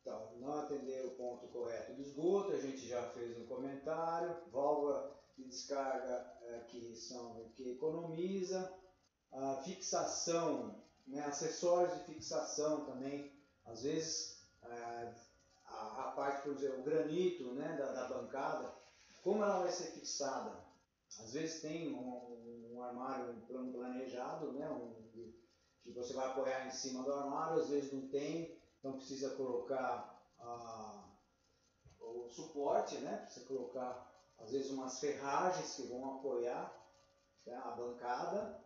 então, 0.00 0.36
não 0.40 0.54
atender 0.54 1.06
o 1.06 1.12
ponto 1.12 1.46
correto 1.48 1.94
do 1.94 2.02
esgoto, 2.02 2.52
a 2.52 2.60
gente 2.60 2.86
já 2.88 3.10
fez 3.10 3.38
um 3.38 3.46
comentário. 3.46 4.36
Válvula 4.50 5.16
de 5.36 5.44
descarga 5.44 6.36
é, 6.42 6.60
que, 6.68 6.96
são, 6.96 7.48
que 7.54 7.70
economiza. 7.70 8.76
A 9.30 9.62
fixação, 9.62 10.82
né, 11.06 11.24
acessórios 11.24 11.96
de 11.98 12.04
fixação 12.12 12.84
também. 12.86 13.32
Às 13.64 13.84
vezes, 13.84 14.48
é, 14.64 15.14
a, 15.80 16.08
a, 16.08 16.12
parte, 16.12 16.42
por 16.42 16.52
exemplo, 16.52 16.80
o 16.80 16.84
granito 16.84 17.52
né, 17.54 17.76
da, 17.76 17.92
da, 17.92 18.08
bancada, 18.08 18.74
como 19.22 19.42
ela 19.42 19.60
vai 19.60 19.72
ser 19.72 19.92
fixada? 19.92 20.64
Às 21.20 21.32
vezes 21.32 21.60
tem 21.62 21.94
um, 21.94 22.72
um 22.74 22.82
armário 22.82 23.34
planejado, 23.46 24.52
né, 24.52 24.68
um, 24.68 24.94
que 25.82 25.92
você 25.92 26.14
vai 26.14 26.26
apoiar 26.26 26.66
em 26.66 26.70
cima 26.70 27.02
do 27.02 27.12
armário, 27.12 27.60
às 27.60 27.68
vezes 27.68 27.92
não 27.92 28.08
tem, 28.08 28.58
então 28.78 28.96
precisa 28.96 29.36
colocar 29.36 30.14
o 32.00 32.28
suporte, 32.28 32.96
né? 32.98 33.18
Precisa 33.18 33.46
colocar 33.46 34.10
às 34.38 34.50
vezes 34.50 34.70
umas 34.70 34.98
ferragens 34.98 35.74
que 35.74 35.82
vão 35.86 36.16
apoiar 36.16 36.74
né, 37.46 37.54
a 37.54 37.70
bancada. 37.72 38.64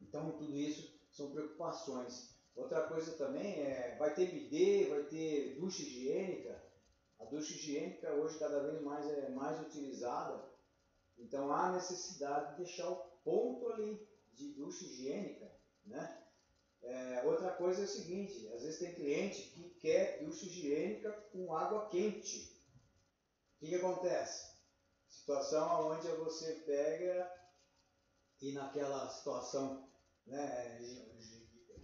Então 0.00 0.32
tudo 0.32 0.54
isso 0.54 0.94
são 1.10 1.30
preocupações. 1.30 2.35
Outra 2.56 2.82
coisa 2.88 3.12
também 3.12 3.60
é, 3.60 3.96
vai 3.98 4.14
ter 4.14 4.26
bidê, 4.26 4.88
vai 4.88 5.04
ter 5.04 5.60
ducha 5.60 5.82
higiênica. 5.82 6.64
A 7.18 7.24
ducha 7.26 7.54
higiênica 7.54 8.14
hoje 8.14 8.38
cada 8.38 8.60
vez 8.60 8.82
mais 8.82 9.06
é 9.08 9.30
mais 9.30 9.60
utilizada. 9.60 10.42
Então 11.18 11.52
há 11.52 11.72
necessidade 11.72 12.52
de 12.52 12.64
deixar 12.64 12.90
o 12.90 12.96
ponto 13.22 13.68
ali 13.68 14.06
de 14.32 14.54
ducha 14.54 14.84
higiênica, 14.84 15.50
né? 15.84 16.22
É, 16.82 17.22
outra 17.24 17.52
coisa 17.52 17.82
é 17.82 17.84
o 17.84 17.88
seguinte, 17.88 18.48
às 18.54 18.62
vezes 18.62 18.78
tem 18.78 18.94
cliente 18.94 19.50
que 19.50 19.70
quer 19.80 20.18
ducha 20.20 20.46
higiênica 20.46 21.12
com 21.32 21.54
água 21.54 21.88
quente. 21.88 22.54
O 23.56 23.58
que, 23.58 23.68
que 23.68 23.74
acontece? 23.74 24.46
Situação 25.08 25.90
onde 25.90 26.08
você 26.08 26.52
pega 26.64 27.28
e 28.40 28.52
naquela 28.52 29.08
situação 29.08 29.82
né, 30.26 30.78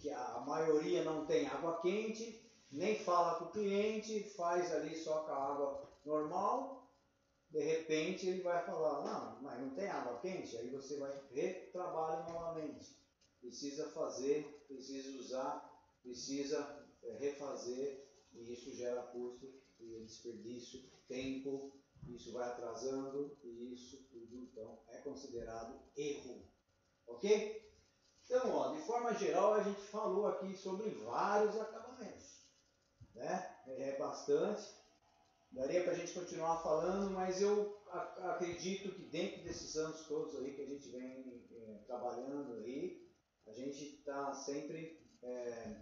que 0.03 0.11
a 0.11 0.41
maioria 0.41 1.05
não 1.05 1.25
tem 1.25 1.47
água 1.47 1.81
quente, 1.81 2.45
nem 2.73 2.99
fala 2.99 3.39
com 3.39 3.45
o 3.45 3.53
cliente, 3.53 4.25
faz 4.31 4.73
ali 4.73 4.97
só 4.97 5.23
com 5.23 5.31
a 5.31 5.53
água 5.53 5.89
normal, 6.05 6.91
de 7.49 7.63
repente 7.63 8.27
ele 8.27 8.43
vai 8.43 8.65
falar, 8.67 9.05
não, 9.05 9.43
mas 9.43 9.61
não 9.61 9.71
tem 9.71 9.87
água 9.87 10.19
quente, 10.19 10.57
aí 10.57 10.71
você 10.71 10.97
vai 10.97 11.15
retrabalhar 11.31 12.29
novamente. 12.29 12.97
Precisa 13.41 13.91
fazer, 13.91 14.65
precisa 14.67 15.17
usar, 15.19 15.71
precisa 16.03 16.85
é, 17.05 17.13
refazer, 17.19 18.05
e 18.33 18.53
isso 18.53 18.75
gera 18.75 19.03
custo 19.03 19.47
e 19.79 20.01
desperdício, 20.01 20.83
tempo, 21.07 21.73
isso 22.09 22.33
vai 22.33 22.49
atrasando 22.49 23.37
e 23.45 23.73
isso 23.73 24.03
tudo 24.11 24.37
então 24.37 24.81
é 24.89 24.99
considerado 24.99 25.79
erro. 25.97 26.43
Ok? 27.07 27.72
Então, 28.35 28.51
ó, 28.51 28.73
de 28.73 28.81
forma 28.81 29.13
geral, 29.13 29.53
a 29.53 29.63
gente 29.63 29.83
falou 29.83 30.27
aqui 30.27 30.57
sobre 30.57 30.89
vários 31.05 31.55
acabamentos. 31.61 32.41
Né? 33.15 33.57
É 33.67 33.99
bastante. 33.99 34.73
Daria 35.51 35.83
para 35.83 35.93
a 35.93 35.95
gente 35.95 36.15
continuar 36.15 36.63
falando, 36.63 37.11
mas 37.11 37.43
eu 37.43 37.79
acredito 37.91 38.91
que 38.91 39.03
dentro 39.03 39.43
desses 39.43 39.77
anos 39.77 40.07
todos 40.07 40.35
aí 40.37 40.55
que 40.55 40.63
a 40.63 40.67
gente 40.67 40.89
vem 40.89 41.47
é, 41.53 41.85
trabalhando 41.87 42.55
aí, 42.55 43.07
a 43.47 43.53
gente 43.53 43.97
está 43.97 44.33
sempre 44.33 44.99
é, 45.23 45.77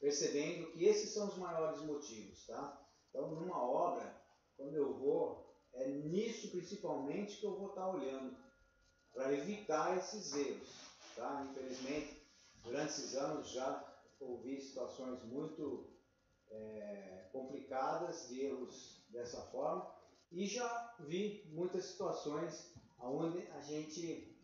percebendo 0.00 0.72
que 0.72 0.86
esses 0.86 1.12
são 1.12 1.28
os 1.28 1.36
maiores 1.36 1.82
motivos, 1.82 2.46
tá? 2.46 2.88
Então, 3.10 3.32
numa 3.32 3.62
obra, 3.62 4.18
quando 4.56 4.74
eu 4.74 4.94
vou 4.94 5.54
é 5.74 5.88
nisso 5.88 6.50
principalmente 6.52 7.36
que 7.36 7.44
eu 7.44 7.58
vou 7.58 7.68
estar 7.68 7.86
olhando, 7.86 8.34
para 9.12 9.34
evitar 9.34 9.98
esses 9.98 10.34
erros. 10.34 10.81
Tá? 11.16 11.46
Infelizmente, 11.50 12.22
durante 12.62 12.90
esses 12.90 13.14
anos 13.16 13.50
já 13.50 13.92
ouvi 14.20 14.60
situações 14.60 15.22
muito 15.24 15.90
é, 16.50 17.28
complicadas 17.32 18.28
de 18.28 18.42
erros 18.42 19.04
dessa 19.10 19.42
forma 19.46 19.92
e 20.30 20.46
já 20.46 20.96
vi 21.00 21.44
muitas 21.52 21.84
situações 21.86 22.72
onde 22.98 23.46
a 23.48 23.60
gente 23.60 24.36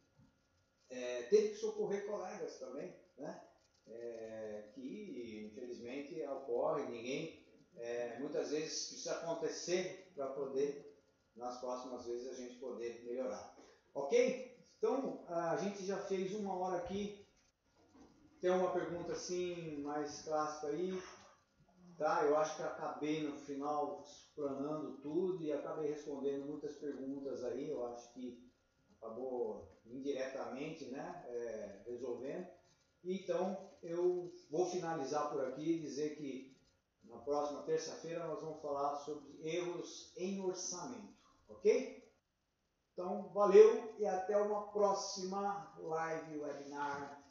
é, 0.90 1.22
teve 1.24 1.50
que 1.50 1.56
socorrer 1.56 2.06
colegas 2.06 2.58
também, 2.58 2.94
né? 3.16 3.42
É, 3.86 4.70
que 4.74 5.50
infelizmente 5.50 6.22
ocorre, 6.26 6.84
ninguém 6.88 7.42
é, 7.76 8.18
muitas 8.18 8.50
vezes 8.50 8.88
precisa 8.88 9.12
acontecer 9.12 10.10
para 10.14 10.26
poder 10.26 10.88
nas 11.36 11.58
próximas 11.60 12.04
vezes 12.04 12.28
a 12.28 12.34
gente 12.34 12.56
poder 12.56 13.02
melhorar. 13.04 13.56
Ok? 13.94 14.57
Então, 14.78 15.24
a 15.26 15.56
gente 15.56 15.84
já 15.84 15.96
fez 15.96 16.32
uma 16.34 16.54
hora 16.54 16.78
aqui. 16.78 17.26
Tem 18.40 18.50
uma 18.50 18.70
pergunta 18.70 19.12
assim, 19.12 19.82
mais 19.82 20.22
clássica 20.22 20.68
aí. 20.68 21.02
Tá? 21.96 22.24
Eu 22.24 22.36
acho 22.36 22.56
que 22.56 22.62
acabei 22.62 23.24
no 23.24 23.36
final 23.40 24.00
explanando 24.04 24.98
tudo 24.98 25.42
e 25.42 25.50
acabei 25.52 25.90
respondendo 25.90 26.46
muitas 26.46 26.76
perguntas 26.76 27.42
aí. 27.42 27.68
Eu 27.68 27.84
acho 27.86 28.14
que 28.14 28.40
acabou 29.00 29.68
indiretamente 29.84 30.84
né, 30.84 31.24
é, 31.26 31.82
resolvendo. 31.84 32.46
Então, 33.02 33.70
eu 33.82 34.32
vou 34.48 34.64
finalizar 34.66 35.28
por 35.28 35.44
aqui 35.44 35.72
e 35.72 35.80
dizer 35.80 36.16
que 36.16 36.56
na 37.02 37.18
próxima 37.18 37.62
terça-feira 37.62 38.28
nós 38.28 38.40
vamos 38.40 38.62
falar 38.62 38.94
sobre 38.94 39.40
erros 39.42 40.12
em 40.16 40.40
orçamento. 40.40 41.18
Ok? 41.48 42.07
Então, 42.98 43.30
valeu 43.32 43.94
e 43.96 44.04
até 44.04 44.36
uma 44.36 44.72
próxima 44.72 45.72
live, 45.78 46.40
webinar. 46.40 47.22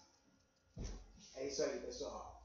É 1.36 1.46
isso 1.46 1.62
aí, 1.62 1.82
pessoal. 1.82 2.37